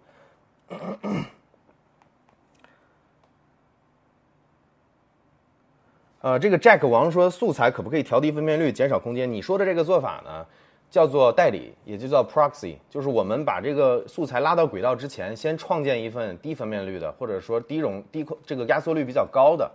[6.21, 9.33] 呃，这个 Jack 王说，素材可不可以调低分辨率，减少空间？
[9.33, 10.45] 你说的这个做法呢？
[10.91, 19.71] 叫做代理，也就叫 proxy，就是我们把这个素材拉到轨道之前，先创建一份低分辨率的，或者说低容低这个压缩率比较高的，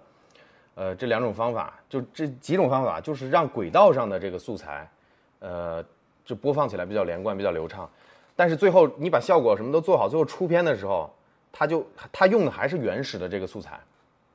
[0.75, 4.89] 呃，这两种方法，就这几种方法，就是让轨道上的这个素材，
[5.39, 5.81] 呃，
[6.25, 7.89] 就播放起来比较连贯、比较流畅。
[8.35, 11.09] 但是最后你把效果什么都做好，最后出片的时候，
[11.53, 13.79] 它就它用的还是原始的这个素材。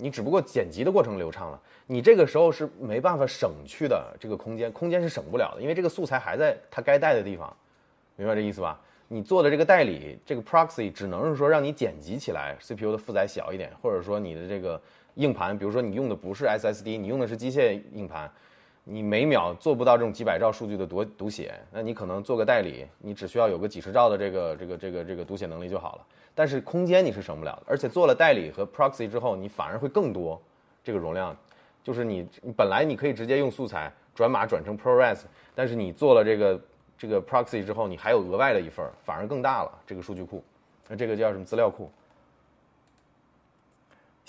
[0.00, 7.54] 你只不过剪辑的过程流畅了，你这个时候是没办法省去的这个空间，空间是省不了的，因为这个素材还在它该带的地方，
[8.16, 8.80] 明白这意思吧？
[9.12, 14.80] 你做的这个代理，这个 proxy 只能是说让你剪辑起来 CPU 的负载小一点，或者说你的这个
[15.16, 18.30] 硬盘，比如说你用的不是 SSD，你用的是机械硬盘，
[18.92, 26.06] 你每秒做不到这种几百兆数据的读读写，那你可能做个代理，你只需要有个几十兆的这个这个这个这个读写能力就好了。
[26.34, 30.40] 但是空间你是省不了的，而且做了代理和 proxy 之后，你反而会更多
[30.82, 31.36] 这个容量，
[31.84, 35.20] 就是你本来你可以直接用素材转码转成 ProRes，
[35.54, 36.60] 但是你做了这个
[36.98, 40.42] 这个 proxy 之后，你还有额外的一份，反而更大了这个数据库，
[40.88, 41.88] 那这个叫什么资料库？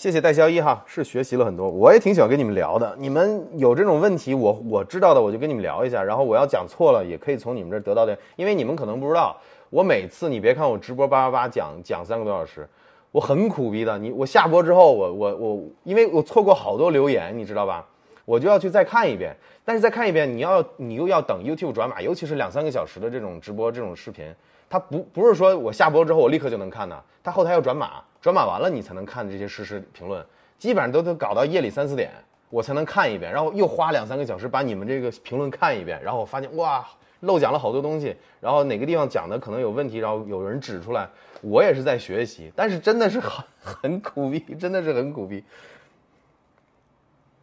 [0.02, 2.96] 谢谢戴萧一哈，是学习了很多，我也挺喜欢跟你们聊的。
[2.98, 6.02] 你们有这种问题，我我知道的，我就跟你们聊一下。
[6.02, 9.38] 然后我要讲错了，也可以从你们这儿得到的，因为你们可能不知道，
[9.70, 12.68] 我每次你别看我直播叭叭叭讲讲三个多小时，
[13.12, 13.96] 我很苦逼的。
[14.00, 17.86] 你我下播之后，我我我，因为我错过好多留言，你知道吧？
[18.26, 19.38] 我就要去再看一遍。
[19.64, 24.26] 但是再看一遍，你要你又要等 YouTube 转码，尤其是两三个小时的这种直播这种视频，
[24.68, 28.02] 它不不是说我下播之后我立刻就能看的，它后台要转码。
[28.22, 30.24] 转码完了，你才能看这些实时评论，
[30.60, 32.12] 基本上都都搞到夜里三四点，
[32.52, 36.88] 我才能看一遍，然后又花两三个小时把你们这个评论看一遍，然后我发现哇，
[37.22, 41.10] 漏讲了好多东西，然后哪个地方讲的可能有问题，然后有人指出来，
[41.42, 45.44] 我也是在学习，但是真的是很 很苦逼，真的是很苦逼。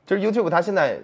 [0.06, 0.98] 就是 YouTube 它现在，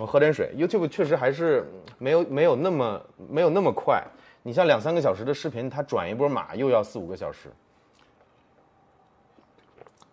[0.00, 4.02] 我喝点水，YouTube 确实还是没有没有那么没有那么快，
[4.42, 7.48] 你像两三个小时的视频，它转一波码又要四五个小时。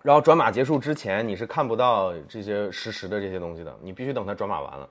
[0.07, 4.87] 然后转码结束之前，你是看不到这些实时的这些东西的，你必须等它转码完了。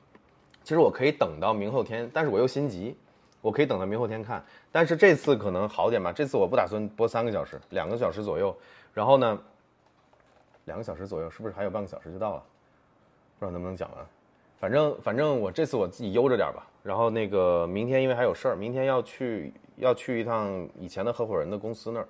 [0.63, 2.95] 其实我可以等到明后天，但是我又心急，
[3.41, 4.45] 我可以等到明后天看。
[4.71, 8.55] 但是这次可能好点吧，这次我不打算播三个小时，两个小时左右。
[8.93, 9.39] 然后呢，
[10.67, 12.43] 两个小时左右，是不是还有半个小时就到了？
[13.39, 14.07] 不知道能不能讲完。
[14.61, 16.67] 反正反正我这次我自己悠着点吧。
[16.83, 22.09] 然后那个明天因为还有事儿，明天要去要去一趟以前的合伙人的公司那儿，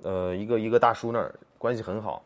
[0.00, 1.34] 呃，一个一个大叔那儿。
[1.58, 2.22] 关系很好，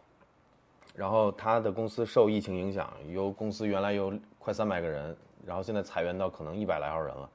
[0.95, 5.17] 然后他的公司受疫情影响，由公司原来有快三百个人，
[5.47, 7.31] 然后现在裁员到可能一百来号人了，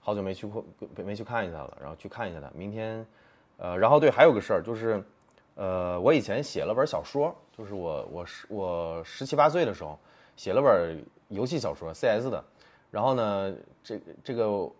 [0.00, 0.64] 好久没去过，
[0.96, 2.50] 没去看一下了，然后去看一下他。
[2.54, 3.04] 明天，
[3.58, 5.02] 呃，然后对，还有个事儿就是，
[5.56, 9.98] 呃，我以前写了本小说，就是我我十我十七八岁的时候
[10.36, 12.44] 写了本游戏小说 CS 的，
[12.90, 14.70] 然后呢，这这个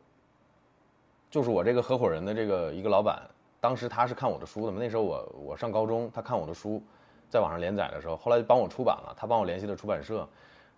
[1.31, 3.21] 就是我这个合伙人的这个一个老板。
[3.63, 4.79] 当时他是看我的书的嘛？
[4.81, 6.83] 那时候我我上高中，他看我的书，
[7.31, 10.29] 在网上连载的时候，后来帮我出版了，他帮我联系了出版社，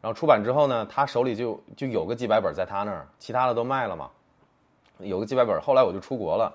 [0.02, 4.10] 然后出版之后呢，他手里就就有个几百本在他那儿，其他的都卖了嘛，
[4.98, 5.58] 有个几百本。
[5.62, 6.54] 后来我就出国了，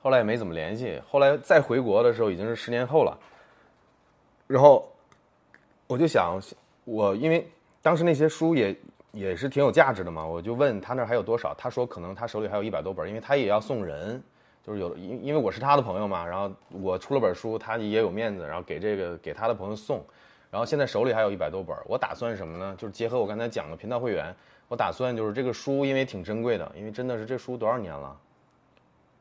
[0.00, 0.98] 后来也没怎么联系。
[1.06, 3.14] 后来再回国的时候已经是十年后了，
[4.46, 4.90] 然后
[5.86, 6.40] 我就想，
[6.84, 7.46] 我因为
[7.82, 8.74] 当时那些书也
[9.12, 14.22] 也是挺有价值的嘛，我就问他那儿还有多少，他说可能他手里还有一百多本，因为他也要送人。
[14.66, 20.04] 就是有，因因为我是他的朋友嘛，然后我出了本书，他也有面子，然后给这个给他的朋友送，
[20.50, 22.74] 然后现在手里还有一百多本，我打算什么呢？
[22.76, 24.34] 就是结合我刚才讲的频道会员，
[24.66, 28.18] 我打算就是这个书，因为挺珍贵的，因为真的是这书多少年了，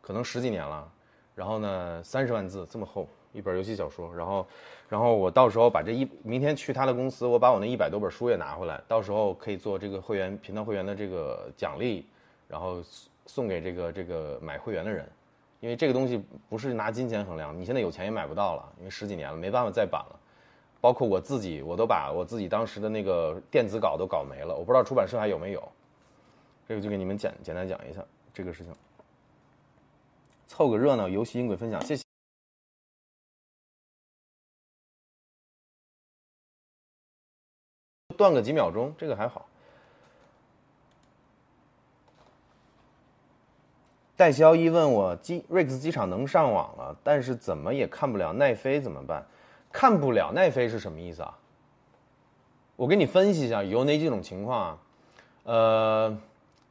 [0.02, 0.92] 可能十几年了，
[1.36, 4.48] 然后呢三十万字这么厚一本游戏小说，然后，
[4.90, 12.08] 然后我到时候把这一明天去他的公司，我把我那一百多本书也拿回来，到时候可以做这个会员频道会员的这个奖励，
[12.48, 12.82] 然后
[13.28, 15.08] 送给这个这个买会员的人。
[15.66, 20.20] 因为这个东西不是拿金钱衡量，你现在有钱也买不到了，因为十几年了，没办法再版了。
[20.80, 25.72] 包括我自己，我都把我自己当时的那个电子稿都搞没了，我不知道出版社还有没有。
[26.68, 28.72] 这个就给你们简简单讲一下这个事情，
[30.46, 32.04] 凑个热闹，游戏音轨分享，谢谢。
[38.16, 39.48] 断个几秒钟，这个还好。
[44.18, 49.26] 戴萧一问我机瑞克斯机场能上网了，但是怎么也看不了奈飞怎么办？
[49.72, 51.38] 看不了奈飞是什么意思啊？
[52.78, 54.78] 我给你分析一下有哪几种情况啊？
[55.44, 56.18] 呃，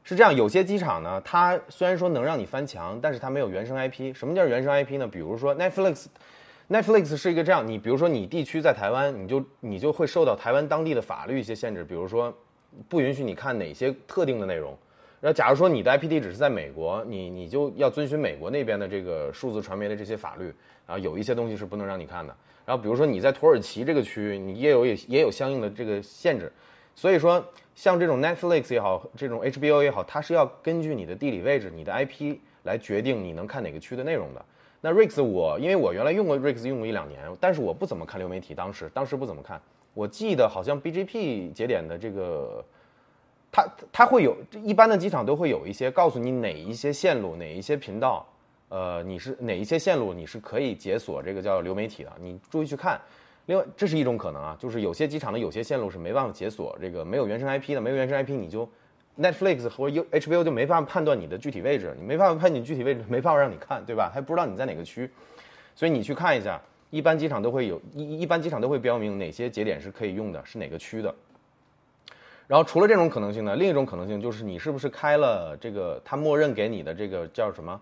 [0.03, 4.11] 是这样，有些机场呢，它虽然说能让你翻墙，但是它没有原生 IP。
[4.15, 5.07] 什么叫原生 IP 呢？
[5.07, 12.33] 比如说 Netflix，Netflix 是一个这样，你比如说你地区在台湾，你就你就会受到台湾当地的法律一些限制，比如说
[12.89, 14.75] 不允许你看哪些特定的内容。
[15.25, 20.53] 那假如说你的 IP 地址是在美国，你你就要遵循美国那边的这个数字传媒的这些法律
[20.85, 22.31] 啊，有一些东西是不能让你看的。
[22.63, 26.51] 然后比如说你在土耳其这个区域，你也有也也有相应的这个限制。
[26.93, 27.43] 所以说，
[27.73, 34.45] 像这种 Netflix 也好，这种 HBO 也好，它是要根据你的地理位置、你的 IP 来决定你能看哪个区的内容的。
[34.79, 39.59] 那 Rix 我因为我原来用过 Rix 用过一两年，但是我不怎么看流媒体，当时当时不怎么看。
[39.95, 42.63] 我记得好像 BGP 节点的这个。
[43.55, 48.27] 它它会有一般的机场都会有一些告诉你哪一些线路哪一些频道，
[48.67, 52.99] 呃，你是哪一些线路你是可以解锁这个叫流媒体的，你注意去看。
[53.45, 58.69] 另外，这是一种可能啊，就是有些机场的有些线路是没办法解锁这个没有原生 IP 的，没有原生 IP 你就
[59.17, 64.11] Netflix 和 U HBO 就没办法判断你的具体位置，你没办法判你具体位置，没办法让你看，对吧？
[64.13, 65.09] 还不知道你在哪个区，
[65.73, 71.15] 所以你去看一下，一般机场都会有一一般机场都会标明哪些节点是可以用的，是哪个区的。
[72.47, 77.79] 然后除了这种可能性呢，另一种可能性就是你是不是开了这个他默认给你的这个叫什么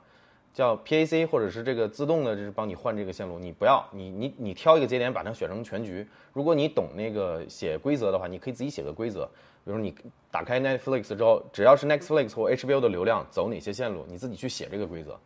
[0.54, 3.40] 叫 PAC 或者是这个自动的，就是帮你换这个线路。
[3.40, 6.08] 你不要，你你你挑一个节点，把它选成全局。
[6.32, 9.26] 如果你懂那个写规则的话，你可以自己写个规则。
[9.66, 9.96] 比如你
[10.30, 15.20] 打开 Netflix 之后，只要是 Netflix 或 HBO 的流量走哪些线路，你自己去写这个规则。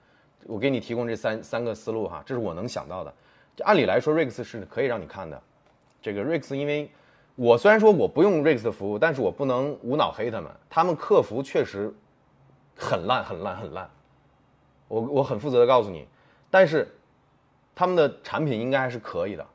[0.46, 3.14] 我给你提供这三三个思路哈，这是我能想到的。
[3.66, 5.42] 按理来说，Rix 是可以让你看的。
[6.02, 6.90] 这个 Rix，因为
[7.38, 10.52] 我虽然说我不用 Rix 的服务，但是我不能无脑黑他们。
[10.68, 11.94] 他们客服确实
[12.76, 13.88] 很烂，很烂，很烂。
[14.88, 16.08] 我我很负责的告诉你，
[16.50, 16.92] 但是
[17.76, 19.46] 他们的产品应该还是可以的，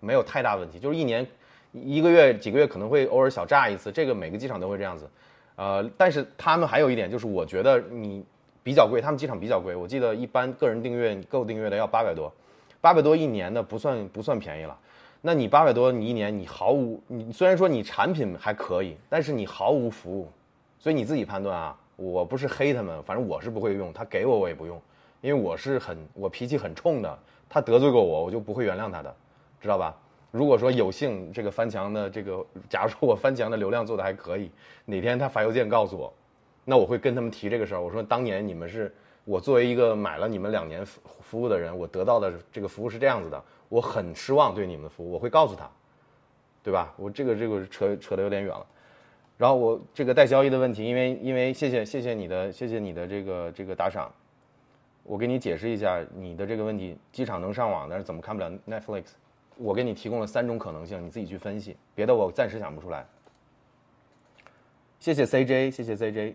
[0.00, 0.78] 没有太大问题。
[0.78, 1.26] 就是一年
[1.72, 5.08] 一个月几个月可能会偶尔小炸一次，这个每个机场都会这样子。
[5.56, 8.22] 呃，但是他们还有一点就是，我觉得你
[8.62, 9.74] 比较贵，他们机场比较贵。
[9.74, 12.30] 我记得一般个人订阅购订阅的要八百多，
[12.82, 14.78] 八百多一年的不算不算便宜了。
[15.26, 20.28] 那你八百多你一年你毫无你虽然说你产品还可以，但是你毫无服务，
[20.78, 21.74] 所以你自己判断啊。
[21.96, 24.78] 我不是黑他们，反正我是不会用，他给我我也不用，
[25.22, 27.18] 因为我是很我脾气很冲的，
[27.48, 29.16] 他得罪过我，我就不会原谅他的，
[29.62, 29.96] 知道吧？
[30.30, 34.50] 如果说有幸这个翻墙的这个，假如说我翻墙的流量做的还可以，
[34.84, 36.12] 哪天他发邮件告诉我，
[36.66, 38.92] 那我会跟他们提这个事儿，我说当年你们是
[39.24, 45.70] 我作为一个买了你们两年服务的人，我得到的这个服务是这样子的，我很失望对你们的服务，我会告诉他，
[46.62, 46.92] 对吧？
[46.96, 48.66] 我这个这个扯扯得有点远了。
[49.36, 54.12] 然后我这个带交易的问题，因为因为谢谢谢谢你的谢谢你的这个这个打赏，
[55.02, 59.06] 我给你解释一下你的这个问题，机场能上网，但是怎么看不了 Netflix？
[59.56, 63.06] 我给你提供了三种可能性，你自己去分析，别的我暂时想不出来。
[65.00, 66.34] 谢谢 CJ，谢谢 CJ，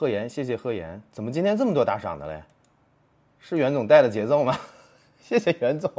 [0.00, 2.42] 贺岩，谢谢贺岩，怎么今天这么多打赏的嘞？
[3.38, 4.58] 是袁总带的节奏吗？
[5.20, 5.92] 谢谢袁总。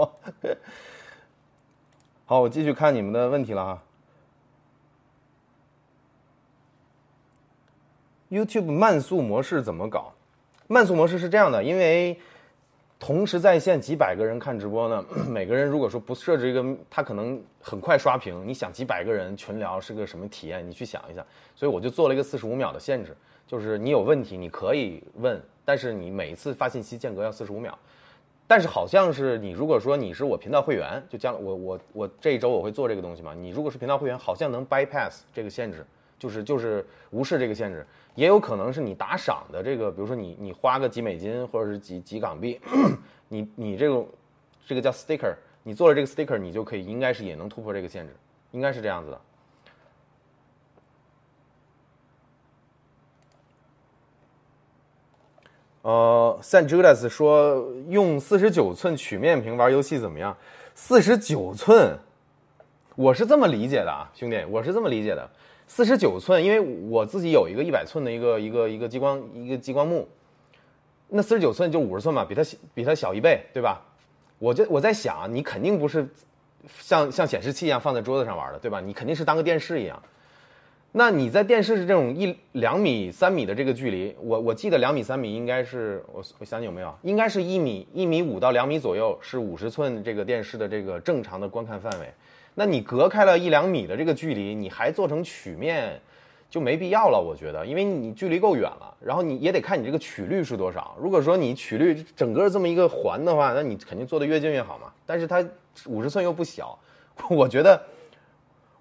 [2.25, 3.83] 好，我继续看你们的问题了哈。
[8.31, 10.11] YouTube 慢速模式怎么搞？
[10.65, 12.19] 慢速模式是这样的，因为
[12.97, 18.47] 同时在线几百个人看直播呢， 每个人如果说不设置一个，他可能很快刷屏。
[18.47, 20.67] 你想几百个人群聊是个什么体验？
[20.67, 21.23] 你去想一下。
[21.55, 23.15] 所以我就做了一个四十五秒的限制，
[23.51, 27.77] 就是你有问题你可以问，但是你每一次发信息间隔要四十五秒。
[28.47, 33.33] 但是好像是你如果说你是我频道会员，就将我我我这一周我会做这个东西嘛。
[33.33, 35.85] 你如果是频道会员，好像能 bypass 这个限制，
[36.17, 37.85] 就是就是无视这个限制。
[38.15, 42.57] 也有可能是你打赏的这个，比如说你你花个几美金或者是几几港币，
[43.27, 44.07] 你你这种
[44.65, 48.15] 这个叫 sticker，你做了这个 sticker，你就可以应该是也能突破这个限制，
[48.51, 49.21] 应该是这样子的。
[55.81, 60.35] 呃，San Judas 说用四十九寸曲面屏玩游戏怎么样？
[60.75, 61.97] 四十九寸，
[62.95, 65.27] 我是这么理解的啊，兄弟，我是这么理解的。
[65.67, 66.59] 四十九寸，因为
[66.89, 70.07] 我自己有一个一百寸的一个一个一个激光一个激光幕，
[71.09, 72.43] 那四十九寸就五十寸嘛，比它
[72.75, 73.81] 比它小一倍，对吧？
[74.37, 76.07] 我就我在想，你肯定不是
[76.79, 78.79] 像像显示器一样放在桌子上玩的，对吧？
[78.79, 79.99] 你肯定是当个电视一样。
[80.93, 92.07] 那你在电视是这种一两米三米的这个距离，我我记得两米三米应该是我我想想有没有，应该是一米一米五到两米左右是五十寸这个电视的这个正常的观看范围。
[92.55, 95.97] 那你隔开了一两米的这个距离，你还做成曲面，
[96.49, 100.93] 就没必要了，我觉得，因为你距离够远了，然后你也得看你这个曲率是多少。
[100.99, 104.91] 如果说你曲率整个这么一个环的话，那你肯定做的越近越好嘛。
[105.05, 105.41] 但是它
[105.85, 106.77] 五十寸又不小，
[107.31, 107.81] 我觉得，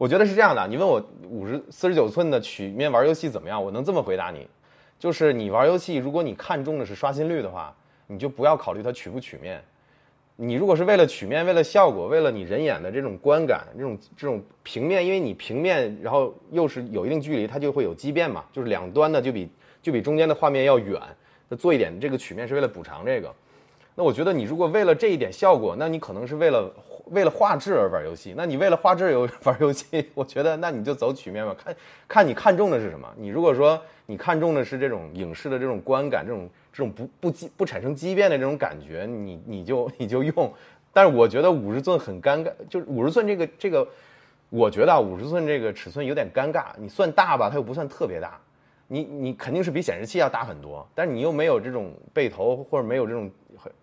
[0.01, 0.67] 我觉得是这样的。
[0.67, 0.99] 你问我
[1.29, 3.63] 五十四十九寸的曲面玩游戏怎么样？
[3.63, 4.49] 我能这么回答你，
[4.99, 9.63] 就是你玩游戏，如果你看中的是刷新率的话，你就不要考虑它曲不曲面。
[10.37, 19.51] 你如果是为了曲面、为了效果、为了你人眼的这种观感、这种这种平面，因为你平面，然后又是有一定距离，它就会有畸变嘛，就是两端的就比
[19.83, 20.99] 就比中间的画面要远。
[21.47, 23.31] 那做一点这个曲面是为了补偿这个。
[23.95, 26.73] 那我觉得你如果为了这一点效果，那你可能是为了
[27.11, 28.35] 为了画质而玩游戏。
[28.37, 31.77] 那你为了画质游玩游戏， 我觉得那你就走曲面吧，看
[32.09, 33.09] 看你看中的是什么。
[33.17, 36.49] 你如果说你看中的是这种影视的这种观感，这种。
[36.73, 40.51] 这种不不畸不产生畸变的这种感觉，你你就 你就用，
[40.93, 43.87] 但是我觉得五十寸很尴尬，就是五十寸这个这个，
[44.51, 46.67] 我觉得啊五十寸这个尺寸有点尴尬。
[46.79, 48.41] 你算大吧，它又不算特别大，
[48.87, 53.29] 你你肯定是比显示器要大很多，但是你又没有这种背投或者没有这种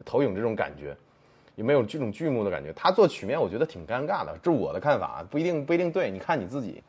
[0.05, 0.95] 投影这种感觉，
[1.57, 2.71] 也没有这种剧目的感觉。
[2.73, 6.84] 它做曲面，我觉得挺尴尬的，这是我的看法，不一定不一定对，你看你自己。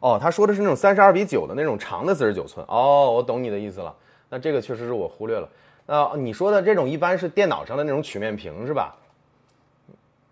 [0.00, 2.64] 哦，他说的是那种三十二比九的那种长的四十九寸。
[2.68, 3.96] 哦，我懂你的意思了。
[4.28, 5.48] 那这个确实是我忽略了。
[5.86, 8.94] 那你说的这种一般是电脑上的那种曲面屏是吧？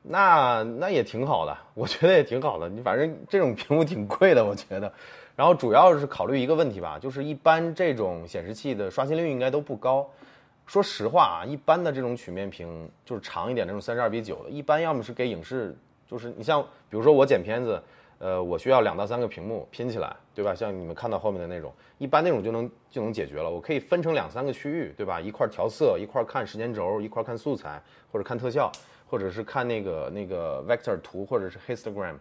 [0.07, 2.69] 那那也挺好的，我觉得也挺好的。
[2.69, 4.93] 你反正这种屏幕挺贵的，我觉得。
[5.35, 10.07] 然后主要是考虑一个问题吧，就是一般这种显示器的刷新率应该都不高。
[10.67, 15.77] 说实话啊，一般的这种曲面屏就是长一点那种三十二比九的，一般要么是给影视，
[16.07, 17.83] 就是你像比如说我剪片子，
[18.19, 20.55] 呃，我需要两到三个屏幕拼起来，对吧？
[20.55, 23.51] 像你们看到后面的那种，一般那种就能就能解决了。
[23.51, 25.21] 我可以分成两三个区域，对吧？
[25.21, 27.83] 一块调色，一块看时间轴，一块看素材
[28.13, 28.71] 或者看特效，
[29.15, 32.17] 或者是看那个那个 vector 图或者是 histogram，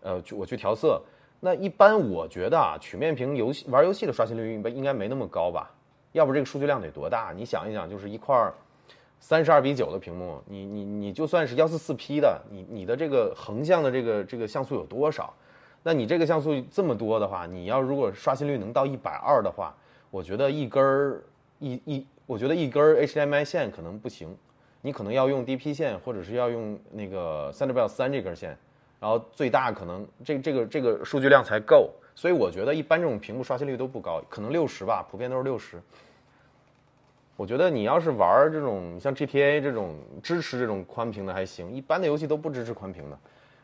[0.00, 0.98] 呃，我去调色。
[1.38, 5.70] 那一般我觉得啊，曲面屏游戏玩游戏的刷新率应该应该没那么高吧？
[6.12, 7.30] 要不这个数据量得多大？
[7.36, 8.50] 你想一想，就是一块
[9.18, 15.34] 三十二比九的屏幕，你你你就算是幺四四 P 的，你你的这个横向的这个这个像素有多少？
[15.82, 19.76] 那你这个像素这么多的话，你要如果刷新率能到一百二的话，
[20.10, 21.22] 我觉得一根儿
[21.58, 24.34] 一一，我觉得一根 HDMI 线可能不行，
[24.82, 28.56] 你可能要用 DP 线，或者是要用那个 Thunderbolt 三这根线，
[28.98, 31.90] 然后最大可能这这个这个数据量才够。
[32.14, 35.80] 所以我觉得一般这种屏幕刷新率都不高，可能六十吧，普遍都是六十。
[37.36, 43.18] 我觉得你要是玩这种像 GTA 这种支持这种宽屏的还行，一般的游戏都不支持宽屏的。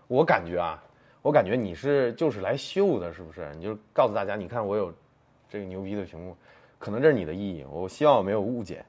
[0.07, 0.83] 我感觉啊，
[1.21, 3.51] 我感觉你是就是来秀的，是不是？
[3.57, 4.91] 你就告诉大家，你看我有
[5.51, 6.35] 这个牛逼的屏幕，
[6.79, 7.67] 可能这是你的意义。
[7.71, 8.83] 我希望我没有误解。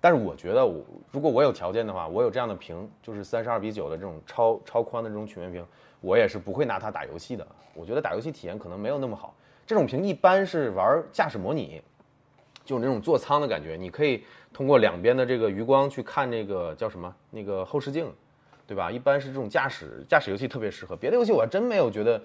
[0.00, 5.64] 但是我觉得，我如果我有条件的话，我有这样的屏，就是三十二比九的这种超超宽的这种曲面屏。
[6.00, 9.34] 我也是不会拿它打游戏的，我觉得打游戏体验可能没有那么好。
[9.66, 11.82] 这种屏一般是玩驾驶模拟，
[12.64, 18.10] 就那种座舱的感觉，你可以通过两边的这个余光去看那个叫什么那个后视镜，
[18.66, 18.90] 对吧？
[18.90, 22.20] 一般是这种驾驶驾驶游戏特别适合，别的游戏我还真没有觉得。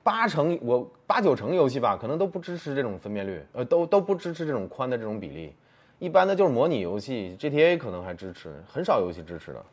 [0.00, 5.52] 八成我八九成游戏吧，可能都不支持这种分辨率，呃，都都不支持这种宽的这种比例。
[5.98, 9.64] 一般的就是模拟游戏，GTA 可能还支持，很少游戏支持的。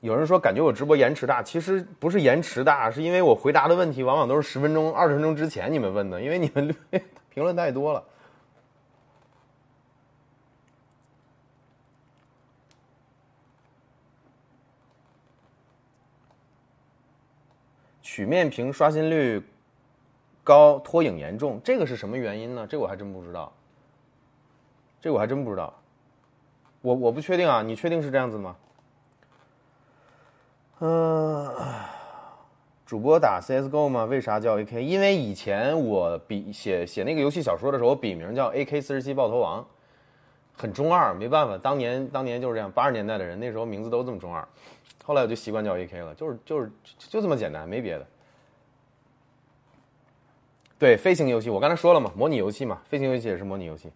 [0.00, 6.74] 有人说感觉我直播延迟大，其实不是延迟大，是因为我回答的问题往往都是十分钟、二十分钟之前你们问的，因为你们
[7.30, 8.04] 评论太多了。
[18.02, 19.42] 曲面屏刷新率
[20.44, 22.66] 高，拖影严重，这个是什么原因呢？
[22.68, 23.52] 这我还真不知道。
[25.00, 25.74] 这我还真不知道，
[26.80, 28.56] 我我不确定啊，你确定是这样子吗？
[30.78, 31.52] 嗯，
[32.86, 34.04] 主播打 CSGO 吗？
[34.04, 34.78] 为啥叫 AK？
[34.78, 39.66] 因为以前我笔写写那个游戏小说的时候，我笔名叫 AK 四十七爆头王，
[40.56, 44.46] 很中二，没办法，当年当年就是这样，八十年代的人那时候名字都这么中二，
[45.04, 48.06] 后来我就习惯叫 AK 了，就是就是就这么简单，没别的。
[50.82, 53.92] 对，飞行游戏我刚才说了嘛，模拟游戏嘛，飞行游戏也是模拟游戏。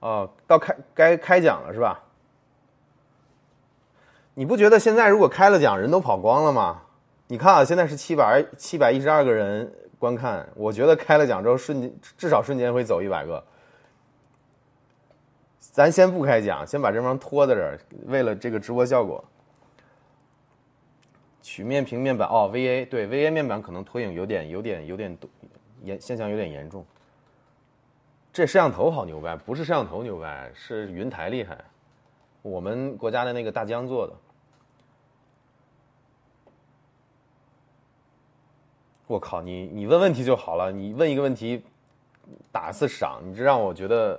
[0.00, 2.04] 哦，到开该开奖了是吧？
[4.34, 6.82] 你不觉得现在如果开了奖，人都跑光了吗？
[7.28, 13.42] 你看啊，现在是七百七百一十二个人观看，我觉得开了奖之后，瞬间至少瞬间会走一百个。
[15.58, 19.24] 咱先不开奖，先把这帮拖在这儿，为了这个直播效果。
[21.42, 25.18] 曲面屏面板哦，VA 对 VA 面板可能投影有点有点有点
[25.82, 26.86] 严现象有点严重。
[28.32, 31.58] 这摄像头好牛掰，不是摄像头牛掰，是云台厉害。
[32.40, 34.14] 我们国家的那个大疆做的。
[39.06, 41.62] 我靠，你你问问题就好了，你问一个问题，
[42.50, 44.18] 打一次赏，你这让我觉得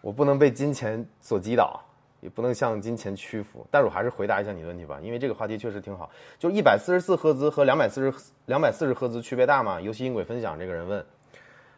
[0.00, 1.83] 我不能被金钱所击倒，
[2.24, 3.64] 也不能向金钱屈服。
[3.70, 6.10] 但是我还是回答一下你的问题吧，因为这个话题确实挺好。
[6.38, 9.80] 就一百四十四赫兹和两百四十两百四十赫兹区别大吗？
[9.80, 11.06] 游戏音轨分享这个人问。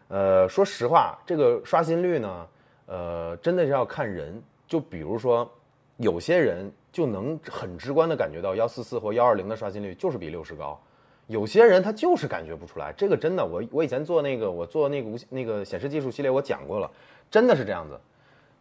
[0.09, 2.47] 呃，说实话，这个刷新率呢，
[2.87, 4.41] 呃，真的是要看人。
[4.69, 5.51] 就比如说，
[5.97, 10.81] 有些人就能很直观的感觉到幺四四或幺二零的刷新率就是比六十高，
[11.27, 12.93] 有些人他就是感觉不出来。
[12.97, 16.91] 这个真的，我我以前做那个我做那个无那个显示技术系列，我讲过了，
[17.31, 17.99] 真的是这样子。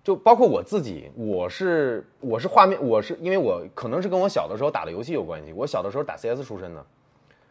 [0.05, 5.51] 就包括我自己，我是我是画面，我是因为我可能是跟我小的时候打的游戏有关系。
[5.51, 6.85] 我小的时候打 CS 出身的。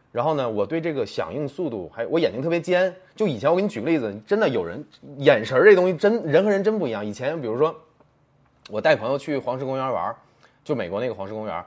[0.09, 2.95] 然后呢，我对这个响应速度，还我眼睛特别尖。
[3.13, 4.81] 就以前我给你举个例子，真的有人
[5.17, 7.05] 眼神这东西真人和人真不一样。
[7.05, 7.75] 以前比如说，
[8.69, 10.15] 我带朋友去黄石公园玩，
[10.63, 11.65] 就美国那个黄石公园，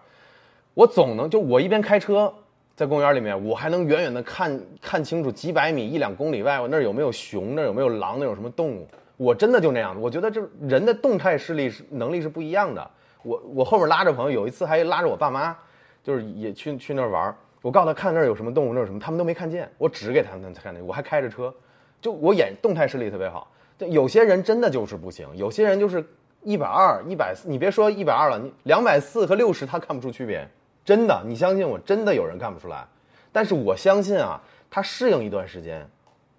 [0.72, 2.32] 我总能就我一边开车
[2.74, 8.88] 在公园里面，我还能远远的看看清楚几百米一两公里外，我那儿有没有熊，那儿有没有狼，那有什么动物。
[9.18, 12.90] 我真的就那样我觉得这人的动态视力是能力是不一样的。
[13.22, 15.54] 我我后面拉着朋友，有一次还拉着我爸妈，
[16.02, 17.36] 就是也去去那儿玩。
[17.60, 19.68] 我告诉他看那儿有什么动物，那儿有什么，他们都没看见。
[19.76, 21.52] 我指给他们看见，我还开着车，
[22.00, 23.50] 就我眼动态视力特别好。
[23.80, 26.02] 有些人真的就是不行，有些人就是
[26.42, 30.48] 一百二、一百四，你别说一百二了，你两百四和六十他看不出区别，
[30.84, 32.86] 真的，你相信我，真的有人看不出来。
[33.32, 34.40] 但是我相信啊，
[34.70, 35.84] 他适应一段时间，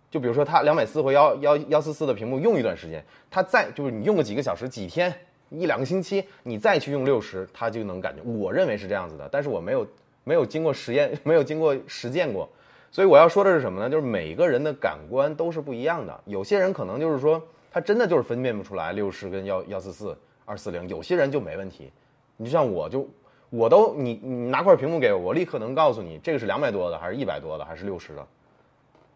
[0.10, 5.14] 就比如说它两百四或幺幺幺四四的屏幕用一段时间，它再就是你用个几个小时、几天、
[5.49, 8.22] 一两个星期，你再去用六十，它就能感觉。
[8.23, 9.88] 我认为是这样子的，但是我没有
[10.23, 12.49] 没有经过实验， 没有经过实践过，
[12.91, 13.90] 所以我要说的是什么呢？
[13.90, 17.41] 就是每个人的感官都是不一样的，有些人可能就是说
[17.72, 21.91] 他真的就是分辨不出来六十跟幺幺四四、二四零，有些人就没问题。
[22.38, 23.07] 你就像我就。
[23.52, 28.27] 我都你你拿块屏幕给我，我立刻能告诉你这个是两百多的，还是一百多的，还是六十的。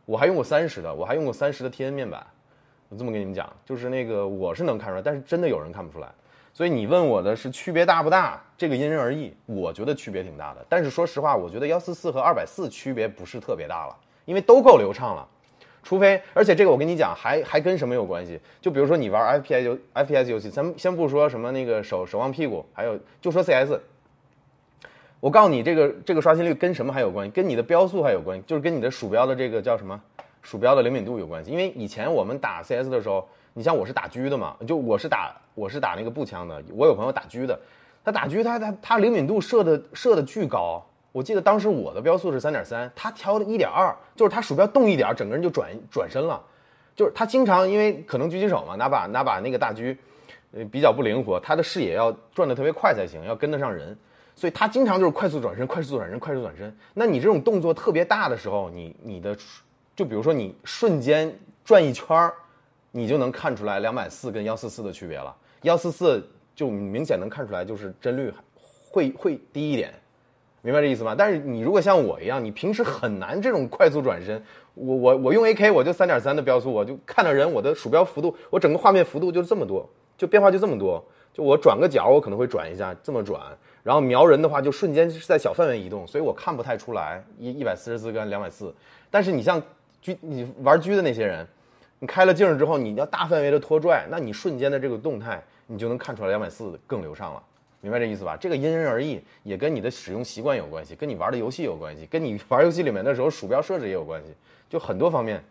[0.06, 2.26] 我还用过三十的，我还用过三十的 TN 面板。
[2.90, 6.08] 我这么跟你们讲，就是那个我是能看出来，但是真的有人看不出来。
[6.54, 8.40] 所以你问我的是区别大不大？
[8.56, 9.34] 这个因人而异。
[9.48, 15.28] 我觉得区别挺大的，但是说实话，我觉得幺四四和二百四区别不是特别大了，因为都够流畅了。
[15.82, 18.40] 除非，而且这个我跟你讲，还 还跟什么有关系？
[18.62, 23.80] 就比如说你玩 FPS 游 FPS 游戏，咱们先不说什么那个守守望屁股，还有就说 CS。
[25.24, 27.32] 我告诉你，这个这个刷新率跟什么还有关系？
[27.32, 29.98] 跟你的标速还有关系，就是跟你的鼠标的这个叫什么？
[30.42, 31.50] 鼠标的灵敏度有关系。
[31.50, 36.62] 因为以前我们打 CS 的时候，你像我是打狙的嘛，就我是打我是打那个步枪的。
[36.74, 37.58] 我有朋友打狙的，
[38.04, 40.86] 他打狙他他他灵敏度设的设的巨高。
[41.14, 46.44] 我记得当时我的标速是三点三，他调的一点二，就是他鼠标动一点，整个人就转转身了。
[46.98, 49.96] 就是他经常因为可能狙击手嘛，拿把拿把那个大狙，
[50.52, 53.98] 呃比较不灵活，他的视野要转的特别快才行，要跟得上人。
[54.36, 56.76] 所以他经常就是快速转身，快速转身，快速转身。
[56.94, 59.36] 那你这种动作特别大的时候，你你的，
[59.96, 61.34] 就比如说你瞬间
[61.64, 62.34] 转一圈儿，
[62.92, 65.36] 你就能看出来两百四跟幺四四的区别了。
[65.62, 68.34] 幺四四就明显能看出来，就是帧率
[68.90, 69.94] 会会低一点，
[70.62, 71.16] 明白这意思吗？
[71.18, 74.44] 但是你如果像我一样，你平时很难这种快速转身。
[74.76, 79.88] 我我我用 AK 我就三点三的标速，我就看到人，我的鼠标幅度，我整个画面幅度就这么多，
[80.18, 81.04] 就变化就这么多。
[81.32, 83.40] 就我转个角，我可能会转一下，这么转。
[83.84, 88.74] 然后瞄人的话，就瞬间是在小范围移动，所以我看不太出来一一百四十四跟两百四。
[89.12, 89.62] 但是你像
[90.02, 91.46] 狙，你玩狙的那些人，
[92.00, 97.44] 你开了镜之后，你要大范围的拖拽，那你瞬间的这个动态，你就能看出来两百四更流畅了，
[97.82, 98.38] 明白这意思吧？
[98.38, 104.34] 这个因人而异，也跟你的使用习惯有关系，跟你玩的游戏有关系，跟你 玩游戏里面的时候鼠标设置也有关系，
[104.70, 105.44] 就很多方面。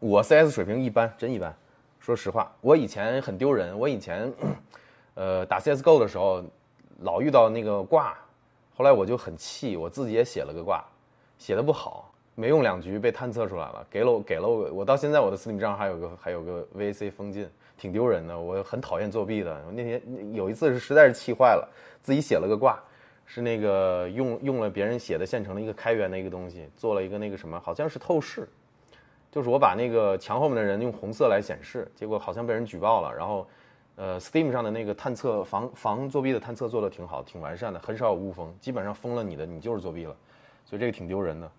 [0.00, 1.54] 我 CS 水平一般，真一般。
[2.00, 4.32] 说实话，我以前很丢人，我以前。
[5.18, 6.40] 呃，打 CSGO 的时候，
[7.00, 8.16] 老遇到那个挂，
[8.76, 10.84] 后来我就很气，我自己也写了个挂，
[11.38, 18.38] 写的不好，没用两局被探测出来了，给了我给了我，我到现在我的 Steam 账还有个还有个 VAC 封禁，挺丢人的。
[18.38, 20.00] 我很讨厌作弊的，那天
[20.32, 21.68] 有一次是实在是气坏了，
[22.00, 22.80] 自己写了个挂，
[23.26, 28.48] 是那个用用了别人写的现成的一个开源的一个东西，做了一个那个什么，好像是透视，
[29.32, 33.44] 就是我把那个墙后面的人用红色来显示，结果好像被人举报了，然后。
[34.00, 40.14] 呃，Steam 上的那个探测防防作弊的探测做的挺好，挺完善的，很少有误封，基本上封了你的，你就是作弊了，
[40.64, 41.50] 所以这个挺丢人的。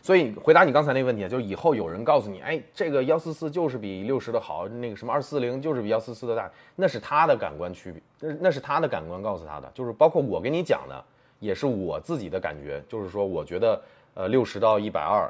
[0.00, 11.04] 所以回答你刚才那个问题，就是以后有人告诉你，哎，这个幺四四就是比六十的好，那个什么二四零就是比幺四四的大，那是他的感官区别，那那是他的感官告诉他的，就是包括我跟你讲的，
[11.40, 13.82] 也是我自己的感觉，就是说我觉得，
[14.14, 15.28] 呃，六十到一百二。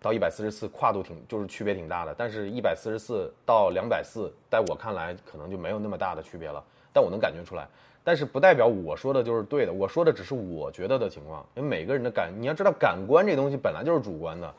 [0.00, 6.62] 到一百四十四，跨度挺就是区别挺大的，但是，一百四十四到两百四，在我看来可能就没有那么大的区别了。
[6.92, 7.66] 但我能感觉出来，
[8.02, 11.44] 但是不代表我说的就是对的，我说的只是我觉得的情况。
[11.54, 14.54] 因为每个人的感，你要知道感官这东西本来就是主观的，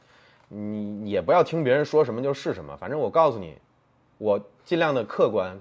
[0.50, 2.76] 你也不要听别人说什么就是什么。
[2.78, 3.58] 反正我告诉你，
[4.18, 5.60] 我尽量的客观，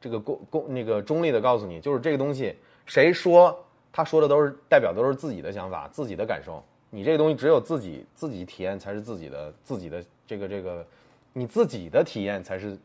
[0.00, 2.54] 这个公公那个中立的告诉你，就是这个东西，
[2.86, 3.58] 谁说
[3.92, 6.62] 他说的都是代表都是自己的想法、自己的感受。
[6.90, 10.86] 你这个东西只有自己自己体验才是自己的自己的这个这个，
[11.34, 12.78] 你自己的体验才是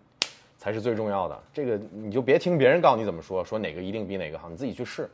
[0.57, 1.43] 才是最重要的。
[1.53, 5.09] 这个你就别听别人告诉你怎么说，说哪个一定比哪个好，你自己去试，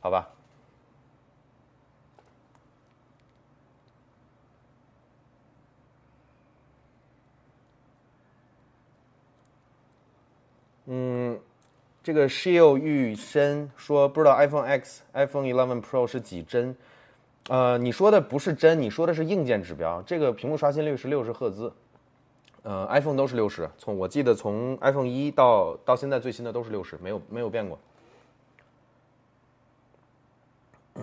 [0.00, 0.28] 好吧？
[10.86, 11.40] 嗯，
[12.02, 16.76] 这个 Shield 玉深说不知道 iPhone X、iPhone 11 Pro 是几帧。
[17.48, 20.02] 呃，你说的不是帧，你说的是硬件指标。
[20.02, 21.72] 这个屏幕刷新率是六十赫兹，
[22.62, 23.70] 呃，iPhone 都是六十。
[23.78, 27.78] 从我记得从 iPhone 一到到现在最新的都是六十，没有没有变过。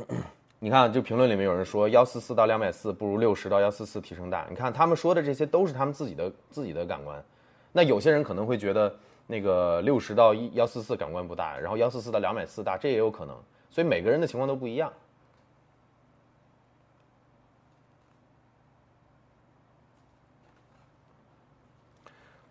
[0.59, 4.45] 你看，就评论里面有人说幺四四到两百四不如六十到幺四四提升大。
[4.49, 7.23] 你看他们说的这些都是他们自己的自己的感官。
[7.71, 8.93] 那有些人可能会觉得
[9.27, 13.37] 那个六十到幺四四感官不大，然后幺四四到两百四大，这也有可能。
[13.69, 14.91] 所以每个人的情况都不一样。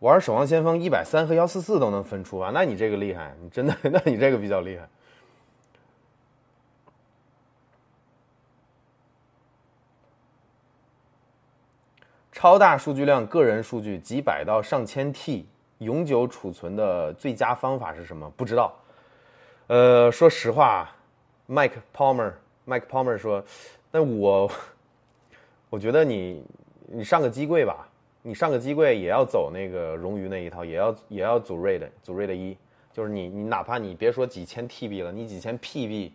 [0.03, 2.51] 玩《守望先锋》一百三和幺四四都能分出啊？
[2.53, 4.89] 那你这个厉害，你真的， 那你这个比较厉害。
[12.33, 15.47] 超大数据量个人数据几百到上千 T
[15.79, 18.29] 永久储存的最佳方法是什么？
[18.31, 18.75] 不知道。
[19.69, 20.91] 呃，说实话
[21.49, 23.45] ，Mike Palmer，Mike Palmer 说，
[23.93, 24.51] 那我，
[25.71, 26.45] 我觉得你，
[26.89, 27.87] 你上个机柜吧。
[28.25, 32.57] 你上个机柜也要走那个冗余那一套，也要也要组 RAID，组 RAID 一，
[32.93, 36.13] 就是你你哪怕你别说几千 TB 了，你几千 PB，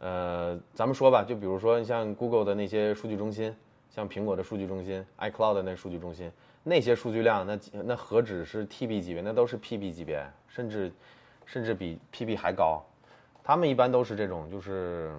[0.00, 3.54] 呃，咱们说吧，就比如说像 Google 的那些数据中心，
[3.88, 6.30] 像苹果的数据中心，iCloud 的那数据中心，
[6.62, 10.92] 那些数据量，那那何止是 TB 级别，那都是 PB 级别，甚至
[11.46, 12.84] 甚至比 PB 还高。
[13.42, 15.10] 他们一般都是这种，就是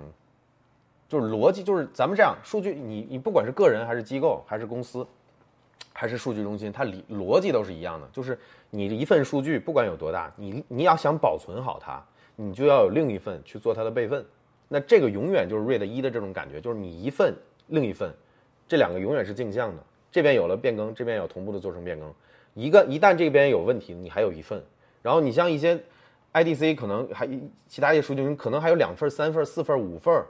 [1.09, 5.05] 就是逻辑，就是咱们这样，数据你你不管是个人还是机构还是公司。
[5.93, 8.37] 还是数据中心，它理逻辑都是一样的，就是
[8.69, 12.03] 你一份数据不管有多大，你你要想保存好它，
[12.35, 14.25] 你就要有另一份去做它的备份。
[14.67, 17.35] 那这个永远就是 read 一的这种感觉，就是你一份
[17.67, 18.11] 另一份，
[18.67, 19.83] 这两个永远是镜像的。
[20.11, 22.13] 这边有了变更，这边有同步的做成变更。
[22.53, 24.61] 一个一旦这边有问题，你还有一份。
[25.01, 25.77] 然后你像一些
[26.33, 27.27] IDC 可能还
[27.67, 30.23] 其他一些数据可能还有两份、三份、四份、五份，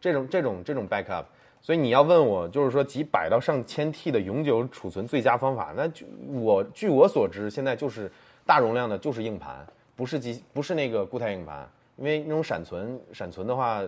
[0.00, 1.24] 这种这种这种 backup。
[1.60, 8.10] 所以你要问我，就是说几百到上千 T 的永久储存最佳方法，那就我据我所知，现在就是
[8.44, 9.66] 大容量的，就是硬盘，
[9.96, 13.82] 不是机，不是那个固态硬盘，因为那种闪存，闪存的话，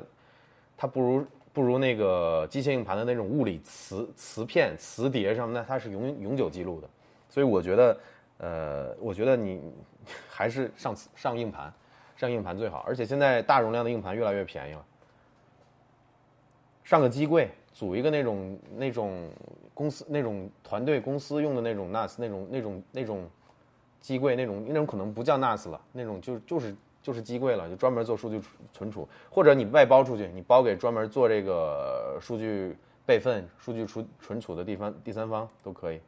[0.76, 6.88] 它不如不如那个机械硬盘的那种物理磁磁片、磁碟上，那它是永永久记录的。
[7.28, 8.00] 所以我觉得，
[8.38, 9.60] 呃，我觉得你
[10.28, 11.72] 还是上上硬盘，
[12.16, 12.84] 上硬盘最好。
[12.88, 14.84] 而且现在大容量的硬盘越来越便宜了，
[16.89, 17.51] 上个机柜。
[17.70, 19.31] 组一个那种那种
[19.73, 23.31] 公司那种团队公司用的那种 NAS 那种那种那种
[24.01, 28.40] 机柜那种那种可能不叫 NAS 了，那种就就是就是机柜了，就专门做数据
[28.73, 36.01] 存储，或者你外包出去，你包给专门做这个数据备份、数据储存储的地方第三方都可以。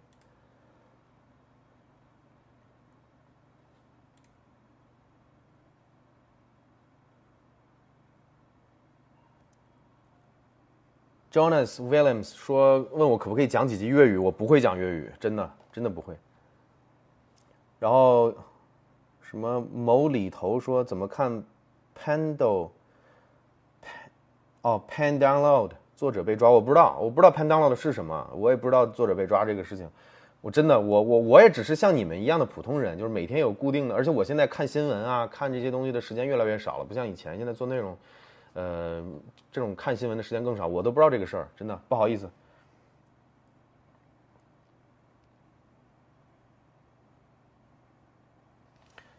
[11.33, 14.17] Jonas Williams 说：“问我可不可以讲几句粤语？
[14.17, 16.15] 我不会讲粤语，真的，真的不会。”
[17.79, 18.35] 然后，
[19.23, 21.43] 什么某里头说怎么看
[21.97, 22.71] Pandle？
[24.63, 29.89] 哦，Pan Download 作者被抓，我不知道，我不知道 Pan Download 是什么，我也不知道作者被抓这个事情。
[30.41, 37.97] 我真的，我我我也只是像你们一样的普通人，就是每天有固定的，而且我现在看新闻啊，看这些东西的时间越来越少了，不像以前，现在做内容。
[38.55, 39.05] 呃，
[39.53, 42.29] 这种看新闻的时间更少，我都不知道这个事儿，真的不好意思。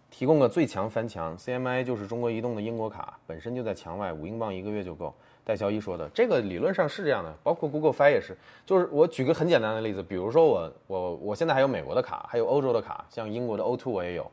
[0.09, 5.13] 提供个最强翻墙，CMI 就是中国移动的英国卡，本身就在墙外，五英镑一个月就够。
[5.43, 8.37] 戴小一说的，这个理论上是这样的，包括 Google Fi 也是。
[8.63, 14.31] 就是我举个很简单的例子，比如说我我我现在还有美国的卡，还有欧洲的卡，像英国的 O2 我也有，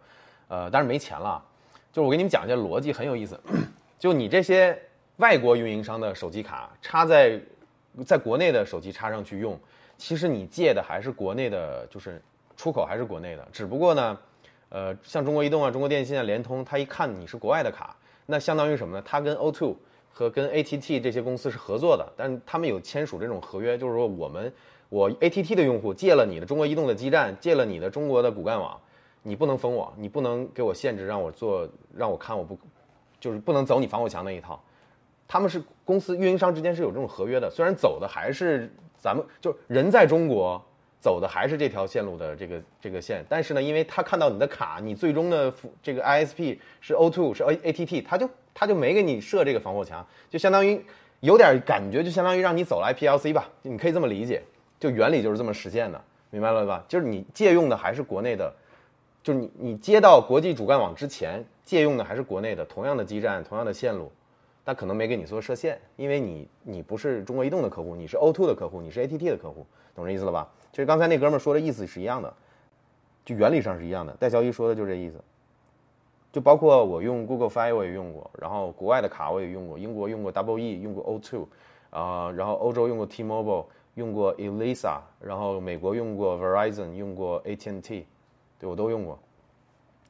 [0.48, 1.42] 呃，但是没钱了。
[1.90, 3.40] 就是我给你们讲一下逻辑，很有意思。
[3.98, 4.78] 就你这些。
[5.18, 7.40] 外国运营商的手机卡插在
[8.06, 9.58] 在国内的手机插上去用，
[9.96, 12.22] 其实你借的还是国内的，就是
[12.56, 13.46] 出口还是国内的。
[13.52, 14.18] 只不过呢，
[14.68, 17.96] 呃，像中国移动啊、中国电信啊、联通，它一看你是国外的卡，
[18.26, 19.02] 那相当于什么呢？
[19.04, 19.74] 它跟 O2
[20.12, 24.52] 和跟 ATT 这些公司是合作的，但他们有签署这种合约，就是说我们
[24.88, 28.80] 我 ATT 的用户借了你的中国移动的基站，借了你的中国的骨干网，
[29.24, 32.56] 你不能封我，你不能给我限制，让我做，让我看我不，
[33.18, 34.62] 就是不能走你防火墙那一套。
[35.28, 40.60] 他们是公司运营商之间是有这种合约的，虽然走的还是咱们就人在中国
[41.00, 45.52] 走的还是这条线路的这个这个线，但是呢，因为他看到你的卡，你最终的
[45.82, 50.82] 这个 ISP 是 O2 是 A ATT，他就他就没给你设这个防火墙，就相当于
[51.20, 54.42] 有点感觉，就相当于让你走了 IPLC 吧，你可以这么理解，
[54.80, 56.82] 就原理就是这么实现的，明白了吧？
[56.88, 58.52] 就是你借用的还是国内的，
[59.22, 64.10] 就是你你接到国际主干网之前借用的还是国内的同样的基站、同样的线路。
[64.68, 69.64] 他可能没给你做设限，因为你你不是中国移动的客户，你是 O2 的客户，你是 ATT 的客户，
[69.94, 70.46] 懂这意思了吧？
[70.72, 72.30] 其实刚才那哥们说的意思是一样的，
[73.24, 74.12] 就原理上是一样的。
[74.20, 75.18] 戴小一说的就这意思，
[76.30, 81.46] 就包括我用 Google Fi 我也用过，然后国外的卡我也用过，英国用过 Double E，用过 O2，
[81.88, 83.64] 啊，然后欧洲用过 T-Mobile，
[83.94, 88.04] 用过 Elisa，然后美国用过 Verizon，用过 AT&T，
[88.58, 89.18] 对我都用过。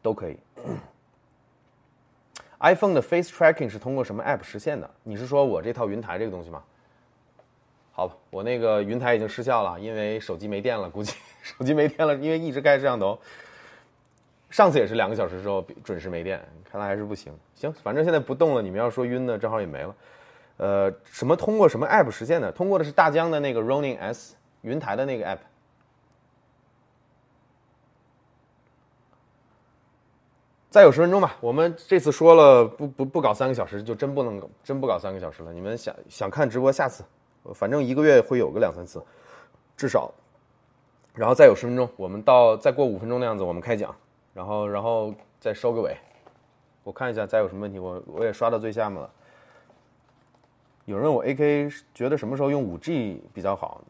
[0.00, 0.36] 都可以。
[2.60, 4.90] iPhone 的 Face Tracking 是通过什么 App 实现的？
[5.02, 6.62] 你是说我这套云台这个东西吗？
[7.92, 13.18] 好吧，我那个云台已经失效了，因为手机没电了，估计 手机没电了，因为一直开摄像头。
[14.50, 16.40] 上次也是两个小时之后准时没电，
[16.70, 17.32] 看来还是不行。
[17.54, 18.62] 行，反正现在不动了。
[18.62, 19.94] 你们要说晕呢，正好也没了。
[20.56, 22.50] 呃，什么通过什么 App 实现的？
[22.50, 25.38] 通过的是大疆的那个 Running S 云台的那个 App。
[30.78, 35.52] 再有十分钟吧，我们这次说了不不不搞三个小时，就真不能真不搞三个小时了。
[35.52, 37.02] 你们想想看直播，下次，
[37.52, 39.02] 反正一个月会有个两三次，
[39.76, 40.08] 至少。
[41.14, 43.92] 然后再有十分钟，我们到再过五分钟的样子，我们开讲。
[44.32, 45.96] 然后，然后再收个尾。
[46.84, 49.10] 我看一下再有什么问题，我我也刷到最下面了。
[50.84, 53.82] 有人问我 AK 觉得什么时候用五 G 比较好？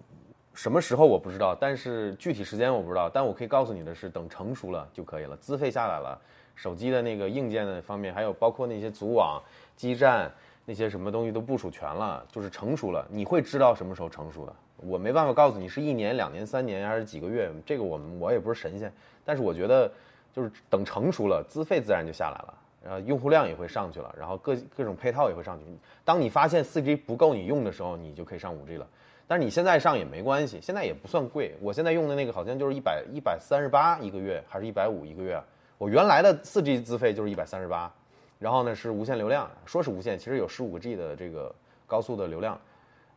[0.55, 3.10] 什么时候我不知道，但是具体时间我不知道。
[3.10, 6.19] 但我可以告诉你的是，等成熟了就可以了，资费下来了，
[6.59, 9.40] 手机的那个硬件的方面，还有包括那些组网、
[9.76, 10.30] 基站
[10.64, 13.06] 那些什么东西都部署全了，就是成熟了。
[13.09, 14.52] 你会知道什么时候成熟的。
[14.78, 18.93] 我没办法告诉你是一年、两年、三年还是几个月，这个我们我也不是神仙。
[19.24, 19.90] 但是我觉得。
[20.30, 22.55] 就是等成熟了，资费自然就下来了，
[22.85, 25.64] 然后用户量也会上去了，然后各各种配套也会上去。
[26.05, 28.86] 当你发现四 G 不够你用的时候，你就可以上五 G 了。
[29.26, 31.56] 但是你现在上也没关系，现在也不算贵。
[31.60, 35.43] 我现在用的那个好像就是一百一百三十八一个月，还是一百五一个月？
[35.79, 37.91] 我原来的四 G 资费就是一百三十八，
[38.39, 41.55] 然后呢是无限流量，说是无限，其实有十五个 G 的这个
[41.87, 42.61] 高速的流量。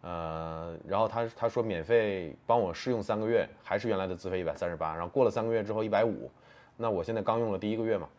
[0.01, 6.31] 呃，然后他他说免费帮我试用三个月，还是原来的资费一百三十八，然后过了三个月之后一百五。
[6.77, 8.09] 那我现在刚用了第一个月嘛，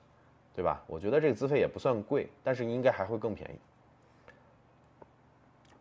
[0.54, 0.80] 对吧？
[0.86, 3.58] 我觉得这个资费也不算贵，但是应该还会更便宜。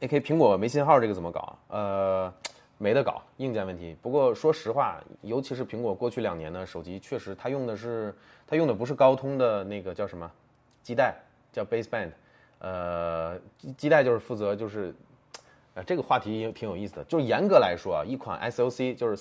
[0.08, 1.56] AK 苹果没信号这个怎么搞？
[1.68, 2.34] 呃，
[2.82, 3.96] 没得搞，硬件问题。
[4.02, 8.14] 不过说实话，尤其是苹果过去两年的手机，确实它用的是
[8.48, 10.30] 它用的不是高通的那个叫什么
[10.82, 11.16] 基带，
[11.54, 12.10] 叫 baseband。
[12.58, 13.40] 呃，
[13.78, 14.94] 基带就是负责就是，
[15.76, 17.04] 呃，这个话题挺有意思的。
[17.04, 19.16] 就是严格来说啊，一款 SOC 就是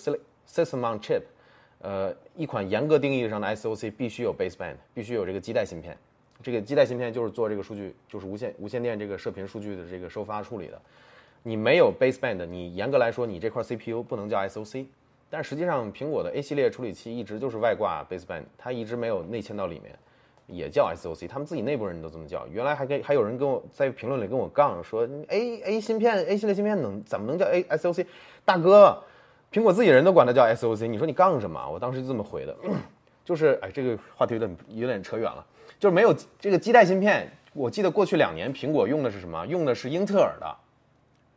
[0.49, 1.23] System on Chip。
[1.82, 5.97] 呃，一款严格定义上的 SOC 必须有 baseband，必须有这个基带芯片。
[6.43, 10.81] 这个基带芯片就是做这个数据，就是无线无线电这个射频数据的这个收发处理的。
[11.43, 14.87] 你没有 baseband，你严格来说，你这块 CPU 不能叫 SOC。
[15.29, 19.97] 但实际上，苹果的 A 系列处理器一直就是外挂 baseband，它一直没有内嵌到里面，
[20.47, 21.29] 也叫 SOC。
[21.29, 22.47] 他们自己内部人都这么叫。
[22.49, 28.07] 原来还跟还有人跟我在评论里跟我杠说，A A 芯片 A 系列芯片能怎么能叫 A SOC？
[28.45, 29.03] 大哥。
[29.53, 31.69] 苹果自己人都管它叫 SOC，你说你杠什么？
[31.69, 32.57] 我当时就这么回的，
[33.25, 35.45] 就是哎，这个话题有点有点扯远了，
[35.77, 37.29] 就是没有这个基带芯片。
[37.53, 39.45] 我记得过去两年苹果用的是什么？
[39.47, 40.57] 用的是英特尔的，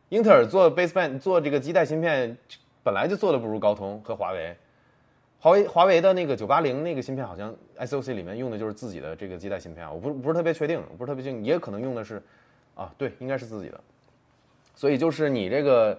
[0.08, 2.36] 英特尔做 baseband 做这个基带芯片，
[2.82, 4.56] 本来就做的不如高通和华为。
[5.38, 12.22] 华为华为的那个九八零那个芯片好像 SOC 里面用的就是自己的这个基带芯片，我不不是特别确定，不是特别确定，也可能用的是，
[12.74, 13.80] 啊对，应该是自己的。
[14.74, 15.98] 所以就是你这个。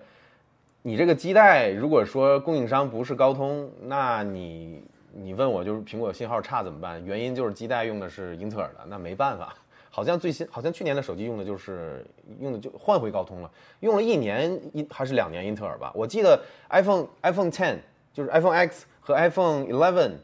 [0.88, 4.84] 你这个基带，如果说供应商不是高通，那你
[5.14, 7.04] 你问我就是苹果信号差怎么办？
[7.04, 9.56] 原因就是基带用的是英特尔的，那没办法。
[9.96, 12.06] 好像最新，好像去年的手机用的就是
[12.42, 13.50] 用的就换回高通了，
[13.80, 15.90] 用了一年一还是两年英特尔吧？
[15.96, 16.38] 我记得
[16.70, 17.78] iPhone iPhone Ten
[18.12, 20.16] 就是 iPhone X 和 iPhone Eleven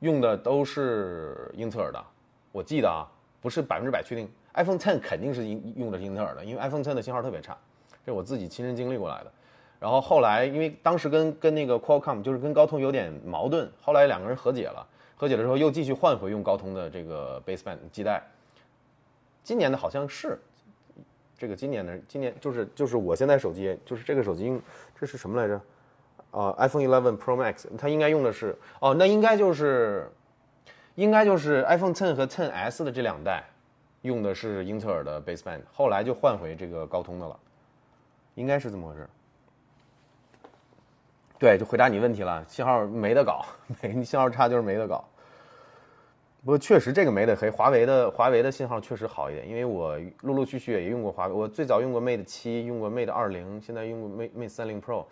[0.00, 2.04] 用的都是英特尔的，
[2.50, 3.06] 我记得啊，
[3.40, 4.28] 不是百分之百确定。
[4.54, 7.56] iPhone Ten 肯定是英用的是英特尔的，因为 iPhone Ten 的信号特别差，
[8.04, 9.30] 这是我自己亲身经历过来的。
[9.78, 14.84] 然后后来，因为当时跟跟那个 Qualcomm 就是跟高通有点矛盾，后来两个人和解了，
[15.14, 18.20] 和解的时候又继续换回用高通的这个 baseband 基带。
[19.42, 20.38] 今年的好像是，
[21.36, 24.60] 这个今年的今年就是就是我现在手机就是这个手机，
[24.98, 25.60] 这是什么来着？
[26.30, 30.08] 啊，iPhone 11 Pro Max，它应该用的是哦，那应该就是
[30.94, 33.44] 应该就是 iPhone 10和 10s 的这两代
[34.02, 37.36] 用的是英特尔的 baseband，后来就换回这个高通的了，
[38.36, 39.08] 应该是这么回事。
[41.36, 43.44] 对，就回答你问题了，信号没得搞，
[43.82, 45.02] 没 信号差就是没得搞。
[46.42, 55.04] 不过确实这个没得黑，华为的华为的信号确实好一点，因为我陆陆续续也用过华为，我最早用过 Mate 七，用过 Mate 二零，现在用过 Mate Mate 三零 Pro，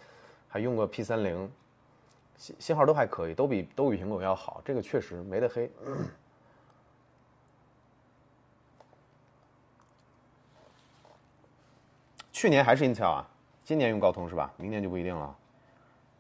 [0.48, 1.50] 还用过 P 三零，
[2.36, 5.70] 信信号都还可以，都比都比苹果要好，这个确实没得黑。
[12.32, 13.28] 去年还是 Intel 啊，
[13.64, 14.50] 今年用高通是吧？
[14.56, 15.36] 明年就不一定了。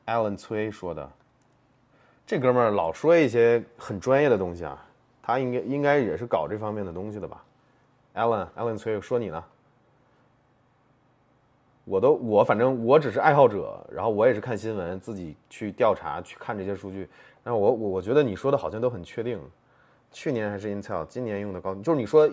[0.04, 1.10] Alan 崔说的，
[2.26, 4.84] 这哥们儿老说一些很专业的东西啊，
[5.28, 7.44] 他应该应该也是搞这方面的东西的吧
[8.14, 9.44] ？Allen，Allen 崔说你呢？
[11.84, 17.06] 我都我反正我只是爱好者，然后我也是看新闻，自己去调查去看这些数据。
[17.44, 19.38] 然后我我我觉得你说的好像都很确定，
[20.10, 22.26] 去年还是 Intel，今年用的高通，就是你说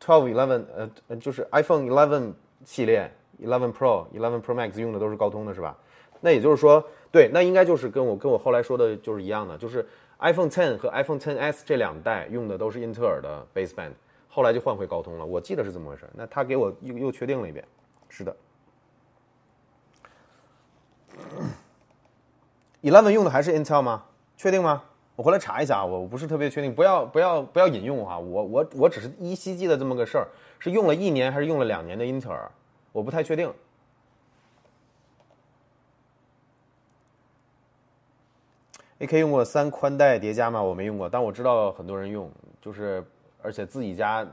[0.00, 0.64] Twelve Eleven，
[1.08, 2.32] 呃，就是 iPhone Eleven
[2.64, 3.12] 系列
[3.42, 5.76] ，Eleven Pro、Eleven Pro Max 用的都是高通的，是吧？
[6.20, 9.84] 那也就是说，对，那应该就是跟我跟我后来说的就是一样的，就是
[10.20, 13.92] iPhone Ten 和 iPhone XS 这两代用的都是英特尔的 baseband，
[14.28, 16.08] 后来就换回高通了，我记得是这么回事。
[16.14, 17.64] 那他给我又又确定了一遍，
[18.08, 18.36] 是的。
[22.82, 24.04] Eleven 用的还是 Intel 吗？
[24.36, 24.82] 确定吗？
[25.16, 30.26] 我回来查一下，我我不是特别确定，不要不要不要引用啊，我我我只是依稀记得这么个事儿，
[30.58, 32.50] 是用了一年还是用了两年的英特尔，
[32.92, 33.52] 我不太确定。
[39.00, 40.62] AK 用过三宽带叠加吗？
[40.62, 43.04] 我没用过，但我知道很多人用，就是
[43.42, 44.26] 而且自己家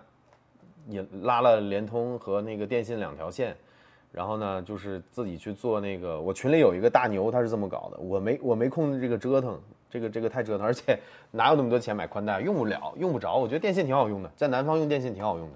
[0.87, 3.55] 也拉了联通和那个电信两条线。
[4.11, 6.19] 然后呢，就是自己去做那个。
[6.19, 7.97] 我群里有一个大牛，他是这么搞的。
[7.97, 10.97] 我没我没空这个折腾，这个这个太折腾，而且
[11.29, 12.41] 哪有那么多钱买宽带？
[12.41, 13.35] 用不了，用不着。
[13.35, 15.55] 我觉得电信挺好用的，在南方用电信挺好用的。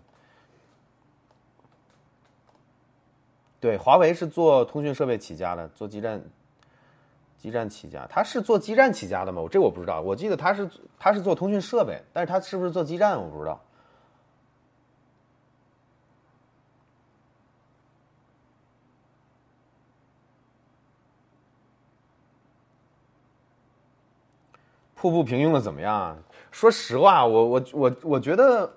[3.59, 6.21] 对，华为是做通讯设备起家的，做基站，
[7.41, 8.05] 基站起家。
[8.07, 9.41] 他是做基站起家的吗？
[9.41, 9.99] 我这我不知道。
[9.99, 10.69] 我记得他是
[10.99, 13.59] 他是做通讯设备，但是他是不是做基站，我不知道。
[24.93, 26.15] 瀑布屏用的怎么样啊？
[26.51, 28.71] 说实话，我我我我觉得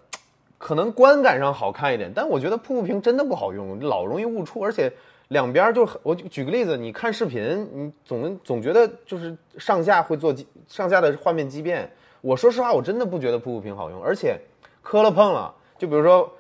[0.57, 4.91] 可能观感上好看一点，但我觉得瀑布屏真的不好用，老容易误触，而且
[5.29, 10.35] 两边就我举个例子，你看视频，你总总觉得就是上下会做
[10.69, 11.91] 上下的画面畸变。
[12.21, 14.39] 我说实话，我真的不觉得瀑布屏好用，而且
[14.83, 16.31] 磕了碰了，就比如说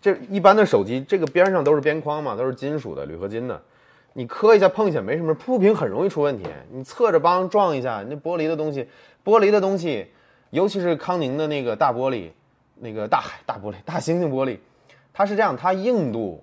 [0.00, 3.60] 这一般的手机，这个边上都是边框嘛，都是金属的铝合金的。
[4.12, 6.44] 你磕一下碰一下没什么，瀑布屏很容易出问题。
[6.70, 8.88] 你侧着帮撞一下，那玻璃的东西，
[9.24, 10.06] 玻璃的东西，
[10.50, 12.30] 尤其是康宁的那个大玻璃，
[12.76, 14.56] 那个大海大玻璃大猩猩玻璃，
[15.12, 16.42] 它是这样，它硬度，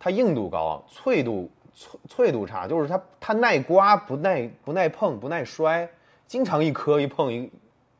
[0.00, 5.88] 它硬度高，脆度脆脆度差，就是它它耐刮不耐不耐碰不耐摔，
[6.26, 7.48] 经常一磕一碰一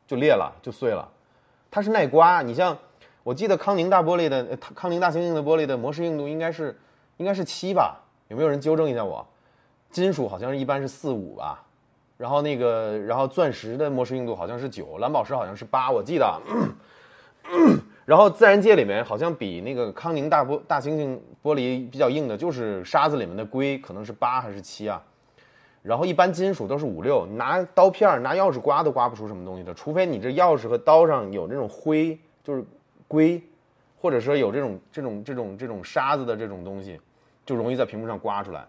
[0.05, 1.07] 就裂了就碎了。
[1.69, 2.77] 它是耐刮，你像
[3.23, 6.77] 我记得康宁大玻璃的康宁大猩猩的玻璃的模式硬度应该是
[7.17, 7.97] 应该是七吧。
[8.27, 9.25] 有没有人纠正一下我？
[9.91, 11.61] 金属好像是一般是四五吧，
[12.17, 16.41] 然后那个，然后钻石的模式硬度好像是九，蓝宝石好像是八，我记得。
[18.05, 25.01] 然后自然界里面好像比那个康宁大玻大猩猩玻璃比较硬的，就是沙子里面的硅，可能是八还是七啊？
[25.81, 32.63] 然后一般金属都是五六，拿刀片儿拿钥匙刮都刮不出什么东西的，除非你这钥匙和刀上有那种灰，就是
[33.07, 33.41] 硅，
[33.99, 36.99] 或者说有这种这种这种这种沙子的这种东西。
[37.43, 38.63] 就容易在屏幕上刮出来，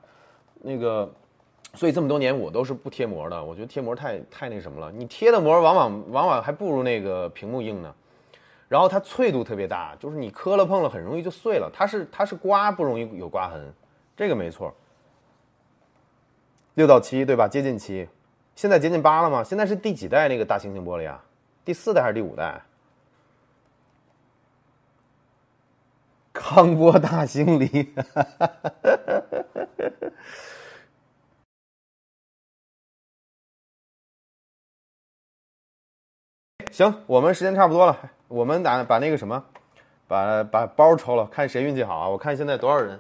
[0.63, 1.09] 那个，
[1.75, 3.45] 所以这么多年我都是不贴膜的。
[3.45, 7.95] 我觉得贴膜太太那什么了，你贴的膜往往往往还不如那个屏幕硬呢。
[8.73, 11.71] 然后它脆度特别大，就是你磕了碰了很容易就碎了。
[11.71, 13.71] 它是它是刮不容易有刮痕，
[14.17, 14.75] 这个没错。
[16.73, 17.47] 六到七对吧？
[17.47, 18.09] 接近七，
[18.57, 19.45] 现在接近八了吗？
[19.45, 21.23] 现在是第几代那个大猩猩玻璃啊？
[21.67, 22.63] 第四代还是第五代？
[26.33, 27.69] 康波大兴梨，
[36.73, 39.45] 行，我们时间差不多了，我们打把那个什么，
[40.09, 42.09] 把把包抽了，看谁运气好啊！
[42.09, 42.99] 我看现在多少人，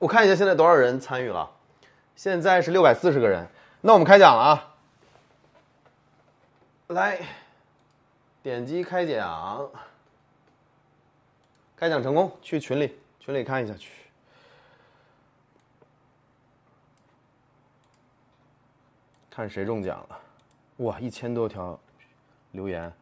[0.00, 1.48] 我看一下现在多少人参与了，
[2.16, 3.46] 现在是六百四十个人，
[3.80, 4.74] 那我们开奖了啊！
[6.88, 7.20] 来，
[8.42, 9.70] 点击开奖。
[11.76, 13.92] 开奖成功，去群里群里看一下去。
[19.30, 20.20] 看谁中奖了？
[20.80, 21.78] 哇，一千多条
[22.52, 22.92] 留言。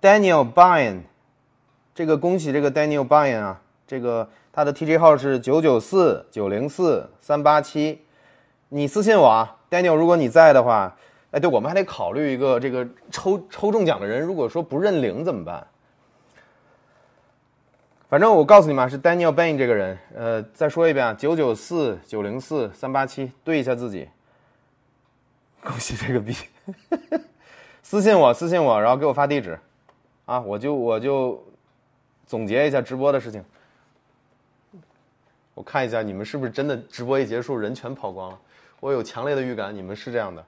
[0.00, 1.02] Daniel Byan，
[1.94, 8.02] 这个恭喜这个 Daniel Byan 啊，这个他的 TG 号是九九四九零四三八七，
[8.68, 10.96] 你私信我啊，Daniel，如果你在的话。
[11.32, 15.66] 哎，对，我们还得考虑一个这个抽抽中奖的人，如果说不认领怎么办？
[18.14, 19.98] 反正我告诉你们啊，是 Daniel Bain 这个人。
[20.14, 24.08] 呃，再说一遍啊，九九四九零四三八七，对一下自己。
[25.64, 26.32] 恭喜这个币，
[27.82, 29.58] 私信我，私信我，然后给我发地址，
[30.26, 31.44] 啊，我就我就
[32.24, 33.44] 总结一下直播的事情。
[35.54, 38.38] 我看一下你们是不是真的直播一结束人全跑光了？
[38.78, 40.46] 我有强烈的预感，你们是这样的。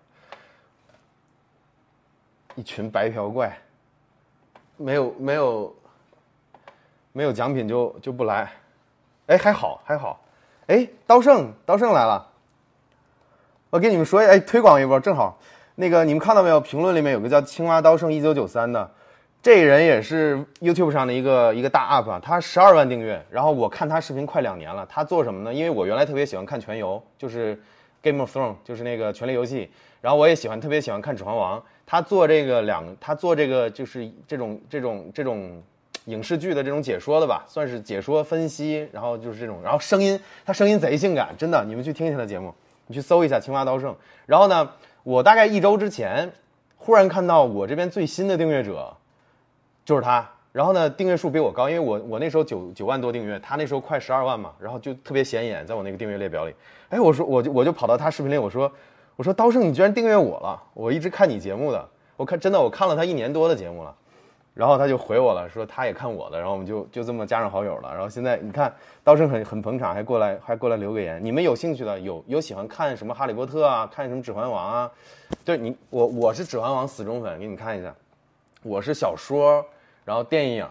[2.54, 3.58] 一群白嫖怪，
[4.76, 5.74] 没有没有
[7.16, 8.46] 没有奖品就就不来，
[9.24, 10.20] 哎还好还好，
[10.66, 12.28] 哎，刀圣，刀圣来了。
[13.70, 15.38] 我给你们说，哎，推广一波，正好。
[15.76, 16.60] 那个你们看到没有？
[16.60, 18.90] 评论里面有个叫青蛙刀圣一九九三的，
[19.40, 23.24] 这人也是 YouTube 上的一个一个大 UP 啊，他十二万订阅。
[23.30, 25.54] 然后我看他视频快两年了，他做什么呢？
[25.54, 27.58] 因为我原来特别喜欢看全游，就是
[28.02, 29.70] Game of Thrones，就是那个权力游戏。
[30.02, 31.62] 然后我也喜欢，特别喜欢看指环王。
[31.86, 35.62] 他做这个两，他做这个就是这种这种这种
[36.06, 38.88] 影视剧的这种解说的吧，算是解说分析。
[38.90, 42.52] 然后就是这种，然后声音，他声音贼性感，真的，你们去听一下他节目，
[42.88, 43.94] 你去搜一下青蛙刀圣。
[44.26, 44.68] 然后呢？
[45.02, 46.32] 我大概一周之前，
[46.76, 48.92] 忽然看到我这边最新的订阅者，
[49.84, 50.28] 就是他。
[50.50, 54.50] 然后呢，订阅数比我高，因为我我那时候九九万多订阅，他那时候快十二万嘛。
[54.58, 56.52] 然后就特别显眼，在我那个订阅列表里。
[56.88, 58.72] 哎，我说我就我就跑到他视频里，我说
[59.14, 60.60] 我说刀圣，你居然订阅我了！
[60.74, 63.94] 我一直看你节目的，我看真的我看了他一年多的节目了。
[64.56, 67.92] 然后他就回我了，说他也看我的，然后我们就就这么加上好友了。
[67.92, 68.74] 然后现在你看，
[69.04, 71.22] 刀圣很很捧场，还过来还过来留个言。
[71.22, 74.90] 你们有兴趣的，有有喜欢看什么哈利波特啊，看什么指环王啊？
[75.44, 77.94] 对你，我我是指环王死忠粉，给你们看一下。
[78.62, 79.62] 我是小说，
[80.06, 80.66] 然后电影，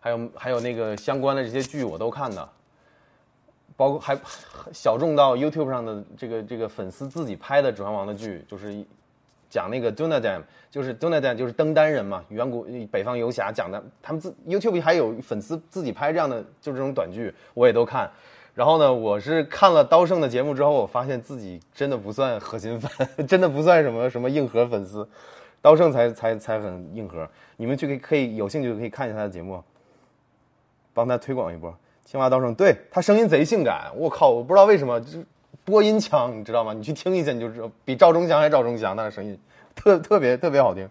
[0.00, 2.48] 还有还有那个相关的这些剧我都看的，
[3.76, 4.18] 包括还
[4.72, 8.82] 小众到 YouTube 上的这个这个粉丝自己拍的指环王的剧，就是。
[9.50, 13.82] 讲那个 Dunadan，就是 Dunadan，就是登丹人嘛，远古北方游侠讲的。
[14.02, 18.10] 他们自 YouTube 还有粉丝自己拍这样的，就这种短剧，我也都看。
[18.54, 25.08] 然后呢，我是看了刀圣的节目之后，我发现自己真的不算核心粉， 真的不算什么什么硬核粉丝，
[25.62, 27.28] 刀圣才才才很硬核。
[27.56, 29.62] 你们去可以可以有兴趣可以看一下他的节目，
[30.92, 31.74] 帮他推广一波。
[32.04, 35.18] 青蛙刀圣，对他声音贼性感，我靠，我不知道为什么就。
[35.68, 36.72] 播音腔，你知道吗？
[36.72, 39.38] 你去听一下，你就知道，比赵忠祥还赵忠祥，那个声音
[39.74, 40.88] 特特别特别好听，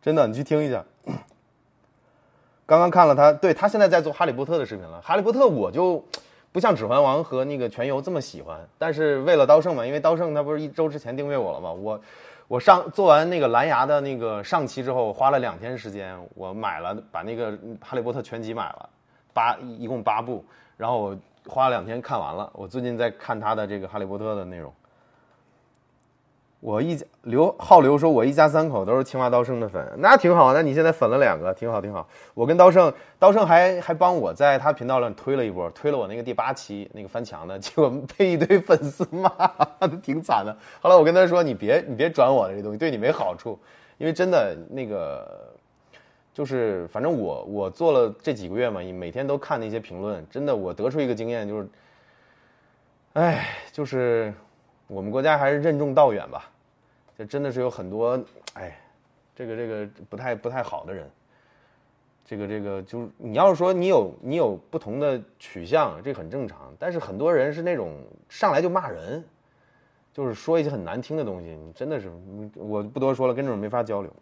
[0.00, 0.82] 真的，你去听一下。
[2.64, 4.98] 刚刚看了他，对他现在在做《哈利波特》的视频了。
[5.06, 6.02] 《哈利波特》我就
[6.50, 11.70] 不像《指环王》和那个《全游》这么喜欢，但是为了刀圣嘛，因为刀圣他不是一周之前订阅我了吗？
[11.70, 12.00] 我
[12.48, 18.88] 我上做完那个蓝牙的那个上期之后，花了两天时间，我买了把那个《哈利波特》全集买了，
[19.34, 20.42] 八一共八部，
[20.78, 21.14] 然后。
[21.46, 24.72] 花了两天看完了，我最近在看他的这个《哈利波特》的内容。
[26.60, 30.52] 我一家刘浩刘说，我一家三口都是青蛙刀圣的粉，那挺好。
[30.52, 32.06] 那你现在粉了两个，挺好挺好。
[32.34, 39.30] 我跟刀圣，刀圣还还帮我在他频道上推了一波，推了我那个第八期那个翻墙的，结果被一堆粉丝骂，
[40.02, 40.54] 挺惨的。
[40.82, 43.58] 后来我跟他说，你别你别转我的这东西，对你没好处，
[43.96, 45.48] 因为真的那个。
[46.32, 51.68] 就是，反正我我做了这几个月嘛，每天都看那些评论，真的，我得出一个经验就是，
[53.14, 54.32] 哎，就是
[54.86, 56.48] 我们国家还是任重道远吧，
[57.18, 58.18] 这真的是有很多
[58.54, 58.78] 哎，
[59.34, 61.10] 这个这个不太不太好的人，
[62.24, 67.96] 这个这个就是你要是说你有你有不同的取向，这很正常，但是很多人是那种
[68.28, 69.22] 上来就骂人，
[70.12, 72.08] 就是说一些很难听的东西，你真的是
[72.54, 74.14] 我不多说了，跟这种没法交流。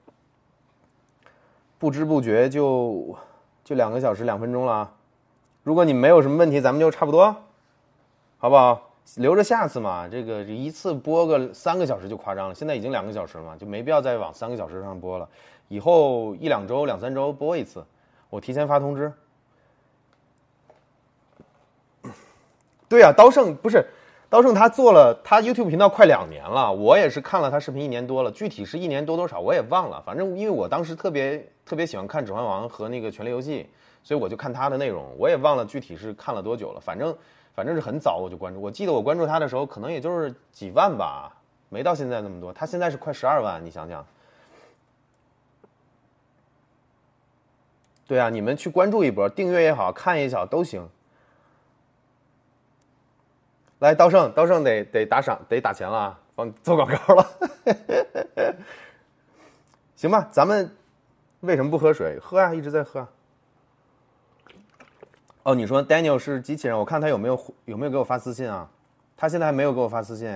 [1.78, 3.16] 不知不觉就
[3.64, 4.92] 就两个小时两分钟了啊，
[5.62, 7.36] 如果你没有什么问题，咱们就差不多，
[8.38, 8.90] 好不好？
[9.16, 15.28] 留着下次嘛，这个一次播个三个小时就夸张了，现在已经两个小时了嘛，就没必要再往三个小时上播了。
[15.68, 17.84] 以后一两周、两三周播一次，
[18.28, 19.12] 我提前发通知。
[22.88, 23.86] 对呀，刀圣不是。
[24.30, 30.02] 刀圣他做了他 YouTube 频道快两年了，我也是看了他视频一年多了，具体是一年多多少我也忘了。
[30.04, 33.62] 反正因为我当时特别特别喜欢看《指环王》和那个《权力游戏》，
[34.06, 36.80] 所以我就看他的内容，我也忘了具体是看了多久了。
[36.80, 37.16] 反正
[37.54, 41.34] 反正是很早我就关注，我记得我关注他的时候可能也就是几万吧，
[41.70, 42.52] 没到现在那么多。
[42.52, 44.04] 他现在是快十二万，你想想。
[48.06, 50.86] 对啊，你们去关注一波，订阅也好看也好都行。
[53.80, 56.20] 来，刀圣，刀圣得得打赏，得打钱了啊！
[56.34, 57.26] 帮做广告了，
[59.94, 60.28] 行吧？
[60.32, 60.68] 咱们
[61.40, 62.18] 为什么不喝水？
[62.20, 63.06] 喝啊，一直在喝。
[65.44, 66.76] 哦，你说 Daniel 是机器人？
[66.76, 68.68] 我看他有没有有没有给我发私信啊？
[69.16, 70.28] 他现在还没有给我发私信。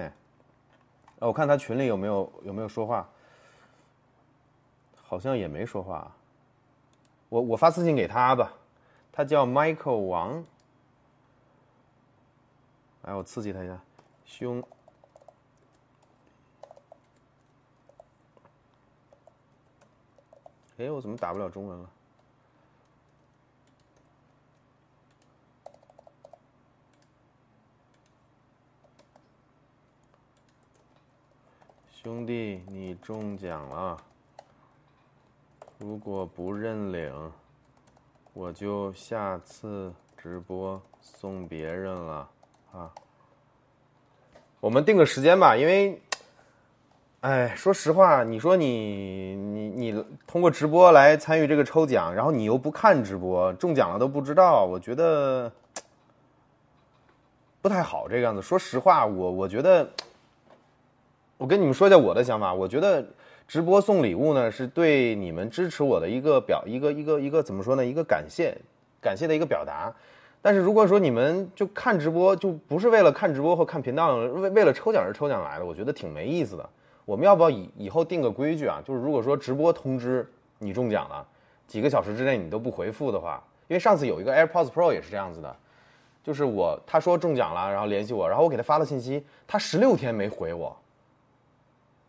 [1.19, 3.09] 哦，我看他群里有没有有没有说话？
[5.02, 6.10] 好像也没说话。
[7.28, 8.52] 我我发私信给他吧。
[9.12, 10.44] 他叫 Michael 王。
[13.03, 13.81] 来，我刺激他一下，
[14.24, 14.62] 兄。
[20.79, 21.91] 哎，我怎么打不了中文了？
[31.91, 33.97] 兄弟，你中奖了！
[35.79, 37.33] 如果不认领，
[38.33, 42.29] 我就下次直播送别人了。
[42.73, 42.90] 啊。
[44.61, 46.01] 我们定个时间吧，因为，
[47.20, 55.51] 哎，说实话，你说你你你通过直播来参与这个抽奖，然后你又不看直播，中奖了都不知道，我觉得
[57.61, 58.40] 不太好这个样子。
[58.40, 59.90] 说实话，我我觉得，
[61.39, 63.05] 我跟你们说一下我的想法，我觉得
[63.49, 67.85] 直播送礼物呢，是对你们支持我的一个表一个一个一个怎么说呢？
[67.85, 68.57] 一个感谢，
[69.01, 69.93] 感谢的一个表达。
[70.44, 76.69] 但是如果说你们就看直播，就不是为了看直播或看频道，为为了抽奖而抽奖来的，我觉得挺没意思的。
[77.05, 78.82] 我们要不要以以后定个规矩啊？
[78.85, 80.28] 就是如果说直播通知
[80.59, 81.24] 你中奖了，
[81.69, 85.56] 几个小时之内你都不回复的话，因为上次有一个 AirPods Pro 也是这样子的，
[86.24, 90.77] 就是我他说中奖了，然后联系我，然后我给他发了信息，他十六天没回我。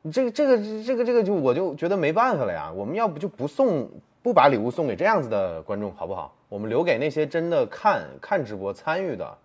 [0.01, 2.71] 你这个这个这个这个就我就觉得没办法了呀。
[2.75, 3.87] 我们要不就不送。
[4.23, 6.33] 不把礼物送给这样子的观众，好不好？
[6.53, 9.35] 我们留给那些真的看看直播参与的。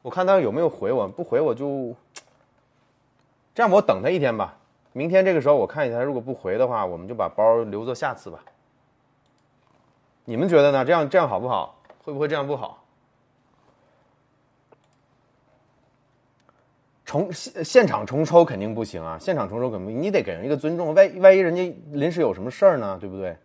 [0.00, 1.92] 我看他有没有回我，不回我就
[3.52, 4.56] 这样，我等他一天吧。
[4.92, 8.38] 明天这个时候我看一下，如果不回的话，我们就把包留作下次吧。
[10.24, 10.84] 你们觉得呢？
[10.84, 11.82] 这样这样好不好？
[12.04, 12.84] 会不会这样不好？
[17.04, 19.18] 重现现场重抽肯定不行啊！
[19.20, 22.98] 现场重抽肯定你得给人一个尊重，万万一人家临时有什么事儿呢？
[23.00, 23.36] 对不对？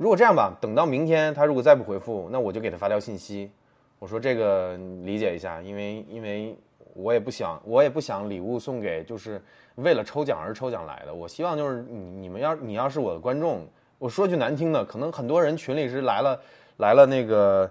[0.00, 3.50] 如果这样吧，等到明天他如果再不回复，那我就给他发条信息，
[3.98, 4.74] 我说这个
[5.04, 6.56] 理解一下，因为因为
[6.94, 9.38] 我也不想我也不想礼物送给就是
[9.74, 13.68] 为了抽奖而抽奖来的，我希望就是你你们要你要是我的观众，
[13.98, 16.40] 我说句难听的，可能很多人群里是来了
[16.78, 17.70] 来了那个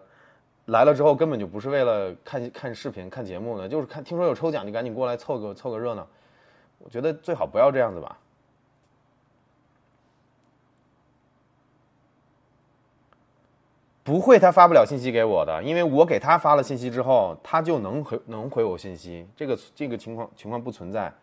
[0.65, 6.07] 来了之后根本就不是为了看看视频看节目的，就是看听说有抽奖就赶紧过来凑个凑个热闹，
[6.77, 8.15] 我觉得最好不要这样子吧。
[14.09, 19.27] 不会，他发不了信息给我的，因为我给他发了信息之后，他就能回能回我信息。
[19.35, 21.13] 这个这个情况情况不存在。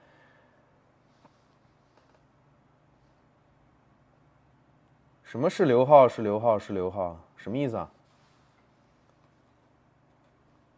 [5.25, 6.07] 什么是刘浩？
[6.07, 6.57] 是刘浩？
[6.57, 7.19] 是刘浩？
[7.35, 7.91] 什么意思啊？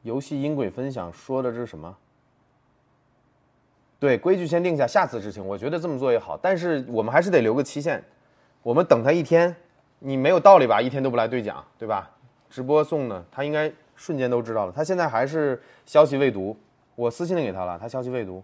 [0.01, 1.95] 游戏音轨分享说的这是什么？
[3.99, 5.47] 对，规矩先定下，下次执行。
[5.47, 8.03] 我觉得这么做也好，但是我们还是得留个期限，
[8.63, 9.55] 我们等他一天。
[9.99, 10.81] 你没有道理吧？
[10.81, 12.11] 一天都不来兑奖，对吧？
[12.51, 14.73] 直播送的，他应该瞬间都知道了。
[14.73, 16.57] 他现在还是消息未读，
[16.95, 18.43] 我私信给他了，他消息未读。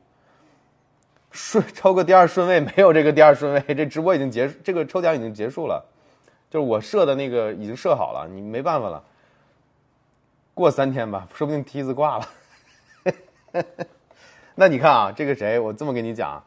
[1.30, 5.84] 顺抽个第二顺位，没有这个第二顺位， 这直播已经结束，这个抽奖已经结束了，
[6.50, 9.02] 就是我设的那个已经设好了，你没办法了。
[10.54, 12.28] 过三天吧，说不定梯子挂了。
[14.54, 15.58] 那你看啊，这个谁？
[15.58, 16.40] 我这么跟你讲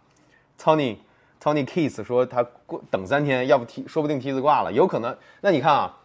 [0.57, 0.95] ，，Tony
[1.41, 5.15] ！Tony Kiss 说他过等三天，要不梯说不定梯子挂了，有可能。
[5.41, 5.97] 那你看啊，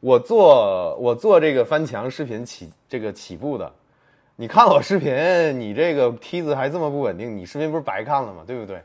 [0.00, 3.72] 我做我做这个翻墙视频起这个起步的，
[4.36, 5.12] 你看我视频，
[5.58, 8.42] 你这个梯子还这么不稳定，你视频不是白看了吗？
[8.46, 8.80] 对不对？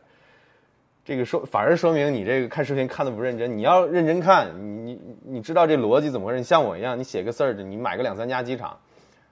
[1.06, 3.58] 这个说反而说明你这个看视频看的不认真。
[3.58, 6.40] 你要认真看，你你你知道这逻辑怎么回事？
[6.40, 8.78] 你像我一样，你写个 search，你买个两三家机场。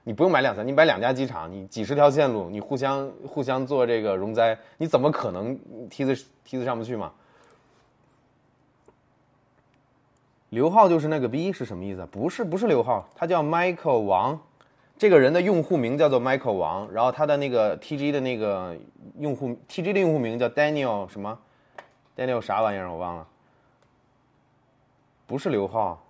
[0.03, 5.57] 你不用买两三，你买两家机场，你几十条线路，你互相互相做这个容灾，你怎么可能
[5.90, 7.11] 梯子梯子上不去嘛？
[10.49, 12.06] 刘浩就是那个逼是什么意思？
[12.11, 14.38] 不是不是刘浩，他叫 Michael 王，
[14.98, 18.76] 这个人的用户名叫做 Michael 王，然后他的那个 TG 的那个
[19.19, 21.40] 用户 TG 的用户名叫 Daniel 什么
[22.18, 23.28] ？Daniel 啥玩意儿我忘了，
[25.26, 26.03] 不是刘浩，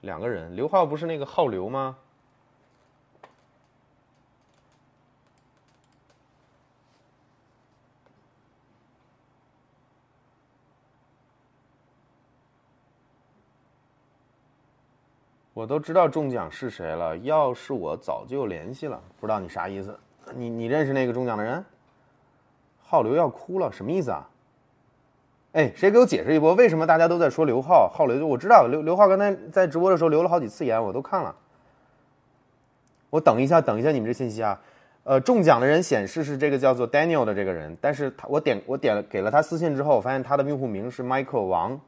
[0.00, 1.98] 两个人，刘浩不是那个浩刘吗？
[15.54, 18.98] 我都知道中奖是谁了，要是我早就联系了。
[19.20, 19.98] 不知道你啥意思？
[20.34, 21.62] 你你认识那个中奖的人？
[22.80, 24.26] 浩刘要哭了，什么意思啊？
[25.52, 26.54] 哎，谁给我解释一波？
[26.54, 27.86] 为什么大家都在说刘浩？
[27.92, 31.34] 浩刘，我知道刘刘浩刚才在直播的时候留了好几次言，我都看了。
[33.10, 34.58] 我等一下，等一下你们这信息啊。
[35.04, 41.78] 呃，中奖的人显示是这个叫做 Daniel 的这个人，但是他我点我点了给了他私信之后，我发现他的用户名是 Michael 王。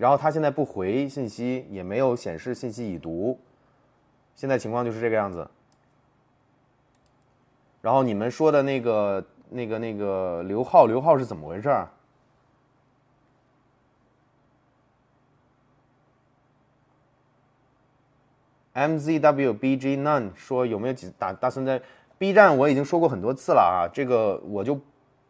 [0.00, 3.38] 然后他现在不回信息，也没有显示信息已读，
[4.34, 5.46] 现在情况就是这个样子。
[7.82, 11.68] 然后你们说的那个、那个、那个刘浩，刘浩是怎么回事
[18.72, 21.82] ？MZWBG None 说有没有几打打算在
[22.16, 22.56] B 站？
[22.56, 24.80] 我已经说过很多次了啊，这个我就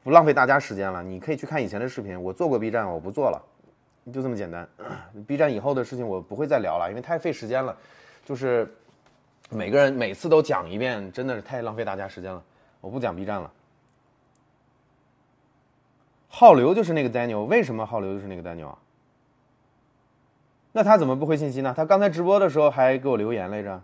[0.05, 1.03] 不浪费大家时间了。
[1.03, 3.45] 你可以去看以前的视频，我做过 B 站，我不做了。
[4.13, 4.69] 就这么简单。
[5.27, 7.77] B 站以后的事情我不会再聊了，因为太费时间了。
[8.25, 8.73] 就是
[9.51, 12.43] 每个人每次都讲一遍，真的是太浪费大家时间了。
[12.81, 13.51] 我不讲 B 站了。
[16.29, 18.79] 浩流就是那个 Daniel，为什么浩流就是那个 Daniel 啊？
[20.73, 21.75] 那他怎么不回信息呢？
[21.77, 23.83] 他刚才直播的时候还给我留言来着。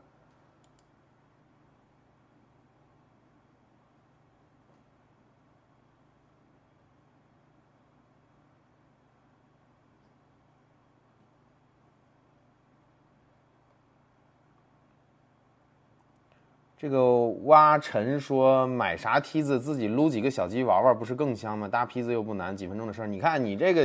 [16.86, 21.66] 这个挖尘说买啥梯子自己撸几个小鸡玩玩不是更香吗？
[21.66, 23.08] 搭梯子又不难，几分钟的事儿。
[23.08, 23.84] 你看你这个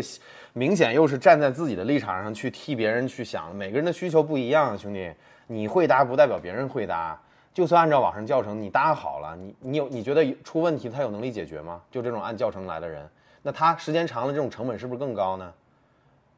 [0.53, 5.11] 明显又是站在自己的立场上去替别人去想，每个人的需求不一样，兄弟，
[5.48, 7.19] 你会搭不代表别人会搭。
[7.56, 11.82] 就算按照网上教程你搭好了，你你有你觉得出问题他有能力解决吗？
[11.90, 13.03] 就这种按教程来的人，
[13.41, 15.52] 那他时间长了这种成本是不是更高呢？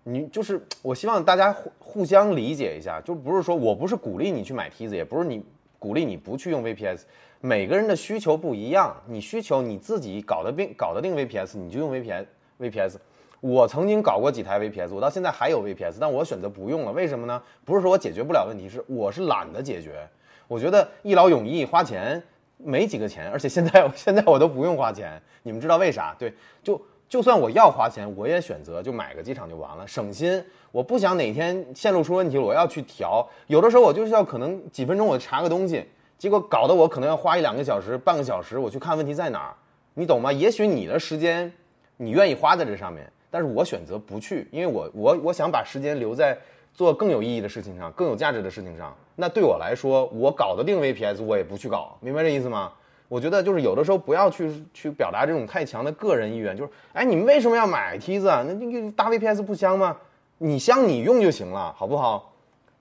[0.04, 5.44] 你就是我希望大家互互相理解一下，就不是说我不是鼓励你去买梯子，也不是你。
[5.84, 7.02] 鼓励你不去用 VPS，
[7.42, 12.26] 每个人的需求不一样，你需求你自己搞得定搞得定 VPS，你就用 VPS。
[12.58, 12.96] VPS，
[13.42, 17.44] 我曾经搞过几台 VPS，我到现在还有 VPS，但我选择不用了，为什么呢？
[17.66, 20.08] 不是说我解决不了问题，是我是懒得解决。
[20.48, 22.24] 我觉得一劳永逸花钱
[22.56, 26.16] 没几个钱，而且现在现在我都不用花钱，你们知道为啥？
[26.18, 26.34] 对，
[26.64, 30.44] 就就算我要花钱，我也选择就买个机场就完了，省心。
[30.72, 33.28] 我不想哪天线路出问题了，我要去调。
[33.46, 35.86] 有的时候我就是要可能几分钟我查个东西，
[36.18, 39.54] 结果搞得我可能要花一两个小时、半个小时，我去看问题在哪儿，
[39.94, 40.32] 你懂吗？
[40.32, 41.54] 也许你的时间
[41.98, 46.36] 你愿意花在这上面，但是我选择不去，因为我我我想把时间留在
[46.74, 48.96] 做更有意义的事情上、更有价值的事情上。
[49.16, 52.74] 那对我来说，我搞得定 VPS，我也不去搞，明白这意思吗？
[53.14, 58.44] 我觉得就是有的时候不要去去表达这种太强的个人意愿，就是哎，你们为什么要买梯子啊？
[58.44, 59.96] 那那个搭 VPS 不香吗？
[60.40, 62.34] 你香你用就行了，好不好？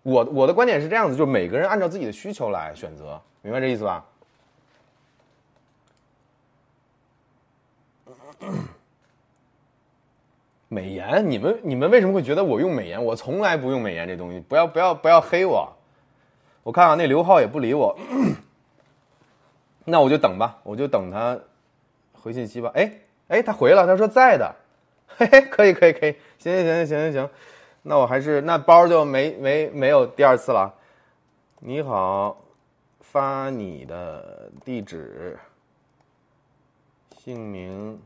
[0.02, 4.06] 我我的观点是这样子，就是每个人按照自己的需求来选择，明白这意思吧？
[10.68, 13.04] 美颜，你们你们为什么会觉得我用美颜？
[13.04, 15.70] 我从来不用美颜这东西，不要不要不要黑我。
[16.62, 17.94] 我看看那刘浩也不理我，
[19.84, 21.38] 那我就等吧，我就等他
[22.12, 22.70] 回信息吧。
[22.74, 22.92] 哎
[23.28, 24.54] 哎，他回了，他说在的，
[25.08, 27.30] 嘿嘿，可以可以可以，行行行行行行。
[27.82, 30.72] 那我还是那包就没没没有第二次了。
[31.58, 32.36] 你好，
[33.00, 35.38] 发你的地址、
[37.16, 38.00] 姓名、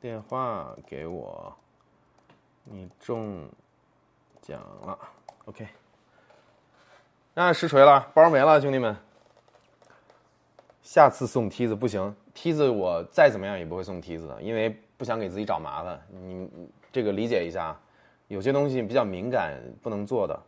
[0.00, 1.54] 电话给我。
[2.64, 3.48] 你中
[4.40, 4.98] 奖了
[5.46, 5.66] ，OK。
[7.34, 8.96] 那实锤了，包没了，兄弟们。
[10.82, 16.00] 下次送梯子不行，梯子我再怎么样也不会送梯子的，因为不想给自己找麻烦。
[16.10, 16.48] 你
[16.92, 17.76] 这个理解一下。
[18.28, 20.40] 有些东西比较敏感，不能做的。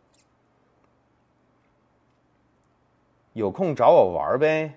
[3.33, 4.73] 有空找我玩呗，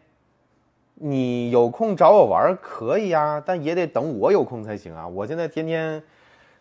[0.93, 5.09] 你有空找我玩可以啊，但也得等我有空才行啊。
[5.09, 6.03] 我现在天天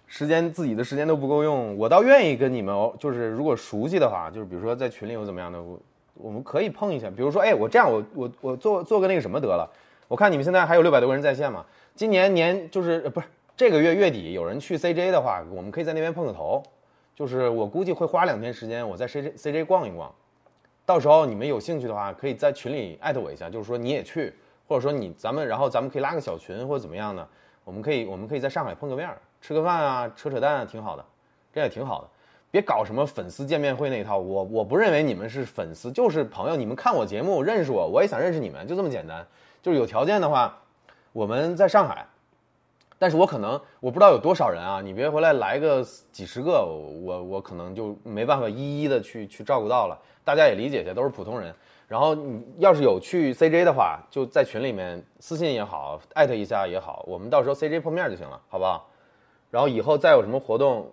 [0.06, 5.62] 时间自己的时间都不够用，我倒愿意跟你们，就是如果熟悉的话，就是比如说在群里有怎么样的，
[6.20, 7.10] 我们可以碰一下。
[7.10, 9.70] 比如说，哎，我这样，我我我做做个那个什么得了。
[10.08, 11.66] 我看你们现在还有六百多个人在线嘛，
[11.96, 13.28] 今年年就是不是。
[13.56, 16.62] 这个月月底有人去 CJ 的话，我们可以在那边碰个头。
[17.16, 20.14] 就是我估计会花两天时间，我在 CJ CJ 逛一逛。
[20.86, 24.32] 到时候你们有兴趣的话，可以在群里艾特我一下，就是说你也去，
[24.68, 27.28] 或者说你咱们，然后咱们可以拉个小群或者怎么样呢。
[27.64, 29.10] 我们可以我们可以在上海碰个面，
[29.42, 31.04] 吃个饭啊，扯扯淡，挺好的，
[31.52, 32.10] 这也挺好的。
[32.50, 36.56] 别搞什么粉丝见面会那一套，我我不认为你们是粉丝，就是朋友。
[36.56, 39.26] 你们看我节目认识我，我也想认识你们，就这么简单。
[39.62, 40.58] 就是有条件的话，
[41.12, 42.06] 我们在上海。
[43.00, 46.66] 但是我可能我不知道有多少人啊，你别回来来个几十个，
[47.04, 50.00] 我我可能就没办法一一的去去照顾到了。
[50.24, 51.54] 大家也理解一下，都是普通人。
[51.88, 58.90] 然后你要是有去 CJ 的话，就在群里面私信也好，艾特一下也好，我们到时候 CJ 碰面就行了，好不好？
[59.52, 60.92] 然后以后再有什么活动，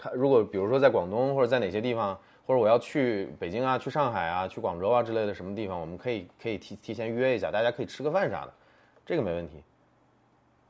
[0.00, 8.52] 看如果比如说在广东或者在哪些地方，或者我要去北京啊、去上海啊、去广州啊之类的什么地方，我们可以可以提提前约一下，大家可以吃个饭啥的，
[9.04, 9.62] 这个没问题。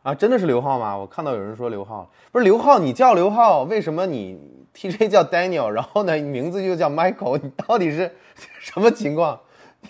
[0.03, 0.97] 啊，真的是刘浩吗？
[0.97, 4.41] 我看到有人说刘浩，不是刘浩，你叫刘浩，为什么你
[4.75, 8.11] TJ 叫 Daniel，然后呢名字又叫 Michael，你到底是
[8.59, 9.41] 什么情况？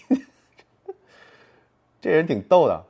[2.01, 2.85] 这人挺逗的。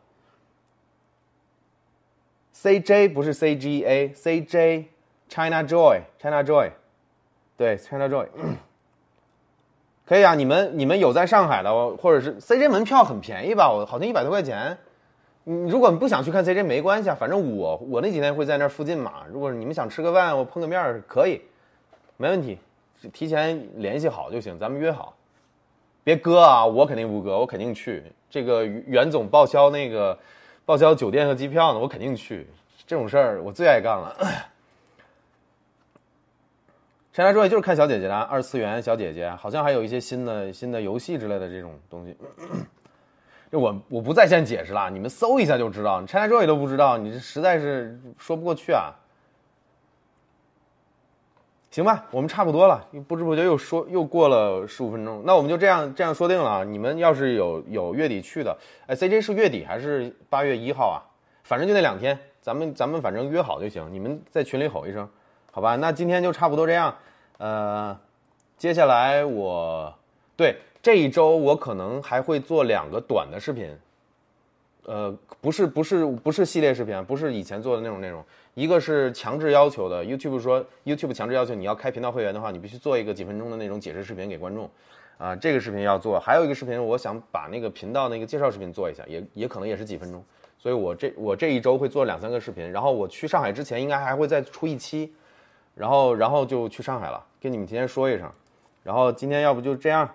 [2.55, 4.85] CJ 不是 CGA，CJ
[5.31, 6.71] China Joy China Joy，
[7.57, 8.27] 对 China Joy，
[10.05, 13.71] 可以啊，你们你们有在上海的，或者是 CJ 门票很便宜吧？
[13.71, 14.77] 我好像一百多块钱。
[15.45, 19.23] 你如果你不想去看 CJ 没关系啊，反正我我那几天会在那附近嘛。
[19.33, 21.41] 如果你们想吃个饭，我碰个面可以，
[22.17, 22.59] 没问题，
[23.13, 25.15] 提前联系好就行，咱们约好，
[26.03, 28.03] 别割啊，我肯定不割，我肯定去。
[28.29, 30.19] 这个袁总报销那个
[30.67, 32.47] 报销酒店和机票呢，我肯定去。
[32.87, 34.17] 这种事儿我最爱干了。
[37.13, 42.17] 谁来说也就是看小姐姐的二次元小姐姐，好像还有一些新的新的游戏之类的这种东西。
[43.51, 46.01] 就我我不在线解释了，你们搜一下就知道。
[46.01, 48.95] 你 ChinaJoy 都不知道，你这实在是说不过去啊。
[51.73, 56.65] 行吧，我们差不多了，不知不觉又说又过了十五分钟，那我们就这样这样说定了啊。
[56.65, 58.57] 你们要是有有月底去的，
[58.87, 61.03] 哎，CJ 是月底还是八月一号啊？
[61.43, 63.93] 反正就那两天，咱们咱们反正约好就行。
[63.93, 65.09] 你们在群里吼一声，
[65.51, 65.77] 好吧？
[65.77, 66.95] 那今天就差不多这样。
[67.39, 67.99] 呃，
[68.57, 69.93] 接下来我
[70.37, 73.77] 对这一周我可能还会做两个短的视频，
[74.85, 78.25] 呃，不是不是不是系列视频，不是以前做的那种内容。
[78.55, 84.69] 一个是强制要求的，YouTube 说 YouTube 强制要求你要开频道会员的话，你必须做一个几分钟的那种解释视频给观众，
[85.19, 86.19] 啊，这个视频要做。
[86.21, 90.23] 还有一个视频，我想把那个频道那个介绍视频做一下，也也可能也是几分钟。
[90.59, 95.13] 所以我这我这一周会做两三个视频，然后我去上海之前应该还会再出一期，
[95.81, 98.31] 然后然后就去上海了，跟你们提前说一声。
[98.83, 100.11] 然后今天要不就这样。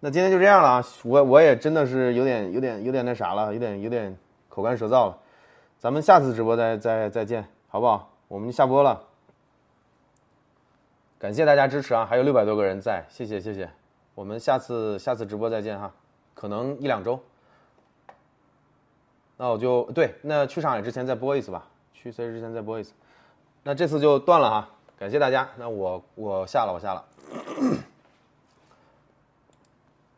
[0.00, 0.84] 那今天就这样了啊！
[1.04, 4.16] 我我也真的是有点有点有点那啥了，有点有点
[4.48, 5.18] 口干舌燥了。
[5.78, 8.10] 咱们下次直播再再再见，好不好？
[8.28, 9.04] 我们就下播了，
[11.18, 12.06] 感谢大家支持啊！
[12.06, 13.68] 还有六百多个人在，谢谢谢谢。
[14.14, 15.92] 我们下次下次直播再见哈，
[16.32, 17.20] 可能一两周。
[19.42, 22.92] 那我就对，那去上海之前再播一次吧，去 C 之前再播一次。
[23.64, 25.48] 那这次就断了哈，感谢大家。
[25.56, 27.04] 那我我下了，我下了。